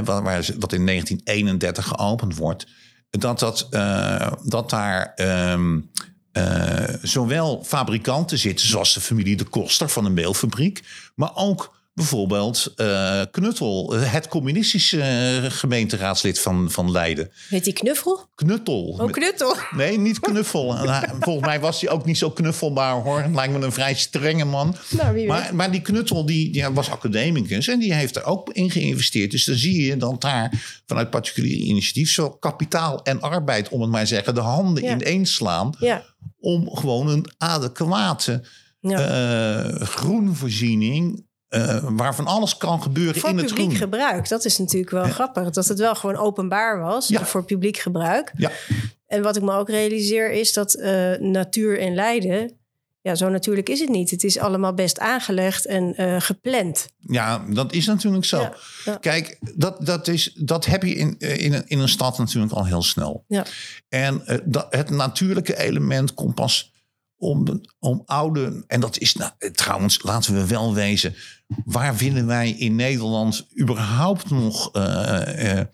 wat 0.57 0.73
in 0.73 0.85
1931 0.85 1.87
geopend 1.87 2.35
wordt... 2.35 2.67
dat, 3.09 3.39
dat, 3.39 3.67
dat 4.43 4.69
daar... 4.69 5.13
ehm, 5.15 5.79
eh, 6.35 6.95
zowel 7.01 7.63
fabrikanten 7.63 8.37
zitten, 8.37 8.67
zoals 8.67 8.93
de 8.93 9.01
familie 9.01 9.35
De 9.35 9.43
Koster 9.43 9.89
van 9.89 10.05
een 10.05 10.13
meelfabriek, 10.13 10.83
maar 11.15 11.35
ook 11.35 11.75
bijvoorbeeld 11.99 12.73
eh, 12.75 13.21
Knuttel, 13.31 13.91
het 13.93 14.27
communistische 14.27 15.01
eh, 15.01 15.51
gemeenteraadslid 15.51 16.39
van, 16.39 16.71
van 16.71 16.91
Leiden. 16.91 17.31
Heet 17.49 17.63
die 17.63 17.73
knuffel? 17.73 18.29
Knuttel. 18.35 18.83
Oh, 18.99 19.11
knuttel. 19.11 19.55
Nee, 19.75 19.97
niet 19.99 20.19
knuffel. 20.19 20.77
Hij- 20.77 21.09
Volgens 21.19 21.45
mij 21.45 21.59
was 21.59 21.81
hij 21.81 21.89
ook 21.89 22.05
niet 22.05 22.17
zo 22.17 22.29
knuffelbaar 22.31 23.01
hoor. 23.01 23.25
Lijkt 23.33 23.53
me 23.57 23.65
een 23.65 23.71
vrij 23.71 23.93
strenge 23.93 24.45
man. 24.45 24.75
Nou. 24.89 25.25
Maar, 25.25 25.55
maar 25.55 25.71
die 25.71 25.81
Knuttel 25.81 26.25
die, 26.25 26.51
die 26.51 26.67
was 26.69 26.89
academicus 26.89 27.67
en 27.67 27.79
die 27.79 27.93
heeft 27.93 28.15
er 28.15 28.23
ook 28.25 28.49
in 28.49 28.71
geïnvesteerd. 28.71 29.31
Dus 29.31 29.45
dan 29.45 29.55
zie 29.55 29.85
je 29.85 29.97
dat 29.97 30.21
daar 30.21 30.79
vanuit 30.85 31.09
particulier 31.09 31.57
initiatief 31.57 32.11
zo 32.11 32.29
kapitaal 32.29 33.03
en 33.03 33.21
arbeid, 33.21 33.69
om 33.69 33.81
het 33.81 33.89
maar 33.89 34.01
te 34.01 34.07
zeggen, 34.07 34.35
de 34.35 34.41
handen 34.41 34.83
Ja. 34.83 34.91
ineens 34.93 35.33
slaan 35.33 35.75
Ja. 35.79 36.03
om 36.39 36.69
gewoon 36.75 37.07
een 37.07 37.25
adequate 37.37 38.43
ja. 38.79 38.99
eh, 38.99 39.81
groenvoorziening, 39.81 41.25
eh, 41.55 41.83
waarvan 41.89 42.25
alles 42.25 42.57
kan 42.57 42.81
gebeuren 42.81 43.15
voor 43.21 43.29
in 43.29 43.37
het 43.37 43.45
publiek 43.45 43.65
groen. 43.65 43.77
gebruik. 43.77 44.29
Dat 44.29 44.45
is 44.45 44.57
natuurlijk 44.57 44.91
wel 44.91 45.03
grappig. 45.03 45.49
Dat 45.49 45.67
het 45.67 45.79
wel 45.79 45.95
gewoon 45.95 46.15
openbaar 46.17 46.79
was 46.79 47.07
Ja. 47.07 47.25
voor 47.25 47.43
publiek 47.45 47.77
gebruik. 47.77 48.31
Ja, 48.37 48.51
En 49.07 49.21
wat 49.21 49.35
ik 49.35 49.41
me 49.43 49.53
ook 49.53 49.69
realiseer 49.69 50.31
is 50.31 50.53
dat 50.53 50.73
eh, 50.73 51.11
natuur 51.19 51.77
in 51.79 51.93
Leiden... 51.95 52.51
Ja, 53.01 53.15
zo 53.15 53.29
natuurlijk 53.29 53.69
is 53.69 53.79
het 53.79 53.89
niet. 53.89 54.09
Het 54.11 54.23
is 54.23 54.37
allemaal 54.39 54.73
best 54.73 54.99
aangelegd 54.99 55.65
en 55.65 55.95
eh, 55.95 56.15
gepland. 56.19 56.87
ja, 56.99 57.45
dat 57.49 57.73
is 57.73 57.85
natuurlijk 57.85 58.25
zo. 58.25 58.39
Ja, 58.41 58.53
ja. 58.85 58.97
Kijk, 58.97 59.37
dat, 59.55 59.85
dat, 59.85 60.07
is, 60.07 60.31
dat 60.35 60.65
heb 60.65 60.83
je 60.83 60.93
in, 60.95 61.15
in, 61.19 61.53
een, 61.53 61.63
in 61.67 61.79
een 61.79 61.89
stad 61.89 62.17
natuurlijk 62.17 62.53
al 62.53 62.65
heel 62.65 62.83
snel. 62.83 63.23
Ja. 63.27 63.45
En 63.89 64.23
dat, 64.43 64.67
het 64.69 64.89
natuurlijke 64.89 65.57
element 65.57 66.13
komt 66.13 66.35
pas 66.35 66.73
om, 67.17 67.61
om 67.79 68.01
oude. 68.05 68.63
En 68.67 68.79
dat 68.79 68.97
is 68.97 69.15
nou, 69.15 69.31
eh, 69.37 69.51
trouwens, 69.51 70.03
laten 70.03 70.33
we 70.33 70.47
wel 70.47 70.73
wezen. 70.73 71.15
Waar 71.65 71.95
willen 71.95 72.25
wij 72.25 72.49
in 72.49 72.75
Nederland 72.75 73.47
überhaupt 73.59 74.29
nog 74.29 74.71
eh, 74.71 75.59
eh, 75.59 75.65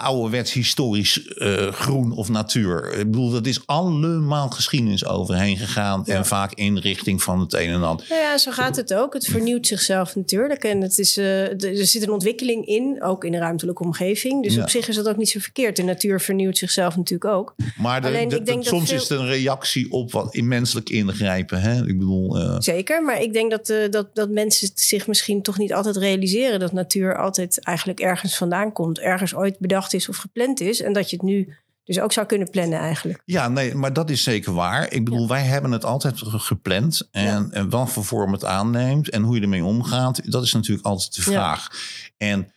ouderwets 0.00 0.52
historisch 0.52 1.24
eh, 1.34 1.72
groen 1.72 2.12
of 2.12 2.28
natuur? 2.28 2.92
Ik 2.98 3.10
bedoel, 3.10 3.30
dat 3.30 3.46
is 3.46 3.60
allemaal 3.66 4.48
geschiedenis 4.48 5.06
overheen 5.06 5.56
gegaan. 5.56 6.02
Ja. 6.04 6.14
En 6.14 6.26
vaak 6.26 6.52
in 6.54 6.78
richting 6.78 7.22
van 7.22 7.40
het 7.40 7.52
een 7.54 7.68
en 7.68 7.82
ander. 7.82 8.06
Nou 8.08 8.20
ja, 8.20 8.38
zo 8.38 8.50
gaat 8.50 8.76
het 8.76 8.94
ook. 8.94 9.12
Het 9.14 9.24
vernieuwt 9.24 9.66
zichzelf 9.66 10.16
natuurlijk. 10.16 10.64
En 10.64 10.80
het 10.80 10.98
is, 10.98 11.16
eh, 11.16 11.62
er 11.64 11.86
zit 11.86 12.02
een 12.02 12.10
ontwikkeling 12.10 12.66
in, 12.66 13.02
ook 13.02 13.24
in 13.24 13.32
de 13.32 13.38
ruimtelijke 13.38 13.82
omgeving. 13.82 14.42
Dus 14.42 14.54
Ja. 14.54 14.62
op 14.62 14.68
zich 14.70 14.88
is 14.88 14.96
dat 14.96 15.08
ook 15.08 15.16
niet 15.16 15.28
zo 15.28 15.38
verkeerd. 15.40 15.76
De 15.76 15.82
natuur 15.82 16.20
vernieuwt 16.20 16.58
zichzelf 16.58 16.96
natuurlijk 16.96 17.34
ook. 17.34 17.54
Maar 17.78 18.00
de, 18.00 18.06
Alleen, 18.06 18.28
de- 18.28 18.36
ik 18.36 18.46
denk 18.46 18.58
de- 18.64 18.70
dat 18.70 18.78
soms 18.78 18.88
veel- 18.88 18.96
is 18.98 19.08
het 19.08 19.18
een 19.18 19.26
reactie 19.26 19.90
op 19.92 20.12
wat 20.12 20.34
in 20.34 20.48
menselijk 20.48 20.88
ingrijpen. 20.90 21.60
Hè? 21.60 21.76
Ik 21.86 21.98
bedoel, 21.98 22.38
eh, 22.38 22.56
Zeker, 22.58 23.02
maar 23.02 23.22
ik 23.22 23.32
denk 23.32 23.50
dat, 23.50 23.72
dat, 23.90 24.08
dat 24.14 24.30
mensen 24.30 24.70
zich 24.74 25.06
misschien 25.06 25.42
toch 25.42 25.58
niet 25.58 25.72
altijd 25.74 25.96
realiseren... 25.96 26.60
dat 26.60 26.72
natuur 26.72 27.16
altijd 27.18 27.64
eigenlijk 27.64 28.00
ergens 28.00 28.36
vandaan 28.36 28.72
komt. 28.72 28.98
Ergens 28.98 29.34
ooit 29.34 29.58
bedacht 29.58 29.89
is 29.92 30.08
of 30.08 30.16
gepland 30.16 30.60
is. 30.60 30.80
En 30.82 30.92
dat 30.92 31.10
je 31.10 31.16
het 31.16 31.24
nu 31.24 31.54
dus 31.84 32.00
ook 32.00 32.12
zou 32.12 32.26
kunnen 32.26 32.50
plannen 32.50 32.78
eigenlijk. 32.78 33.22
ja, 33.24 33.48
nee, 33.48 33.74
maar 33.74 33.92
dat 33.92 34.10
is 34.10 34.22
zeker 34.22 34.52
waar. 34.54 34.92
Ik 34.92 35.04
bedoel, 35.04 35.28
wij 35.28 35.42
hebben 35.42 35.72
het 35.72 35.84
altijd 35.84 36.18
ge- 36.18 36.38
gepland. 36.38 37.08
En, 37.10 37.52
en 37.52 37.70
wat 37.70 37.90
voor 37.90 38.04
vorm 38.04 38.32
het 38.32 38.44
aanneemt 38.44 39.08
en 39.10 39.22
hoe 39.22 39.34
je 39.36 39.40
ermee 39.42 39.64
omgaat, 39.64 40.30
dat 40.32 40.42
is 40.42 40.52
natuurlijk 40.52 40.86
altijd 40.86 41.14
de 41.14 41.30
Ja. 41.30 41.36
vraag. 41.36 41.68
En, 42.16 42.52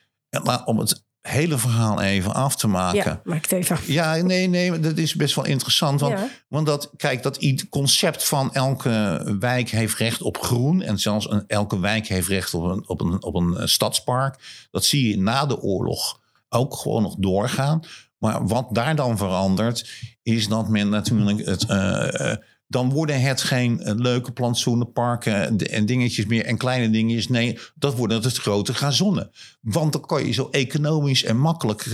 om 0.66 0.80
het 0.80 1.04
hele 1.22 1.58
verhaal 1.58 2.02
even 2.02 2.34
af 2.34 2.56
te 2.56 2.68
maken. 2.68 3.04
Ja, 3.04 3.22
maak 3.24 3.42
het 3.42 3.52
even 3.52 3.76
af. 3.76 3.88
Ja, 3.88 4.16
nee, 4.16 4.48
nee, 4.48 4.80
dat 4.80 4.98
is 4.98 5.16
best 5.16 5.36
wel 5.36 5.46
interessant. 5.46 6.00
Want, 6.00 6.20
Ja. 6.20 6.28
want 6.48 6.66
dat, 6.66 6.92
kijk, 6.98 7.24
dat 7.24 7.40
concept 7.70 8.24
van 8.28 8.54
elke 8.54 9.24
wijk 9.40 9.70
heeft 9.70 9.98
recht 9.98 10.22
op 10.22 10.38
groen. 10.38 10.82
En 10.82 11.00
zelfs 11.00 11.30
een, 11.32 11.44
elke 11.48 11.80
wijk 11.80 12.08
heeft 12.08 12.28
recht 12.28 12.54
op 12.54 12.64
een, 12.64 12.84
op, 12.90 13.02
een, 13.02 13.24
op 13.24 13.36
een 13.36 13.58
eh, 13.58 13.66
stadspark. 13.66 14.68
Dat 14.72 14.86
zie 14.86 15.10
je 15.10 15.18
na 15.18 15.46
de 15.46 15.60
oorlog 15.62 16.22
ook 16.54 16.76
gewoon 16.76 17.02
nog 17.02 17.16
doorgaan. 17.20 17.80
Maar 18.18 18.48
wat 18.48 18.68
daar 18.72 18.96
dan 18.96 19.18
verandert, 19.18 19.90
is 20.24 20.48
dat 20.48 20.70
men 20.70 20.90
natuurlijk 20.90 21.46
het. 21.46 21.66
eh, 21.66 22.32
eh, 22.32 22.38
dan 22.68 22.90
worden 22.90 23.22
het 23.22 23.42
geen 23.42 23.80
eh, 23.82 23.94
leuke 23.96 24.32
plantsoenenparken 24.32 25.58
d- 25.58 25.68
en 25.68 25.86
dingetjes 25.86 26.26
meer 26.26 26.46
en 26.46 26.58
kleine 26.58 26.90
dingetjes. 26.90 27.28
Nee, 27.28 27.60
dat 27.76 27.96
worden 27.96 28.22
het 28.24 28.38
grote 28.38 28.74
gazonnen. 28.74 29.32
Want 29.62 29.92
dan 29.94 30.02
kan 30.06 30.26
je 30.26 30.32
zo 30.32 30.48
economisch 30.52 31.24
en 31.24 31.38
makkelijk 31.38 31.86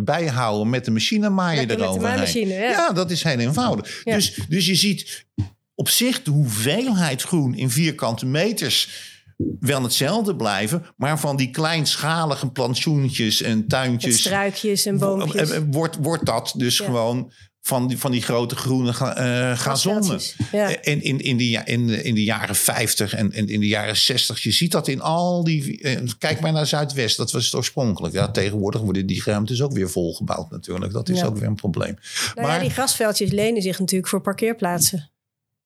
bijhouden 0.00 0.70
met 0.70 0.84
de 0.84 0.90
machinemaaier 0.90 1.70
eroverheen. 1.70 2.00
maaimachine, 2.02 2.54
ja. 2.54 2.92
dat 2.92 3.10
is 3.10 3.22
heel 3.22 3.38
eenvoudig. 3.38 4.00
Ja. 4.04 4.14
Dus, 4.14 4.38
dus 4.48 4.66
je 4.66 4.74
ziet 4.74 5.26
op 5.74 5.88
zich 5.88 6.22
de 6.22 6.30
hoeveelheid 6.30 7.22
groen 7.22 7.54
in 7.54 7.70
vierkante 7.70 8.26
meters 8.26 9.10
wel 9.60 9.82
hetzelfde 9.82 10.36
blijven, 10.36 10.84
maar 10.96 11.18
van 11.20 11.36
die 11.36 11.50
kleinschalige 11.50 12.50
plantsoentjes 12.50 13.42
en 13.42 13.56
Met 13.58 13.68
tuintjes 13.68 14.18
struikjes 14.20 14.86
en 14.86 14.98
boompjes. 14.98 15.50
eh, 15.50 15.56
eh, 15.56 15.62
wordt, 15.70 15.96
wordt 16.00 16.26
dat 16.26 16.54
dus 16.56 16.78
Ja. 16.78 16.84
gewoon 16.84 17.32
van 17.64 17.88
die, 17.88 17.98
van 17.98 18.10
die 18.10 18.22
grote 18.22 18.56
groene 18.56 18.90
eh, 18.90 19.58
gazonnen. 19.58 20.20
Ja. 20.52 20.82
In, 20.82 21.02
in, 21.02 21.18
in, 21.18 21.36
de, 21.36 21.44
in, 21.64 21.86
de, 21.86 22.02
in 22.02 22.14
de 22.14 22.24
jaren 22.24 22.54
50 22.54 23.14
en, 23.14 23.32
en 23.32 23.48
in 23.48 23.60
de 23.60 23.66
jaren 23.66 23.96
60. 23.96 24.42
Je 24.42 24.52
ziet 24.52 24.70
dat 24.72 24.88
in 24.88 25.00
al 25.00 25.44
die. 25.44 25.78
eh, 25.82 26.00
Kijk 26.18 26.40
maar 26.40 26.52
naar 26.52 26.66
Zuidwest, 26.66 27.16
dat 27.16 27.32
was 27.32 27.44
het 27.44 27.54
oorspronkelijk. 27.54 28.14
Ja, 28.14 28.30
tegenwoordig 28.30 28.80
worden 28.80 29.06
die 29.06 29.22
ruimtes 29.24 29.62
ook 29.62 29.72
weer 29.72 29.90
volgebouwd, 29.90 30.50
natuurlijk. 30.50 30.92
Dat 30.92 31.08
is 31.08 31.18
Ja. 31.18 31.26
ook 31.26 31.36
weer 31.38 31.48
een 31.48 31.54
probleem. 31.54 31.94
Nou 32.34 32.46
ja, 32.46 32.52
maar, 32.52 32.60
die 32.60 32.70
grasveldjes 32.70 33.30
lenen 33.30 33.62
zich 33.62 33.78
natuurlijk 33.78 34.08
voor 34.10 34.20
parkeerplaatsen. 34.20 35.11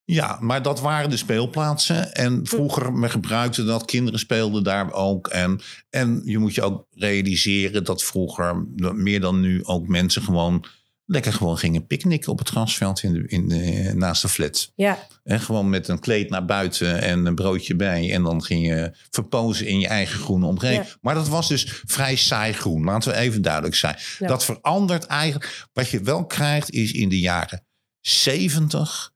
Ja, 0.08 0.38
maar 0.40 0.62
dat 0.62 0.80
waren 0.80 1.10
de 1.10 1.16
speelplaatsen. 1.16 2.14
En 2.14 2.40
vroeger 2.46 2.92
men 2.92 3.10
gebruikte 3.10 3.64
dat. 3.64 3.84
Kinderen 3.84 4.18
speelden 4.18 4.62
daar 4.64 4.92
ook. 4.92 5.28
En, 5.28 5.60
en 5.90 6.22
je 6.24 6.38
moet 6.38 6.54
je 6.54 6.62
ook 6.62 6.86
realiseren 6.90 7.84
dat 7.84 8.04
vroeger, 8.04 8.66
meer 8.94 9.20
dan 9.20 9.40
nu, 9.40 9.64
ook 9.64 9.88
mensen 9.88 10.22
gewoon 10.22 10.64
lekker 11.06 11.32
gewoon 11.32 11.58
gingen 11.58 11.86
picknicken 11.86 12.32
op 12.32 12.38
het 12.38 12.48
grasveld 12.48 13.02
in 13.02 13.12
de, 13.12 13.26
in 13.26 13.48
de, 13.48 13.92
naast 13.94 14.22
de 14.22 14.28
flat. 14.28 14.72
Ja, 14.74 15.06
En 15.24 15.40
gewoon 15.40 15.70
met 15.70 15.88
een 15.88 15.98
kleed 15.98 16.30
naar 16.30 16.44
buiten 16.44 17.00
en 17.00 17.26
een 17.26 17.34
broodje 17.34 17.76
bij. 17.76 18.12
En 18.12 18.22
dan 18.22 18.42
ging 18.42 18.66
je 18.66 18.96
verpozen 19.10 19.66
in 19.66 19.80
je 19.80 19.88
eigen 19.88 20.20
groene 20.20 20.46
omgeving. 20.46 20.86
Ja. 20.86 20.96
Maar 21.00 21.14
dat 21.14 21.28
was 21.28 21.48
dus 21.48 21.82
vrij 21.84 22.16
saai 22.16 22.52
groen. 22.52 22.84
Laten 22.84 23.12
we 23.12 23.18
even 23.18 23.42
duidelijk 23.42 23.74
zijn. 23.74 23.96
Ja. 24.18 24.26
Dat 24.26 24.44
verandert 24.44 25.06
eigenlijk. 25.06 25.66
Wat 25.72 25.90
je 25.90 26.00
wel 26.00 26.26
krijgt 26.26 26.70
is 26.70 26.92
in 26.92 27.08
de 27.08 27.20
jaren 27.20 27.66
70... 28.00 29.14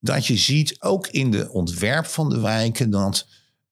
dat 0.00 0.26
je 0.26 0.36
ziet, 0.36 0.76
ook 0.80 1.06
in 1.06 1.30
de 1.30 1.50
ontwerp 1.50 2.06
van 2.06 2.28
de 2.28 2.40
wijken... 2.40 2.90
dat, 2.90 3.26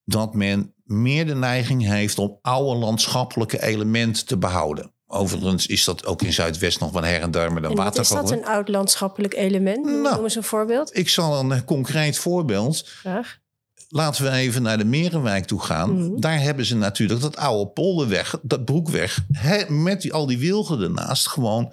dat 0.05 0.35
men 0.35 0.73
meer 0.85 1.27
de 1.27 1.35
neiging 1.35 1.87
heeft 1.87 2.19
om 2.19 2.39
oude 2.43 2.79
landschappelijke 2.79 3.63
elementen 3.63 4.27
te 4.27 4.37
behouden. 4.37 4.93
Overigens 5.07 5.67
is 5.67 5.85
dat 5.85 6.07
ook 6.07 6.23
in 6.23 6.33
Zuidwest 6.33 6.81
nog 6.81 6.93
wel 6.93 7.03
her 7.03 7.21
en 7.21 7.31
daar 7.31 7.53
met 7.53 7.65
een 7.65 7.93
is 7.93 8.09
dat 8.09 8.31
een 8.31 8.45
oud 8.45 8.69
landschappelijk 8.69 9.35
element? 9.35 9.85
Nou. 9.85 10.15
Noem 10.15 10.25
eens 10.25 10.35
een 10.35 10.43
voorbeeld. 10.43 10.97
Ik 10.97 11.09
zal 11.09 11.39
een 11.39 11.53
eh, 11.53 11.61
concreet 11.65 12.19
voorbeeld. 12.19 12.83
Graag. 12.87 13.39
Laten 13.89 14.25
we 14.25 14.31
even 14.31 14.63
naar 14.63 14.79
de 14.79 14.85
Merenwijk 14.85 15.45
toe 15.45 15.61
gaan. 15.61 16.05
Mhm. 16.05 16.21
Daar 16.21 16.41
hebben 16.41 16.65
ze 16.65 16.77
natuurlijk 16.77 17.21
dat 17.21 17.37
oude 17.37 17.71
polderweg, 17.71 18.39
dat 18.43 18.65
broekweg, 18.65 19.25
met 19.69 20.03
die, 20.03 20.13
al 20.13 20.27
die 20.27 20.39
wilgen 20.39 20.81
ernaast 20.81 21.29
gewoon 21.29 21.73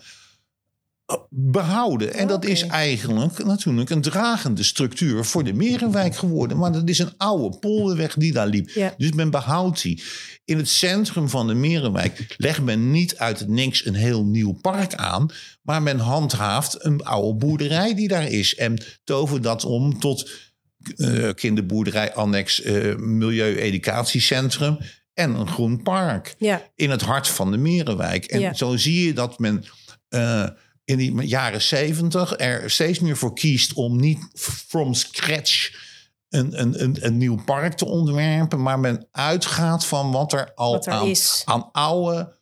behouden. 1.30 2.14
En 2.14 2.28
dat 2.28 2.46
is 2.46 2.62
eigenlijk 2.68 3.44
natuurlijk 3.44 3.90
een 3.90 4.02
dragende 4.02 4.64
structuur 4.64 5.26
voor 5.26 5.44
de 5.44 5.54
Merenwijk 5.54 6.16
geworden. 6.16 6.58
Maar 6.58 6.72
dat 6.72 6.90
is 6.90 7.00
een 7.00 7.14
oude 7.18 7.58
polderweg 7.58 8.14
die 8.14 8.32
daar 8.32 8.48
liep. 8.48 8.70
Ja. 8.70 8.94
Dus 8.98 9.12
men 9.12 9.30
behoudt 9.30 9.82
die. 9.82 10.04
In 10.46 10.58
het 10.58 10.70
centrum 10.70 11.30
van 11.30 11.48
de 11.48 11.54
Merenwijk 11.54 12.34
legt 12.38 12.62
men 12.62 12.92
niet 12.92 13.18
uit 13.18 13.40
het 13.40 13.48
niks 13.48 13.86
een 13.86 13.94
heel 13.96 14.26
nieuw 14.26 14.54
park 14.54 14.96
aan. 14.96 15.30
Maar 15.62 15.82
men 15.82 16.00
handhaaft 16.00 16.86
een 16.86 17.04
oude 17.04 17.34
boerderij 17.38 17.96
die 17.96 18.08
daar 18.08 18.28
is. 18.28 18.56
En 18.56 18.78
tovert 19.04 19.44
dat 19.44 19.66
om 19.66 20.00
tot 20.00 20.30
eh, 20.96 21.30
kinderboerderij, 21.34 22.14
annex, 22.14 22.62
eh 22.62 22.96
milieu-educatiecentrum 22.96 24.78
en 25.14 25.34
een 25.34 25.48
groen 25.48 25.82
park 25.82 26.36
Ja, 26.38 26.62
in 26.76 26.90
het 26.90 27.02
hart 27.02 27.28
van 27.28 27.52
de 27.52 27.58
Merenwijk. 27.58 28.26
En 28.26 28.40
Ja. 28.40 28.54
zo 28.54 28.76
zie 28.78 29.06
je 29.06 29.14
dat 29.14 29.40
men 29.40 29.64
eh, 30.10 30.48
in 30.86 30.98
die 30.98 31.22
jaren 31.22 31.62
zeventig 31.62 32.40
er 32.40 32.72
steeds 32.72 33.00
meer 33.00 33.18
voor 33.18 33.34
kiest 33.34 33.74
om 33.74 34.00
niet 34.00 34.28
from 34.68 34.94
scratch 34.94 35.84
een, 36.30 36.62
een, 36.62 36.84
een, 36.84 36.98
een 37.06 37.18
nieuw 37.18 37.44
park 37.44 37.74
te 37.74 37.86
ontwerpen, 37.86 38.62
maar 38.62 38.80
men 38.80 39.08
uitgaat 39.12 39.86
van 39.86 40.12
wat 40.12 40.34
er 40.34 40.54
al 40.54 40.72
Wat 40.72 40.86
er 40.86 40.94
aan, 40.94 41.08
is. 41.08 41.42
aan 41.46 41.72
oude 41.72 42.34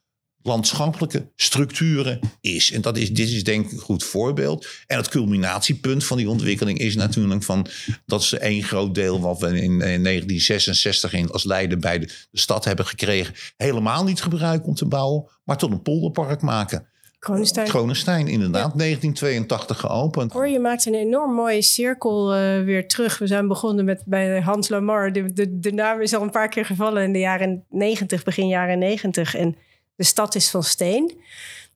landschappelijke 0.44 1.32
structuren 1.36 2.20
is. 2.42 2.72
En 2.72 2.82
dat 2.82 2.98
is, 2.98 3.14
dit 3.14 3.30
is 3.30 3.44
denk 3.44 3.66
ik 3.66 3.72
een 3.72 3.78
goed 3.78 4.04
voorbeeld. 4.04 4.68
En 4.88 4.98
het 4.98 5.08
culminatiepunt 5.08 6.06
van 6.06 6.18
die 6.18 6.30
ontwikkeling 6.30 6.80
is 6.80 6.96
natuurlijk 6.96 7.44
van 7.44 7.68
dat 8.06 8.24
ze 8.24 8.38
één 8.38 8.64
groot 8.64 8.96
deel 8.96 9.20
wat 9.20 9.40
we 9.40 9.48
in, 9.48 9.56
in 9.56 9.80
1966 9.80 11.14
in, 11.14 11.32
als 11.32 11.44
Leiden 11.44 11.80
bij 11.80 12.00
de, 12.00 12.06
de 12.32 12.40
stad 12.40 12.66
hebben 12.66 12.86
gekregen, 12.86 13.34
helemaal 13.58 14.04
niet 14.04 14.22
gebruiken 14.22 14.68
om 14.68 14.76
te 14.76 14.86
bouwen, 14.86 15.30
maar 15.44 15.58
tot 15.58 15.72
een 15.72 15.82
polderpark 15.82 16.42
maken. 16.42 16.88
Kronenstein. 17.24 17.68
Gronestein, 17.68 18.28
inderdaad, 18.28 18.78
1982 18.78 19.80
geopend. 19.80 20.34
Hoor, 20.34 20.48
je 20.48 20.60
maakt 20.60 20.86
een 20.86 20.94
enorm 20.94 21.34
mooie 21.34 21.62
cirkel 21.62 22.34
eh, 22.34 22.64
weer 22.64 22.88
terug. 22.88 23.18
We 23.18 23.28
zijn 23.28 23.48
begonnen 23.48 23.86
met 23.86 24.04
bij 24.06 24.42
Hans 24.42 24.70
Lamar. 24.70 25.12
De, 25.12 25.34
de, 25.34 25.60
de 25.60 25.72
naam 25.72 26.02
is 26.02 26.14
al 26.14 26.22
een 26.22 26.32
paar 26.32 26.50
keer 26.50 26.66
gevallen 26.66 27.04
in 27.04 27.14
de 27.14 27.20
jaren 27.20 27.66
90, 27.70 28.24
begin 28.24 28.48
jaren 28.48 28.80
90. 28.80 29.36
En 29.36 29.56
de 29.96 30.04
stad 30.04 30.36
is 30.36 30.50
van 30.50 30.64
steen. 30.64 31.22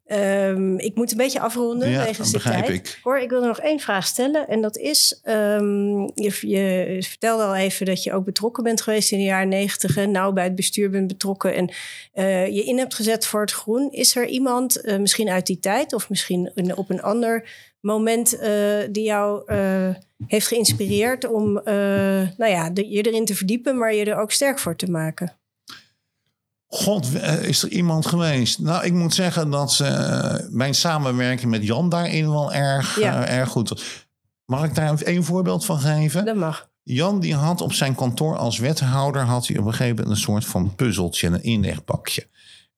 Ehm, 0.07 0.77
ik 0.77 0.95
moet 0.95 1.11
een 1.11 1.17
beetje 1.17 1.39
afronden 1.39 1.89
Ja, 1.89 2.03
wegens 2.05 2.31
de 2.31 2.39
tijd. 2.39 2.69
ik. 2.69 2.99
Hoor, 3.03 3.19
ik 3.19 3.29
wil 3.29 3.41
er 3.41 3.47
nog 3.47 3.59
één 3.59 3.79
vraag 3.79 4.05
stellen. 4.07 4.47
En 4.47 4.61
dat 4.61 4.77
is, 4.77 5.19
ehm, 5.23 5.99
je, 5.99 6.31
je 6.41 6.97
vertelde 6.99 7.43
al 7.43 7.55
even 7.55 7.85
dat 7.85 8.03
je 8.03 8.13
ook 8.13 8.25
betrokken 8.25 8.63
bent 8.63 8.81
geweest 8.81 9.11
in 9.11 9.17
de 9.17 9.23
jaren 9.23 9.47
negentig. 9.49 9.97
En 9.97 10.11
nauw 10.11 10.31
bij 10.31 10.43
het 10.43 10.55
bestuur 10.55 10.89
bent 10.89 11.07
betrokken. 11.07 11.53
En 11.55 11.69
eh, 12.13 12.47
je 12.47 12.63
in 12.63 12.77
hebt 12.77 12.93
gezet 12.95 13.25
voor 13.25 13.41
het 13.41 13.51
groen. 13.51 13.91
Is 13.91 14.15
er 14.15 14.27
iemand, 14.27 14.81
eh, 14.81 14.97
misschien 14.97 15.29
uit 15.29 15.45
die 15.45 15.59
tijd 15.59 15.93
of 15.93 16.09
misschien 16.09 16.51
op 16.75 16.89
een 16.89 17.01
ander 17.01 17.49
moment, 17.81 18.37
eh, 18.39 18.51
die 18.91 19.03
jou 19.03 19.51
heeft 20.27 20.47
geïnspireerd 20.47 21.27
om 21.27 21.53
nou 22.37 22.47
ja, 22.51 22.69
de- 22.69 22.89
je 22.89 23.01
erin 23.01 23.25
te 23.25 23.35
verdiepen, 23.35 23.77
maar 23.77 23.93
je 23.93 24.05
er 24.05 24.17
ook 24.19 24.31
sterk 24.31 24.59
voor 24.59 24.75
te 24.75 24.91
maken? 24.91 25.31
God, 26.67 27.13
eh, 27.19 27.43
is 27.43 27.63
er 27.63 27.69
iemand 27.69 28.05
geweest? 28.05 28.59
Nou, 28.59 28.85
ik 28.85 28.93
moet 28.93 29.13
zeggen 29.13 29.49
dat 29.49 29.79
eh, 29.79 30.35
mijn 30.49 30.75
samenwerking 30.75 31.51
met 31.51 31.63
Jan 31.63 31.89
daarin 31.89 32.29
wel 32.29 32.53
erg, 32.53 32.99
Ja. 32.99 33.25
eh, 33.25 33.37
erg 33.37 33.49
goed 33.49 33.69
was. 33.69 34.05
Mag 34.45 34.63
ik 34.63 34.75
daar 34.75 35.01
één 35.01 35.23
voorbeeld 35.23 35.65
van 35.65 35.79
geven? 35.79 36.25
Dat 36.25 36.35
mag. 36.35 36.69
Jan 36.83 37.19
die 37.19 37.35
had 37.35 37.61
op 37.61 37.73
zijn 37.73 37.95
kantoor 37.95 38.37
als 38.37 38.57
wethouder 38.57 39.21
had 39.21 39.47
hij 39.47 39.57
op 39.57 39.65
een 39.65 39.71
gegeven 39.71 39.95
moment 39.95 40.15
een 40.15 40.21
soort 40.21 40.45
van 40.45 40.75
puzzeltje, 40.75 41.27
een 41.27 41.43
inlegpakje. 41.43 42.27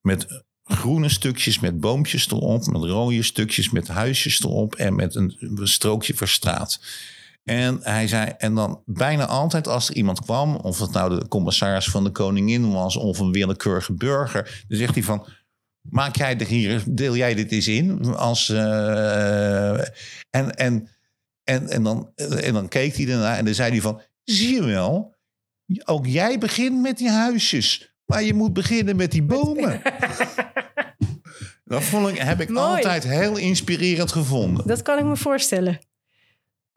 Met 0.00 0.42
groene 0.64 1.08
stukjes 1.08 1.58
met 1.60 1.80
boompjes 1.80 2.30
erop, 2.30 2.66
met 2.66 2.82
rode 2.82 3.22
stukjes 3.22 3.70
met 3.70 3.88
huisjes 3.88 4.40
erop 4.40 4.74
en 4.74 4.94
met 4.94 5.14
een, 5.14 5.36
een 5.40 5.68
strookje 5.68 6.14
voor 6.14 6.28
straat. 6.28 6.80
En 7.50 7.78
hij 7.82 8.08
zei, 8.08 8.32
en 8.38 8.54
dan 8.54 8.82
bijna 8.86 9.26
altijd 9.26 9.68
als 9.68 9.88
er 9.88 9.94
iemand 9.94 10.20
kwam, 10.20 10.56
of 10.56 10.78
het 10.78 10.92
nou 10.92 11.18
de 11.18 11.28
commissaris 11.28 11.90
van 11.90 12.04
de 12.04 12.10
koningin 12.10 12.72
was 12.72 12.96
of 12.96 13.18
een 13.18 13.32
willekeurige 13.32 13.92
burger, 13.92 14.64
dan 14.68 14.78
zegt 14.78 14.94
hij 14.94 15.02
van, 15.02 15.26
maak 15.80 16.16
jij 16.16 16.38
er 16.38 16.46
hier, 16.46 16.82
deel 16.86 17.16
jij 17.16 17.34
dit 17.34 17.52
eens 17.52 17.68
in? 17.68 18.14
Als, 18.14 18.48
eh, 18.48 19.78
en, 20.30 20.54
en, 20.54 20.88
en, 21.44 21.68
en, 21.68 21.82
dan, 21.82 22.10
en 22.14 22.52
dan 22.52 22.68
keek 22.68 22.96
hij 22.96 23.08
ernaar 23.08 23.38
en 23.38 23.44
dan 23.44 23.54
zei 23.54 23.70
hij 23.70 23.80
van, 23.80 24.00
zie 24.24 24.54
je 24.54 24.64
wel, 24.64 25.16
ook 25.84 26.06
jij 26.06 26.38
begint 26.38 26.80
met 26.80 26.98
die 26.98 27.10
huisjes, 27.10 27.94
maar 28.04 28.22
je 28.22 28.34
moet 28.34 28.52
beginnen 28.52 28.96
met 28.96 29.10
die 29.10 29.22
bomen. 29.22 29.80
Dat 31.64 31.82
vond 31.82 32.08
ik, 32.08 32.18
heb 32.18 32.40
ik 32.40 32.48
Mooi. 32.48 32.66
altijd 32.66 33.04
heel 33.04 33.36
inspirerend 33.36 34.12
gevonden. 34.12 34.66
Dat 34.66 34.82
kan 34.82 34.98
ik 34.98 35.04
me 35.04 35.16
voorstellen. 35.16 35.78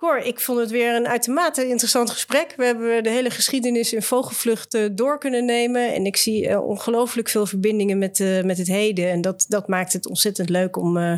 Cor, 0.04 0.18
ik 0.18 0.40
vond 0.40 0.60
het 0.60 0.72
weer 0.72 0.96
een 0.96 1.08
uitermate 1.08 1.68
interessant 1.68 2.10
gesprek. 2.10 2.54
We 2.58 2.66
hebben 2.66 3.04
de 3.04 3.10
hele 3.10 3.30
geschiedenis 3.30 3.94
in 3.94 4.02
vogelvlucht 4.02 4.98
door 4.98 5.20
kunnen 5.20 5.46
nemen. 5.46 5.94
En 5.94 6.06
ik 6.06 6.18
zie 6.18 6.48
eh, 6.48 6.68
ongelooflijk 6.68 7.30
veel 7.30 7.46
verbindingen 7.46 7.98
met, 7.98 8.20
eh, 8.20 8.42
met 8.42 8.58
het 8.58 8.68
heden. 8.68 9.10
En 9.10 9.22
dat, 9.22 9.46
dat 9.48 9.68
maakt 9.68 9.94
het 9.94 10.08
ontzettend 10.08 10.50
leuk 10.50 10.78
om 10.78 10.98
eh, 10.98 11.18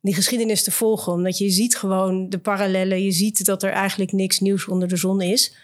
die 0.00 0.14
geschiedenis 0.14 0.62
te 0.62 0.70
volgen. 0.70 1.12
Omdat 1.12 1.38
je 1.38 1.50
ziet 1.50 1.76
gewoon 1.76 2.28
de 2.28 2.38
parallellen. 2.38 3.02
Je 3.02 3.12
ziet 3.12 3.44
dat 3.44 3.62
er 3.62 3.70
eigenlijk 3.70 4.12
niks 4.12 4.40
nieuws 4.40 4.68
onder 4.68 4.88
de 4.88 4.96
zon 4.96 5.20
is. 5.20 5.54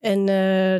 En 0.00 0.24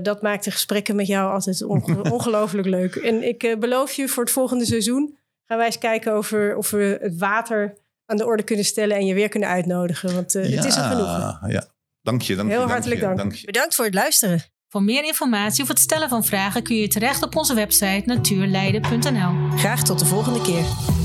dat 0.03 0.22
maakt 0.22 0.45
de 0.45 0.51
gesprekken 0.51 0.97
met 0.97 1.07
jou 1.07 1.33
altijd 1.33 1.62
onge- 1.62 2.11
ongelooflijk 2.16 2.66
leuk. 2.66 2.95
En 2.95 3.29
ik 3.29 3.57
beloof 3.61 3.93
je, 3.93 4.09
voor 4.09 4.22
het 4.22 4.33
volgende 4.33 4.66
seizoen 4.66 5.18
gaan 5.47 5.57
wij 5.57 5.66
eens 5.66 5.79
kijken 5.79 6.12
over, 6.12 6.57
of 6.57 6.70
we 6.70 6.99
het 7.01 7.18
water 7.18 7.76
aan 8.09 8.16
de 8.16 8.26
orde 8.26 8.42
kunnen 8.42 8.64
stellen 8.64 8.96
en 8.96 9.06
je 9.06 9.14
weer 9.14 9.28
kunnen 9.28 9.48
uitnodigen. 9.48 10.14
Want 10.14 10.34
eh, 10.34 10.42
het 10.42 10.64
is 10.64 10.76
er 10.76 10.82
genoeg. 10.82 11.38
Ja, 11.48 11.68
dank 12.02 12.22
je. 12.22 12.34
Dank 12.36 12.50
Heel 12.50 12.61
je, 12.61 12.66
hartelijk 12.66 13.00
dank. 13.00 13.44
Bedankt 13.44 13.74
voor 13.74 13.84
het 13.84 13.94
luisteren. 13.94 14.42
Voor 14.68 14.82
meer 14.82 15.04
informatie 15.04 15.62
of 15.62 15.68
het 15.68 15.78
stellen 15.78 16.09
van 16.09 16.24
vragen 16.24 16.62
kun 16.62 16.76
je 16.76 16.88
terecht 16.88 17.22
op 17.22 17.36
onze 17.36 17.54
website 17.54 18.02
natuurleiden.nl. 18.04 19.56
Graag 19.56 19.82
tot 19.82 19.98
de 19.98 20.06
volgende 20.06 20.40
keer. 20.40 20.97